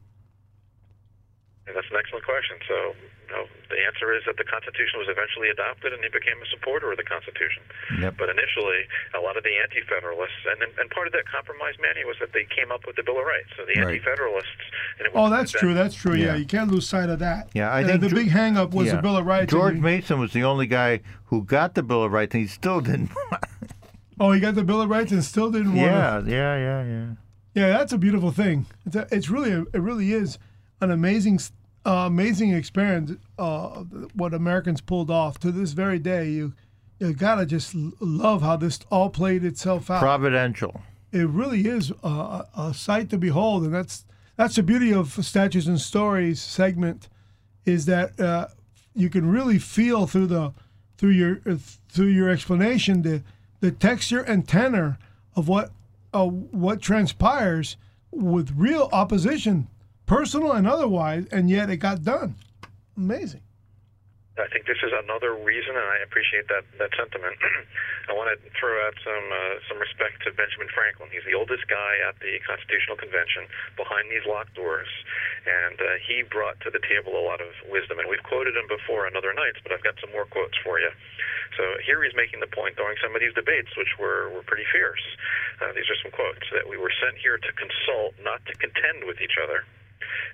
And 1.68 1.76
that's 1.76 1.88
an 1.92 1.98
excellent 1.98 2.26
question. 2.26 2.58
So, 2.68 2.96
you 3.26 3.34
know, 3.34 3.46
the 3.74 3.82
answer 3.90 4.14
is 4.14 4.22
that 4.30 4.38
the 4.38 4.46
Constitution 4.46 5.00
was 5.02 5.10
eventually 5.10 5.50
adopted, 5.50 5.94
and 5.94 6.02
he 6.04 6.10
became 6.14 6.38
a 6.42 6.46
supporter 6.54 6.92
of 6.94 6.98
the 6.98 7.04
Constitution. 7.04 7.64
Yep. 8.00 8.16
But 8.22 8.30
initially, 8.30 8.86
a 9.18 9.20
lot 9.20 9.36
of 9.38 9.44
the 9.44 9.58
Anti-Federalists, 9.58 10.46
and 10.46 10.62
and 10.62 10.86
part 10.94 11.08
of 11.10 11.14
that 11.14 11.26
compromise, 11.26 11.74
Manny, 11.82 12.06
was 12.06 12.16
that 12.22 12.32
they 12.34 12.46
came 12.54 12.72
up 12.72 12.86
with 12.86 12.96
the 12.96 13.04
Bill 13.04 13.18
of 13.18 13.26
Rights. 13.26 13.50
So 13.58 13.66
the 13.66 13.74
Right. 13.82 13.98
Anti-Federalists. 13.98 14.66
And 15.00 15.10
Oh, 15.14 15.30
that's 15.30 15.52
that- 15.52 15.60
true. 15.60 15.74
That's 15.74 15.96
true. 15.96 16.14
Yeah, 16.16 16.34
Yeah. 16.34 16.36
you 16.38 16.46
can't 16.46 16.70
lose 16.72 16.88
sight 16.88 17.10
of 17.10 17.20
that. 17.20 17.50
Yeah, 17.54 17.72
I 17.72 17.84
Uh, 17.84 17.88
think 17.88 18.02
the 18.02 18.10
Dr- 18.10 18.22
big 18.24 18.30
hang-up 18.32 18.74
was 18.74 18.88
Yeah. 18.88 18.98
the 18.98 19.02
Bill 19.02 19.18
of 19.18 19.26
Rights. 19.26 19.52
George 19.52 19.76
you- 19.76 19.82
Mason 19.82 20.20
was 20.20 20.32
the 20.34 20.44
only 20.44 20.68
guy 20.68 21.02
who 21.34 21.44
got 21.44 21.74
the 21.76 21.84
Bill 21.84 22.04
of 22.04 22.12
Rights, 22.14 22.34
and 22.36 22.42
he 22.44 22.48
still 22.48 22.80
didn't. 22.82 23.10
oh, 24.20 24.32
he 24.32 24.40
got 24.40 24.56
the 24.56 24.64
Bill 24.64 24.82
of 24.82 24.90
Rights 24.90 25.12
and 25.12 25.24
still 25.24 25.50
didn't 25.52 25.74
want. 25.76 25.90
yeah, 25.92 26.22
yeah, 26.26 26.58
yeah, 26.58 26.84
yeah. 26.84 27.06
Yeah, 27.54 27.70
that's 27.70 27.94
a 27.94 27.98
beautiful 27.98 28.32
thing. 28.32 28.66
It's, 28.86 28.96
a, 28.96 29.08
it's 29.12 29.30
really, 29.30 29.52
a, 29.52 29.62
it 29.74 29.80
really 29.82 30.12
is 30.12 30.38
an 30.82 30.92
amazing, 30.92 31.40
uh, 31.86 32.06
amazing 32.08 32.54
experience. 32.54 33.14
Uh, 33.38 33.84
what 34.14 34.34
Americans 34.34 34.82
pulled 34.82 35.12
off 35.12 35.40
to 35.40 35.52
this 35.52 35.72
very 35.74 36.00
day. 36.00 36.30
You, 36.30 36.54
you 37.00 37.14
gotta 37.14 37.46
just 37.46 37.76
love 37.76 38.42
how 38.42 38.56
this 38.58 38.80
all 38.90 39.10
played 39.10 39.44
itself 39.44 39.92
out. 39.92 40.02
Providential. 40.02 40.82
it 41.12 41.28
really 41.28 41.68
is 41.68 41.92
a, 42.04 42.46
a 42.58 42.74
sight 42.74 43.10
to 43.10 43.18
behold, 43.18 43.64
and 43.64 43.74
that's 43.74 44.06
that's 44.36 44.56
the 44.56 44.64
beauty 44.64 44.94
of 44.94 45.14
Statutes 45.26 45.68
and 45.68 45.80
Stories 45.80 46.42
segment, 46.42 47.08
is 47.66 47.86
that 47.86 48.20
uh, 48.20 48.48
you 48.94 49.10
can 49.10 49.30
really 49.30 49.60
feel 49.60 50.08
through 50.08 50.28
the 50.28 50.54
through 50.98 51.12
your 51.12 51.42
uh, 51.46 51.58
through 51.90 52.08
your 52.08 52.30
explanation 52.30 53.02
the 53.02 53.24
the 53.60 53.72
texture 53.72 54.22
and 54.22 54.48
tenor 54.48 54.98
of 55.36 55.48
what 55.48 55.72
uh, 56.14 56.26
what 56.26 56.82
transpires 56.82 57.78
with 58.12 58.54
real 58.56 58.90
opposition, 58.94 59.68
personal 60.06 60.54
and 60.54 60.68
otherwise, 60.68 61.26
and 61.32 61.50
yet 61.50 61.70
it 61.70 61.78
got 61.78 62.04
done. 62.04 62.36
Amazing. 62.98 63.42
I 64.36 64.52
think 64.52 64.68
this 64.68 64.84
is 64.84 64.92
another 64.92 65.32
reason, 65.32 65.80
and 65.80 65.88
I 65.88 66.04
appreciate 66.04 66.52
that 66.52 66.68
that 66.76 66.92
sentiment. 67.00 67.40
I 68.12 68.14
want 68.14 68.28
to 68.36 68.38
throw 68.60 68.76
out 68.84 68.92
some 69.00 69.28
uh, 69.32 69.64
some 69.72 69.80
respect 69.80 70.28
to 70.28 70.36
Benjamin 70.36 70.68
Franklin. 70.76 71.08
He's 71.08 71.24
the 71.24 71.40
oldest 71.40 71.64
guy 71.72 72.04
at 72.04 72.20
the 72.20 72.36
Constitutional 72.44 73.00
Convention, 73.00 73.48
behind 73.80 74.12
these 74.12 74.28
locked 74.28 74.52
doors, 74.52 74.92
and 75.48 75.80
uh, 75.80 76.04
he 76.04 76.28
brought 76.28 76.60
to 76.68 76.70
the 76.70 76.84
table 76.84 77.16
a 77.16 77.24
lot 77.24 77.40
of 77.40 77.48
wisdom. 77.72 77.96
And 77.96 78.12
we've 78.12 78.24
quoted 78.28 78.60
him 78.60 78.68
before 78.68 79.08
on 79.08 79.16
other 79.16 79.32
nights, 79.32 79.64
but 79.64 79.72
I've 79.72 79.88
got 79.88 79.96
some 80.04 80.12
more 80.12 80.28
quotes 80.28 80.60
for 80.68 80.84
you. 80.84 80.92
So 81.56 81.64
here 81.88 82.04
he's 82.04 82.16
making 82.20 82.44
the 82.44 82.52
point 82.52 82.76
during 82.76 83.00
some 83.00 83.16
of 83.16 83.24
these 83.24 83.34
debates, 83.40 83.72
which 83.80 83.96
were 83.96 84.36
were 84.36 84.44
pretty 84.44 84.68
fierce. 84.68 85.04
Uh, 85.64 85.72
these 85.72 85.88
are 85.88 86.00
some 86.04 86.12
quotes 86.12 86.44
that 86.52 86.68
we 86.68 86.76
were 86.76 86.92
sent 87.00 87.16
here 87.24 87.40
to 87.40 87.52
consult, 87.56 88.20
not 88.20 88.44
to 88.52 88.54
contend 88.60 89.08
with 89.08 89.24
each 89.24 89.40
other. 89.40 89.64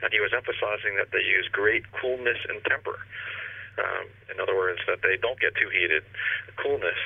And 0.03 0.13
he 0.13 0.19
was 0.19 0.33
emphasizing 0.33 0.97
that 0.97 1.11
they 1.11 1.23
use 1.23 1.47
great 1.51 1.85
coolness 1.95 2.39
and 2.49 2.63
temper. 2.65 2.99
Um, 3.79 4.11
in 4.27 4.37
other 4.43 4.55
words, 4.55 4.83
that 4.85 4.99
they 4.99 5.15
don't 5.15 5.39
get 5.39 5.55
too 5.55 5.71
heated, 5.71 6.03
coolness, 6.59 6.99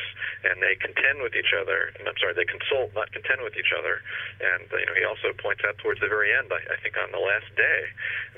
and 0.43 0.57
they 0.65 0.73
contend 0.75 1.21
with 1.21 1.37
each 1.37 1.53
other. 1.53 1.93
And 1.97 2.09
I'm 2.09 2.17
sorry, 2.17 2.33
they 2.33 2.49
consult, 2.49 2.89
not 2.97 3.13
contend 3.13 3.45
with 3.45 3.53
each 3.53 3.69
other. 3.69 4.01
And 4.41 4.65
you 4.73 4.85
know, 4.89 4.97
he 4.97 5.05
also 5.05 5.29
points 5.37 5.61
out 5.61 5.77
towards 5.77 6.01
the 6.01 6.09
very 6.09 6.33
end, 6.33 6.49
I, 6.49 6.61
I 6.73 6.77
think, 6.81 6.97
on 6.97 7.13
the 7.13 7.21
last 7.21 7.47
day, 7.53 7.79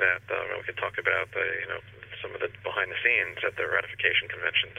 that 0.03 0.23
um, 0.27 0.59
we 0.59 0.63
can 0.67 0.75
talk 0.75 0.99
about 0.99 1.31
the 1.31 1.45
you 1.63 1.69
know 1.71 1.79
some 2.21 2.33
of 2.33 2.41
the 2.41 2.49
behind 2.63 2.91
the 2.91 2.99
scenes 3.03 3.41
at 3.45 3.55
the 3.55 3.65
ratification 3.67 4.27
conventions. 4.27 4.77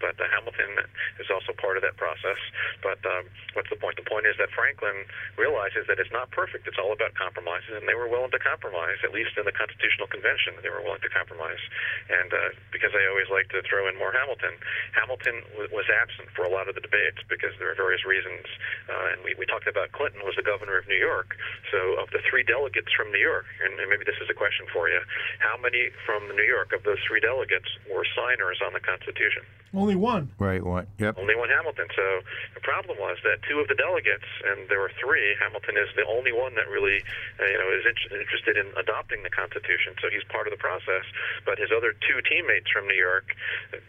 But 0.00 0.16
uh, 0.18 0.26
Hamilton 0.32 0.86
is 1.20 1.28
also 1.28 1.52
part 1.56 1.76
of 1.76 1.82
that 1.82 1.96
process. 1.96 2.40
But 2.80 3.00
um, 3.04 3.28
what's 3.54 3.68
the 3.68 3.80
point? 3.80 3.96
The 3.96 4.06
point 4.06 4.26
is 4.26 4.36
that 4.38 4.50
Franklin 4.52 5.06
realizes 5.36 5.86
that 5.88 6.00
it's 6.00 6.12
not 6.12 6.30
perfect. 6.30 6.66
It's 6.66 6.80
all 6.80 6.92
about 6.92 7.14
compromises, 7.14 7.76
and 7.76 7.84
they 7.86 7.96
were 7.96 8.08
willing 8.08 8.32
to 8.32 8.42
compromise, 8.42 9.00
at 9.04 9.12
least 9.12 9.36
in 9.36 9.44
the 9.44 9.54
Constitutional 9.54 10.08
Convention. 10.08 10.56
They 10.62 10.72
were 10.72 10.82
willing 10.82 11.04
to 11.04 11.12
compromise. 11.12 11.60
And 12.08 12.30
uh, 12.32 12.56
because 12.72 12.92
I 12.96 13.04
always 13.08 13.28
like 13.28 13.48
to 13.52 13.60
throw 13.66 13.88
in 13.88 13.96
more 13.96 14.12
Hamilton, 14.12 14.56
Hamilton 14.96 15.44
w- 15.56 15.72
was 15.72 15.86
absent 15.88 16.32
for 16.34 16.44
a 16.44 16.52
lot 16.52 16.68
of 16.68 16.74
the 16.74 16.82
debates 16.82 17.20
because 17.28 17.54
there 17.58 17.70
are 17.70 17.78
various 17.78 18.04
reasons. 18.04 18.46
Uh, 18.88 19.14
and 19.14 19.18
we, 19.22 19.34
we 19.38 19.46
talked 19.46 19.68
about 19.68 19.92
Clinton 19.92 20.22
was 20.24 20.34
the 20.36 20.46
governor 20.46 20.76
of 20.76 20.88
New 20.88 20.98
York. 20.98 21.36
So 21.70 22.00
of 22.00 22.10
the 22.10 22.22
three 22.28 22.42
delegates 22.42 22.90
from 22.96 23.12
New 23.12 23.22
York, 23.22 23.46
and 23.62 23.76
maybe 23.76 24.04
this 24.04 24.18
is 24.18 24.28
a 24.30 24.36
question 24.36 24.66
for 24.72 24.88
you, 24.88 25.00
how 25.38 25.56
many 25.56 25.90
from 26.06 26.26
New 26.34 26.46
York 26.46 26.72
of 26.80 26.84
those 26.88 26.98
three 27.04 27.20
delegates 27.20 27.68
were 27.92 28.08
signers 28.16 28.58
on 28.64 28.72
the 28.72 28.80
Constitution. 28.80 29.44
Only 29.76 29.94
one. 29.94 30.32
Right. 30.40 30.64
One. 30.64 30.88
Yep. 30.98 31.20
Only 31.20 31.36
one 31.36 31.48
Hamilton. 31.48 31.86
So 31.94 32.24
the 32.56 32.64
problem 32.64 32.98
was 32.98 33.18
that 33.22 33.38
two 33.46 33.60
of 33.60 33.68
the 33.68 33.76
delegates, 33.76 34.26
and 34.48 34.66
there 34.68 34.80
were 34.80 34.90
three. 34.98 35.36
Hamilton 35.38 35.76
is 35.76 35.86
the 35.94 36.02
only 36.08 36.32
one 36.32 36.56
that 36.56 36.66
really, 36.66 37.04
uh, 37.38 37.46
you 37.46 37.58
know, 37.60 37.70
is 37.70 37.86
in- 37.86 38.18
interested 38.18 38.56
in 38.56 38.66
adopting 38.80 39.22
the 39.22 39.30
Constitution. 39.30 39.94
So 40.02 40.10
he's 40.10 40.24
part 40.26 40.48
of 40.48 40.50
the 40.50 40.58
process. 40.58 41.06
But 41.46 41.60
his 41.60 41.70
other 41.70 41.92
two 41.92 42.18
teammates 42.26 42.66
from 42.72 42.88
New 42.88 42.98
York, 42.98 43.30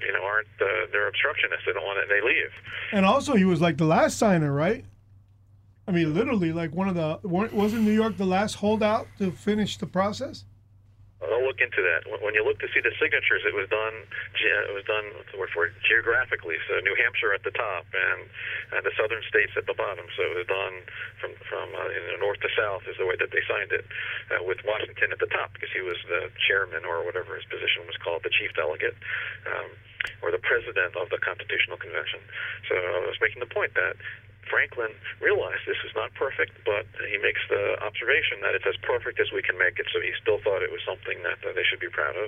you 0.06 0.14
know, 0.14 0.22
aren't. 0.22 0.52
Uh, 0.62 0.92
they're 0.92 1.08
obstructionists. 1.08 1.66
They 1.66 1.74
don't 1.74 1.88
want 1.88 1.98
it. 1.98 2.12
They 2.12 2.22
leave. 2.22 2.54
And 2.92 3.06
also, 3.08 3.34
he 3.34 3.46
was 3.46 3.62
like 3.62 3.78
the 3.78 3.90
last 3.90 4.20
signer, 4.20 4.54
right? 4.54 4.86
I 5.88 5.92
mean, 5.92 6.14
literally, 6.14 6.54
like 6.54 6.74
one 6.74 6.88
of 6.88 6.96
the 6.96 7.20
wasn't 7.24 7.82
New 7.82 7.92
York 7.92 8.18
the 8.18 8.26
last 8.26 8.56
holdout 8.56 9.08
to 9.18 9.32
finish 9.32 9.78
the 9.78 9.88
process? 9.88 10.46
I'll 11.22 11.46
look 11.46 11.62
into 11.62 11.86
that. 11.86 12.10
When 12.10 12.34
you 12.34 12.42
look 12.42 12.58
to 12.66 12.70
see 12.74 12.82
the 12.82 12.90
signatures, 12.98 13.46
it 13.46 13.54
was 13.54 13.70
done. 13.70 14.10
It 14.34 14.74
was 14.74 14.86
done. 14.90 15.06
What's 15.14 15.30
the 15.30 15.38
word 15.38 15.54
for 15.54 15.70
it? 15.70 15.78
Geographically. 15.86 16.58
So 16.66 16.82
New 16.82 16.98
Hampshire 16.98 17.30
at 17.38 17.46
the 17.46 17.54
top, 17.54 17.86
and 17.94 18.26
uh, 18.74 18.82
the 18.82 18.90
southern 18.98 19.22
states 19.30 19.54
at 19.54 19.70
the 19.70 19.78
bottom. 19.78 20.10
So 20.18 20.26
it 20.26 20.36
was 20.42 20.50
done 20.50 20.82
from 21.22 21.38
from 21.46 21.68
uh, 21.78 21.90
you 21.94 22.18
know, 22.18 22.26
north 22.26 22.42
to 22.42 22.50
south 22.58 22.90
is 22.90 22.98
the 22.98 23.06
way 23.06 23.14
that 23.22 23.30
they 23.30 23.46
signed 23.46 23.70
it, 23.70 23.86
uh, 24.34 24.42
with 24.42 24.66
Washington 24.66 25.14
at 25.14 25.22
the 25.22 25.30
top 25.30 25.54
because 25.54 25.70
he 25.70 25.86
was 25.86 26.02
the 26.10 26.34
chairman 26.50 26.90
or 26.90 27.06
whatever 27.06 27.38
his 27.38 27.46
position 27.46 27.86
was 27.86 27.98
called, 28.02 28.26
the 28.26 28.34
chief 28.34 28.50
delegate. 28.58 28.98
Um, 29.46 29.70
or 30.26 30.34
the 30.34 30.42
president 30.42 30.98
of 30.98 31.14
the 31.14 31.22
Constitutional 31.22 31.78
Convention. 31.78 32.22
So 32.66 32.74
I 32.74 33.06
was 33.06 33.22
making 33.22 33.38
the 33.38 33.50
point 33.50 33.78
that 33.78 33.94
Franklin 34.52 34.92
realized 35.24 35.64
this 35.64 35.80
is 35.88 35.96
not 35.96 36.12
perfect, 36.20 36.52
but 36.68 36.84
he 37.08 37.16
makes 37.16 37.40
the 37.48 37.80
observation 37.80 38.44
that 38.44 38.52
it's 38.52 38.68
as 38.68 38.76
perfect 38.84 39.16
as 39.24 39.32
we 39.32 39.40
can 39.40 39.56
make 39.56 39.80
it. 39.80 39.88
So 39.96 40.04
he 40.04 40.12
still 40.20 40.44
thought 40.44 40.60
it 40.60 40.70
was 40.70 40.84
something 40.84 41.24
that 41.24 41.40
uh, 41.40 41.56
they 41.56 41.64
should 41.64 41.80
be 41.80 41.88
proud 41.88 42.20
of. 42.20 42.28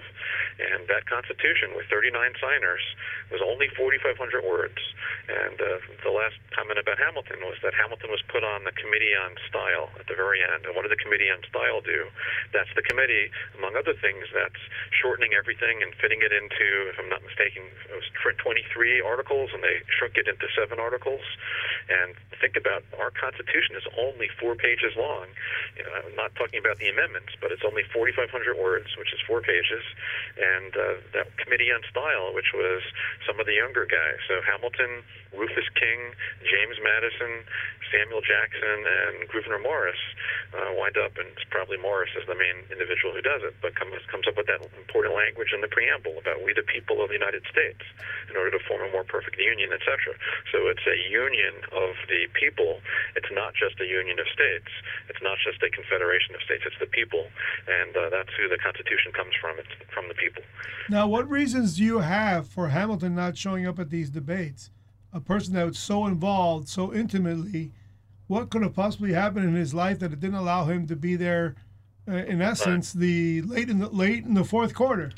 And 0.63 0.87
that 0.87 1.03
Constitution, 1.11 1.75
with 1.75 1.91
39 1.91 2.15
signers, 2.39 2.81
was 3.27 3.43
only 3.43 3.67
4,500 3.75 4.15
words. 4.47 4.79
And 5.27 5.59
uh, 5.59 5.83
the 6.07 6.15
last 6.15 6.39
comment 6.55 6.79
about 6.79 6.95
Hamilton 6.95 7.43
was 7.43 7.59
that 7.59 7.75
Hamilton 7.75 8.07
was 8.07 8.23
put 8.31 8.47
on 8.47 8.63
the 8.63 8.71
Committee 8.79 9.11
on 9.11 9.35
Style 9.51 9.91
at 9.99 10.07
the 10.07 10.15
very 10.15 10.39
end. 10.39 10.63
And 10.63 10.71
what 10.79 10.87
did 10.87 10.95
the 10.95 11.03
Committee 11.03 11.27
on 11.27 11.43
Style 11.51 11.83
do? 11.83 12.07
That's 12.55 12.71
the 12.79 12.85
committee, 12.85 13.27
among 13.59 13.75
other 13.75 13.97
things, 13.97 14.31
that's 14.31 14.63
shortening 14.95 15.35
everything 15.35 15.83
and 15.83 15.91
fitting 15.99 16.23
it 16.23 16.31
into, 16.31 16.87
if 16.87 16.95
I'm 16.95 17.11
not 17.11 17.25
mistaken, 17.25 17.67
it 17.91 17.95
was 17.97 18.07
23 18.43 19.01
articles, 19.01 19.49
and 19.53 19.63
they 19.63 19.81
shrunk 19.87 20.15
it 20.19 20.27
into 20.27 20.47
seven 20.55 20.79
articles. 20.79 21.23
And 21.89 22.15
think 22.39 22.55
about 22.55 22.83
our 22.99 23.11
Constitution 23.11 23.75
is 23.75 23.83
only 23.99 24.29
four 24.39 24.55
pages 24.55 24.95
long. 24.95 25.27
You 25.75 25.83
know, 25.83 25.93
I'm 25.95 26.15
not 26.15 26.35
talking 26.35 26.59
about 26.59 26.79
the 26.79 26.87
amendments, 26.87 27.35
but 27.39 27.51
it's 27.51 27.63
only 27.65 27.83
4,500 27.91 28.31
words, 28.55 28.95
which 28.97 29.11
is 29.11 29.19
four 29.27 29.41
pages. 29.41 29.83
And 30.39 30.71
uh, 30.75 30.99
that 31.13 31.27
Committee 31.37 31.71
on 31.71 31.81
Style, 31.89 32.33
which 32.33 32.51
was 32.53 32.81
some 33.27 33.39
of 33.39 33.45
the 33.45 33.55
younger 33.55 33.85
guys, 33.85 34.19
so 34.27 34.39
Hamilton, 34.43 35.03
Rufus 35.35 35.67
King, 35.75 36.13
James 36.45 36.77
Madison, 36.83 37.43
Samuel 37.93 38.25
Jackson, 38.25 38.81
and 38.81 39.29
Gouverneur 39.29 39.61
Morris 39.61 40.01
uh, 40.57 40.73
wind 40.73 40.97
up, 40.97 41.13
and 41.21 41.29
it's 41.37 41.45
probably 41.53 41.77
Morris 41.77 42.09
is 42.17 42.25
the 42.25 42.33
main 42.33 42.65
individual 42.73 43.13
who 43.13 43.21
does 43.21 43.45
it, 43.45 43.53
but 43.61 43.77
comes 43.77 43.93
comes 44.09 44.25
up 44.25 44.33
with 44.33 44.49
that 44.49 44.65
important 44.73 45.13
language 45.13 45.53
in 45.53 45.61
the 45.61 45.69
preamble 45.69 46.17
about 46.17 46.41
we 46.41 46.57
the 46.57 46.65
people 46.65 47.05
of 47.05 47.13
the 47.13 47.17
United 47.17 47.45
States, 47.45 47.85
in 48.29 48.35
order 48.35 48.49
to 48.49 48.61
form 48.65 48.81
a 48.81 48.89
more 48.89 49.05
perfect 49.05 49.37
union, 49.37 49.69
etc. 49.69 50.17
So 50.49 50.65
it's 50.73 50.85
a 50.89 50.97
union 51.05 51.53
of 51.69 51.93
the 52.09 52.25
people. 52.33 52.81
It's 53.13 53.29
not 53.29 53.53
just 53.53 53.77
a 53.77 53.85
union 53.85 54.17
of 54.17 54.25
states. 54.33 54.73
It's 55.09 55.21
not 55.21 55.37
just 55.45 55.61
a 55.61 55.69
confederation 55.69 56.33
of 56.33 56.41
states. 56.41 56.65
It's 56.65 56.81
the 56.81 56.89
people, 56.89 57.29
and 57.69 57.93
uh, 57.93 58.09
that's 58.09 58.33
who 58.33 58.49
the 58.49 58.57
Constitution 58.57 59.13
comes 59.13 59.37
from. 59.37 59.61
It's 59.61 59.73
from 59.93 60.09
the 60.09 60.17
people. 60.17 60.41
Now, 60.89 61.07
what 61.07 61.29
reasons 61.29 61.77
do 61.77 61.83
you 61.83 61.99
have 61.99 62.47
for 62.47 62.69
Hamilton 62.69 63.13
not 63.15 63.37
showing 63.37 63.65
up 63.69 63.77
at 63.77 63.89
these 63.89 64.09
debates? 64.09 64.69
A 65.13 65.21
person 65.21 65.53
that 65.53 65.65
was 65.65 65.77
so 65.77 66.07
involved, 66.07 66.67
so 66.67 66.93
intimately. 66.93 67.71
What 68.27 68.49
could 68.49 68.63
have 68.63 68.73
possibly 68.73 69.13
happened 69.13 69.45
in 69.45 69.55
his 69.55 69.73
life 69.73 69.99
that 69.99 70.13
it 70.13 70.19
didn't 70.19 70.37
allow 70.37 70.65
him 70.65 70.87
to 70.87 70.95
be 70.95 71.15
there? 71.15 71.55
Uh, 72.07 72.15
in 72.15 72.41
essence, 72.41 72.93
right. 72.95 73.01
the 73.01 73.41
late 73.43 73.69
in 73.69 73.79
the 73.79 73.89
late 73.89 74.25
in 74.25 74.33
the 74.33 74.43
fourth 74.43 74.73
quarter. 74.73 75.11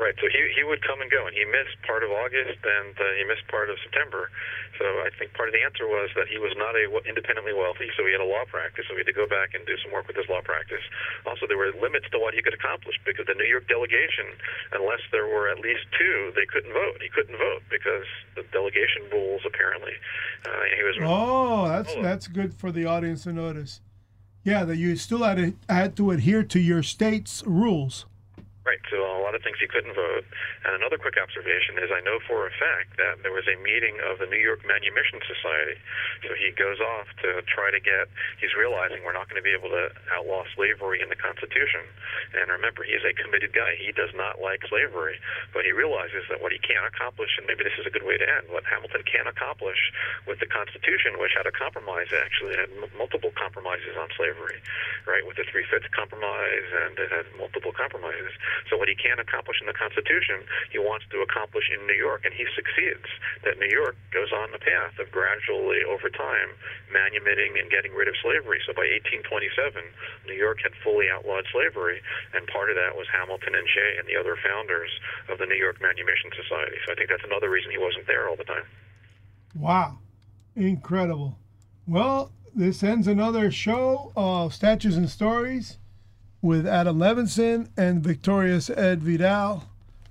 Right. 0.00 0.16
So 0.16 0.32
he 0.32 0.40
he 0.56 0.64
would 0.64 0.80
come 0.80 1.04
and 1.04 1.12
go, 1.12 1.28
and 1.28 1.36
he 1.36 1.44
missed 1.44 1.76
part 1.84 2.00
of 2.00 2.08
August, 2.08 2.56
and 2.56 2.96
uh, 2.96 3.04
he 3.20 3.22
missed 3.28 3.44
part 3.52 3.68
of 3.68 3.76
September. 3.84 4.32
So 4.80 4.88
I 5.04 5.12
think 5.20 5.36
part 5.36 5.52
of 5.52 5.54
the 5.54 5.60
answer 5.60 5.84
was 5.84 6.08
that 6.16 6.24
he 6.24 6.40
was 6.40 6.56
not 6.56 6.72
a 6.72 6.88
independently 7.04 7.52
wealthy, 7.52 7.92
so 8.00 8.08
he 8.08 8.16
had 8.16 8.24
a 8.24 8.26
law 8.26 8.48
practice, 8.48 8.88
so 8.88 8.96
he 8.96 9.04
had 9.04 9.12
to 9.12 9.18
go 9.20 9.28
back 9.28 9.52
and 9.52 9.60
do 9.68 9.76
some 9.84 9.92
work 9.92 10.08
with 10.08 10.16
his 10.16 10.24
law 10.32 10.40
practice. 10.40 10.80
Also, 11.28 11.44
there 11.44 11.60
were 11.60 11.68
limits 11.76 12.08
to 12.16 12.18
what 12.18 12.32
he 12.32 12.40
could 12.40 12.56
accomplish 12.56 12.96
because 13.04 13.28
the 13.28 13.36
New 13.36 13.44
York 13.44 13.68
delegation, 13.68 14.24
unless 14.72 15.04
there 15.12 15.28
were 15.28 15.52
at 15.52 15.60
least 15.60 15.84
two, 16.00 16.32
they 16.32 16.48
couldn't 16.48 16.72
vote. 16.72 16.96
He 17.04 17.12
couldn't 17.12 17.36
vote 17.36 17.60
because 17.68 18.08
the 18.40 18.48
delegation 18.56 19.04
rules 19.12 19.44
apparently. 19.44 19.92
Uh, 20.48 20.64
he 20.64 20.80
was. 20.80 20.96
Oh, 21.04 21.68
that's 21.68 21.92
oh. 21.92 22.00
that's 22.00 22.24
good 22.24 22.56
for 22.56 22.72
the 22.72 22.88
audience 22.88 23.28
to 23.28 23.36
notice. 23.36 23.84
Yeah, 24.48 24.64
that 24.64 24.80
you 24.80 24.96
still 24.96 25.28
had 25.28 25.36
to, 25.36 25.52
had 25.68 25.92
to 26.00 26.08
adhere 26.16 26.40
to 26.40 26.58
your 26.58 26.80
state's 26.80 27.44
rules. 27.44 28.08
Right, 28.60 28.76
so 28.92 29.00
a 29.00 29.24
lot 29.24 29.32
of 29.32 29.40
things 29.40 29.56
he 29.56 29.64
couldn't 29.64 29.96
vote. 29.96 30.20
And 30.68 30.76
another 30.76 31.00
quick 31.00 31.16
observation 31.16 31.80
is 31.80 31.88
I 31.88 32.04
know 32.04 32.20
for 32.28 32.44
a 32.44 32.52
fact 32.60 33.00
that 33.00 33.24
there 33.24 33.32
was 33.32 33.48
a 33.48 33.56
meeting 33.64 33.96
of 34.04 34.20
the 34.20 34.28
New 34.28 34.36
York 34.36 34.60
Manumission 34.68 35.16
Society. 35.24 35.80
So 36.28 36.36
he 36.36 36.52
goes 36.52 36.76
off 36.76 37.08
to 37.24 37.40
try 37.48 37.72
to 37.72 37.80
get, 37.80 38.12
he's 38.36 38.52
realizing 38.52 39.00
we're 39.00 39.16
not 39.16 39.32
going 39.32 39.40
to 39.40 39.46
be 39.46 39.56
able 39.56 39.72
to 39.72 39.88
outlaw 40.12 40.44
slavery 40.52 41.00
in 41.00 41.08
the 41.08 41.16
Constitution. 41.16 41.88
And 42.36 42.52
remember, 42.52 42.84
he 42.84 42.92
is 42.92 43.00
a 43.00 43.16
committed 43.16 43.56
guy. 43.56 43.80
He 43.80 43.96
does 43.96 44.12
not 44.12 44.44
like 44.44 44.60
slavery. 44.68 45.16
But 45.56 45.64
he 45.64 45.72
realizes 45.72 46.28
that 46.28 46.44
what 46.44 46.52
he 46.52 46.60
can't 46.60 46.84
accomplish, 46.84 47.40
and 47.40 47.48
maybe 47.48 47.64
this 47.64 47.80
is 47.80 47.88
a 47.88 47.92
good 47.92 48.04
way 48.04 48.20
to 48.20 48.28
end, 48.28 48.52
what 48.52 48.68
Hamilton 48.68 49.08
can't 49.08 49.26
accomplish 49.26 49.80
with 50.28 50.36
the 50.36 50.50
Constitution, 50.52 51.16
which 51.16 51.32
had 51.32 51.48
a 51.48 51.54
compromise, 51.56 52.12
actually, 52.12 52.60
it 52.60 52.68
had 52.68 52.72
m- 52.76 52.92
multiple 53.00 53.32
compromises 53.40 53.96
on 53.96 54.12
slavery, 54.20 54.60
right, 55.08 55.24
with 55.24 55.40
the 55.40 55.48
Three 55.48 55.64
Fifths 55.64 55.88
Compromise, 55.96 56.68
and 56.84 56.92
it 57.00 57.08
had 57.08 57.24
multiple 57.40 57.72
compromises 57.72 58.36
so 58.68 58.76
what 58.76 58.88
he 58.88 58.96
can't 58.96 59.20
accomplish 59.20 59.60
in 59.60 59.66
the 59.66 59.76
Constitution, 59.76 60.44
he 60.70 60.78
wants 60.78 61.06
to 61.10 61.22
accomplish 61.22 61.70
in 61.70 61.86
New 61.86 61.96
York, 61.96 62.24
and 62.24 62.34
he 62.34 62.46
succeeds. 62.54 63.06
That 63.44 63.58
New 63.58 63.70
York 63.70 63.96
goes 64.12 64.32
on 64.32 64.52
the 64.52 64.62
path 64.62 64.98
of 64.98 65.10
gradually, 65.10 65.82
over 65.84 66.10
time, 66.10 66.54
manumitting 66.92 67.58
and 67.58 67.70
getting 67.70 67.94
rid 67.94 68.08
of 68.08 68.14
slavery. 68.22 68.60
So 68.66 68.72
by 68.72 68.86
1827, 69.22 69.82
New 70.26 70.38
York 70.38 70.62
had 70.62 70.74
fully 70.82 71.08
outlawed 71.10 71.46
slavery, 71.50 72.02
and 72.34 72.46
part 72.48 72.70
of 72.70 72.76
that 72.76 72.94
was 72.94 73.06
Hamilton 73.10 73.54
and 73.54 73.66
Jay 73.66 73.98
and 73.98 74.06
the 74.06 74.16
other 74.18 74.36
founders 74.40 74.90
of 75.28 75.38
the 75.38 75.46
New 75.46 75.58
York 75.58 75.80
Manumission 75.80 76.30
Society. 76.34 76.78
So 76.86 76.92
I 76.92 76.94
think 76.96 77.08
that's 77.10 77.26
another 77.26 77.50
reason 77.50 77.70
he 77.70 77.78
wasn't 77.78 78.06
there 78.06 78.28
all 78.28 78.36
the 78.36 78.48
time. 78.48 78.66
Wow, 79.54 79.98
incredible. 80.54 81.38
Well, 81.86 82.32
this 82.54 82.82
ends 82.82 83.06
another 83.06 83.50
show 83.50 84.12
of 84.16 84.54
Statutes 84.54 84.96
and 84.96 85.10
Stories 85.10 85.78
with 86.42 86.66
Adam 86.66 86.98
Levinson 86.98 87.68
and 87.76 88.02
Victorious 88.02 88.70
Ed 88.70 89.02
Vidal. 89.02 89.64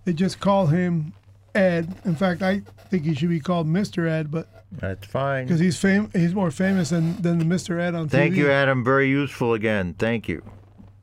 They 0.06 0.14
just 0.14 0.40
call 0.40 0.68
him 0.68 1.14
Ed. 1.56 1.96
In 2.06 2.16
fact, 2.16 2.42
I 2.42 2.62
think 2.90 3.04
he 3.04 3.16
should 3.16 3.30
be 3.30 3.40
called 3.40 3.68
Mr. 3.68 4.08
Ed, 4.10 4.32
but 4.32 4.48
That's 4.72 5.06
fine. 5.08 5.46
because 5.46 5.60
he's 5.60 5.78
fam- 5.80 6.10
he's 6.14 6.34
more 6.36 6.52
famous 6.52 6.90
than 6.92 7.22
than 7.22 7.38
the 7.40 7.46
Mr. 7.46 7.80
Ed 7.80 7.96
on 7.96 8.08
TV. 8.08 8.12
Thank 8.12 8.36
you, 8.36 8.50
Adam. 8.52 8.84
Very 8.84 9.10
useful 9.10 9.54
again. 9.54 9.96
Thank 9.98 10.28
you. 10.28 10.44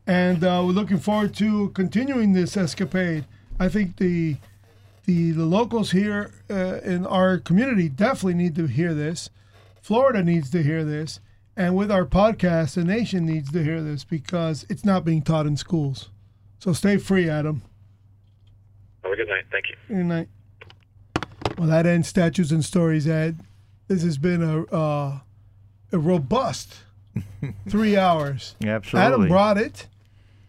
and 0.06 0.44
uh, 0.44 0.62
we're 0.64 0.72
looking 0.72 0.98
forward 0.98 1.34
to 1.36 1.70
continuing 1.70 2.32
this 2.32 2.56
escapade. 2.56 3.24
I 3.58 3.68
think 3.68 3.96
the 3.96 4.36
the, 5.04 5.30
the 5.32 5.44
locals 5.44 5.92
here 5.92 6.32
uh, 6.50 6.80
in 6.82 7.06
our 7.06 7.38
community 7.38 7.88
definitely 7.88 8.34
need 8.34 8.56
to 8.56 8.66
hear 8.66 8.92
this. 8.92 9.30
Florida 9.80 10.22
needs 10.24 10.50
to 10.50 10.64
hear 10.64 10.82
this, 10.84 11.20
and 11.56 11.74
with 11.74 11.90
our 11.90 12.04
podcast, 12.04 12.74
the 12.74 12.84
nation 12.84 13.24
needs 13.26 13.50
to 13.52 13.62
hear 13.62 13.80
this 13.82 14.04
because 14.04 14.66
it's 14.68 14.84
not 14.84 15.04
being 15.04 15.22
taught 15.22 15.46
in 15.46 15.56
schools. 15.56 16.10
So 16.58 16.72
stay 16.72 16.96
free, 16.96 17.28
Adam. 17.28 17.62
Have 19.02 19.12
a 19.12 19.16
good 19.16 19.28
night. 19.28 19.44
Thank 19.50 19.66
you. 19.70 19.76
Good 19.96 20.04
night. 20.04 20.28
Well, 21.56 21.68
that 21.68 21.86
ends 21.86 22.08
Statutes 22.08 22.50
and 22.50 22.64
Stories, 22.64 23.06
Ed. 23.08 23.40
This 23.88 24.02
has 24.02 24.18
been 24.18 24.42
a 24.42 24.64
uh, 24.64 25.20
a 25.92 25.98
robust 25.98 26.76
three 27.68 27.96
hours. 27.96 28.56
Absolutely. 28.64 29.06
Adam 29.06 29.28
brought 29.28 29.56
it, 29.56 29.86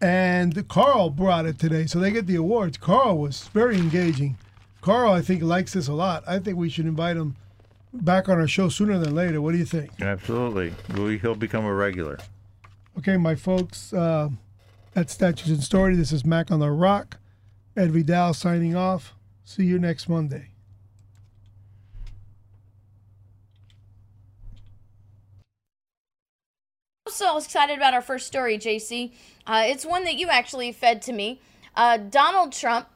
and 0.00 0.68
Carl 0.68 1.10
brought 1.10 1.46
it 1.46 1.58
today, 1.58 1.86
so 1.86 1.98
they 1.98 2.10
get 2.10 2.26
the 2.26 2.36
awards. 2.36 2.76
Carl 2.76 3.18
was 3.18 3.48
very 3.48 3.76
engaging. 3.76 4.36
Carl, 4.80 5.12
I 5.12 5.22
think, 5.22 5.42
likes 5.42 5.72
this 5.72 5.88
a 5.88 5.92
lot. 5.92 6.24
I 6.26 6.38
think 6.38 6.58
we 6.58 6.68
should 6.68 6.86
invite 6.86 7.16
him 7.16 7.36
back 8.04 8.28
on 8.28 8.38
our 8.38 8.48
show 8.48 8.68
sooner 8.68 8.98
than 8.98 9.14
later. 9.14 9.40
What 9.40 9.52
do 9.52 9.58
you 9.58 9.64
think? 9.64 9.90
Absolutely. 10.00 10.74
We, 10.94 11.18
he'll 11.18 11.34
become 11.34 11.64
a 11.64 11.74
regular. 11.74 12.18
Okay, 12.98 13.16
my 13.16 13.34
folks, 13.34 13.92
uh, 13.92 14.30
that's 14.92 15.12
Statutes 15.12 15.48
and 15.48 15.62
Story. 15.62 15.94
This 15.94 16.12
is 16.12 16.24
Mac 16.24 16.50
on 16.50 16.60
the 16.60 16.70
Rock. 16.70 17.18
Ed 17.76 17.92
Vidal 17.92 18.34
signing 18.34 18.74
off. 18.74 19.14
See 19.44 19.64
you 19.64 19.78
next 19.78 20.08
Monday. 20.08 20.48
I'm 27.06 27.12
so 27.12 27.38
excited 27.38 27.78
about 27.78 27.94
our 27.94 28.02
first 28.02 28.26
story, 28.26 28.58
JC. 28.58 29.12
Uh, 29.46 29.62
it's 29.64 29.86
one 29.86 30.04
that 30.04 30.16
you 30.16 30.28
actually 30.28 30.72
fed 30.72 31.00
to 31.02 31.12
me. 31.12 31.40
Uh, 31.74 31.96
Donald 31.96 32.52
Trump 32.52 32.88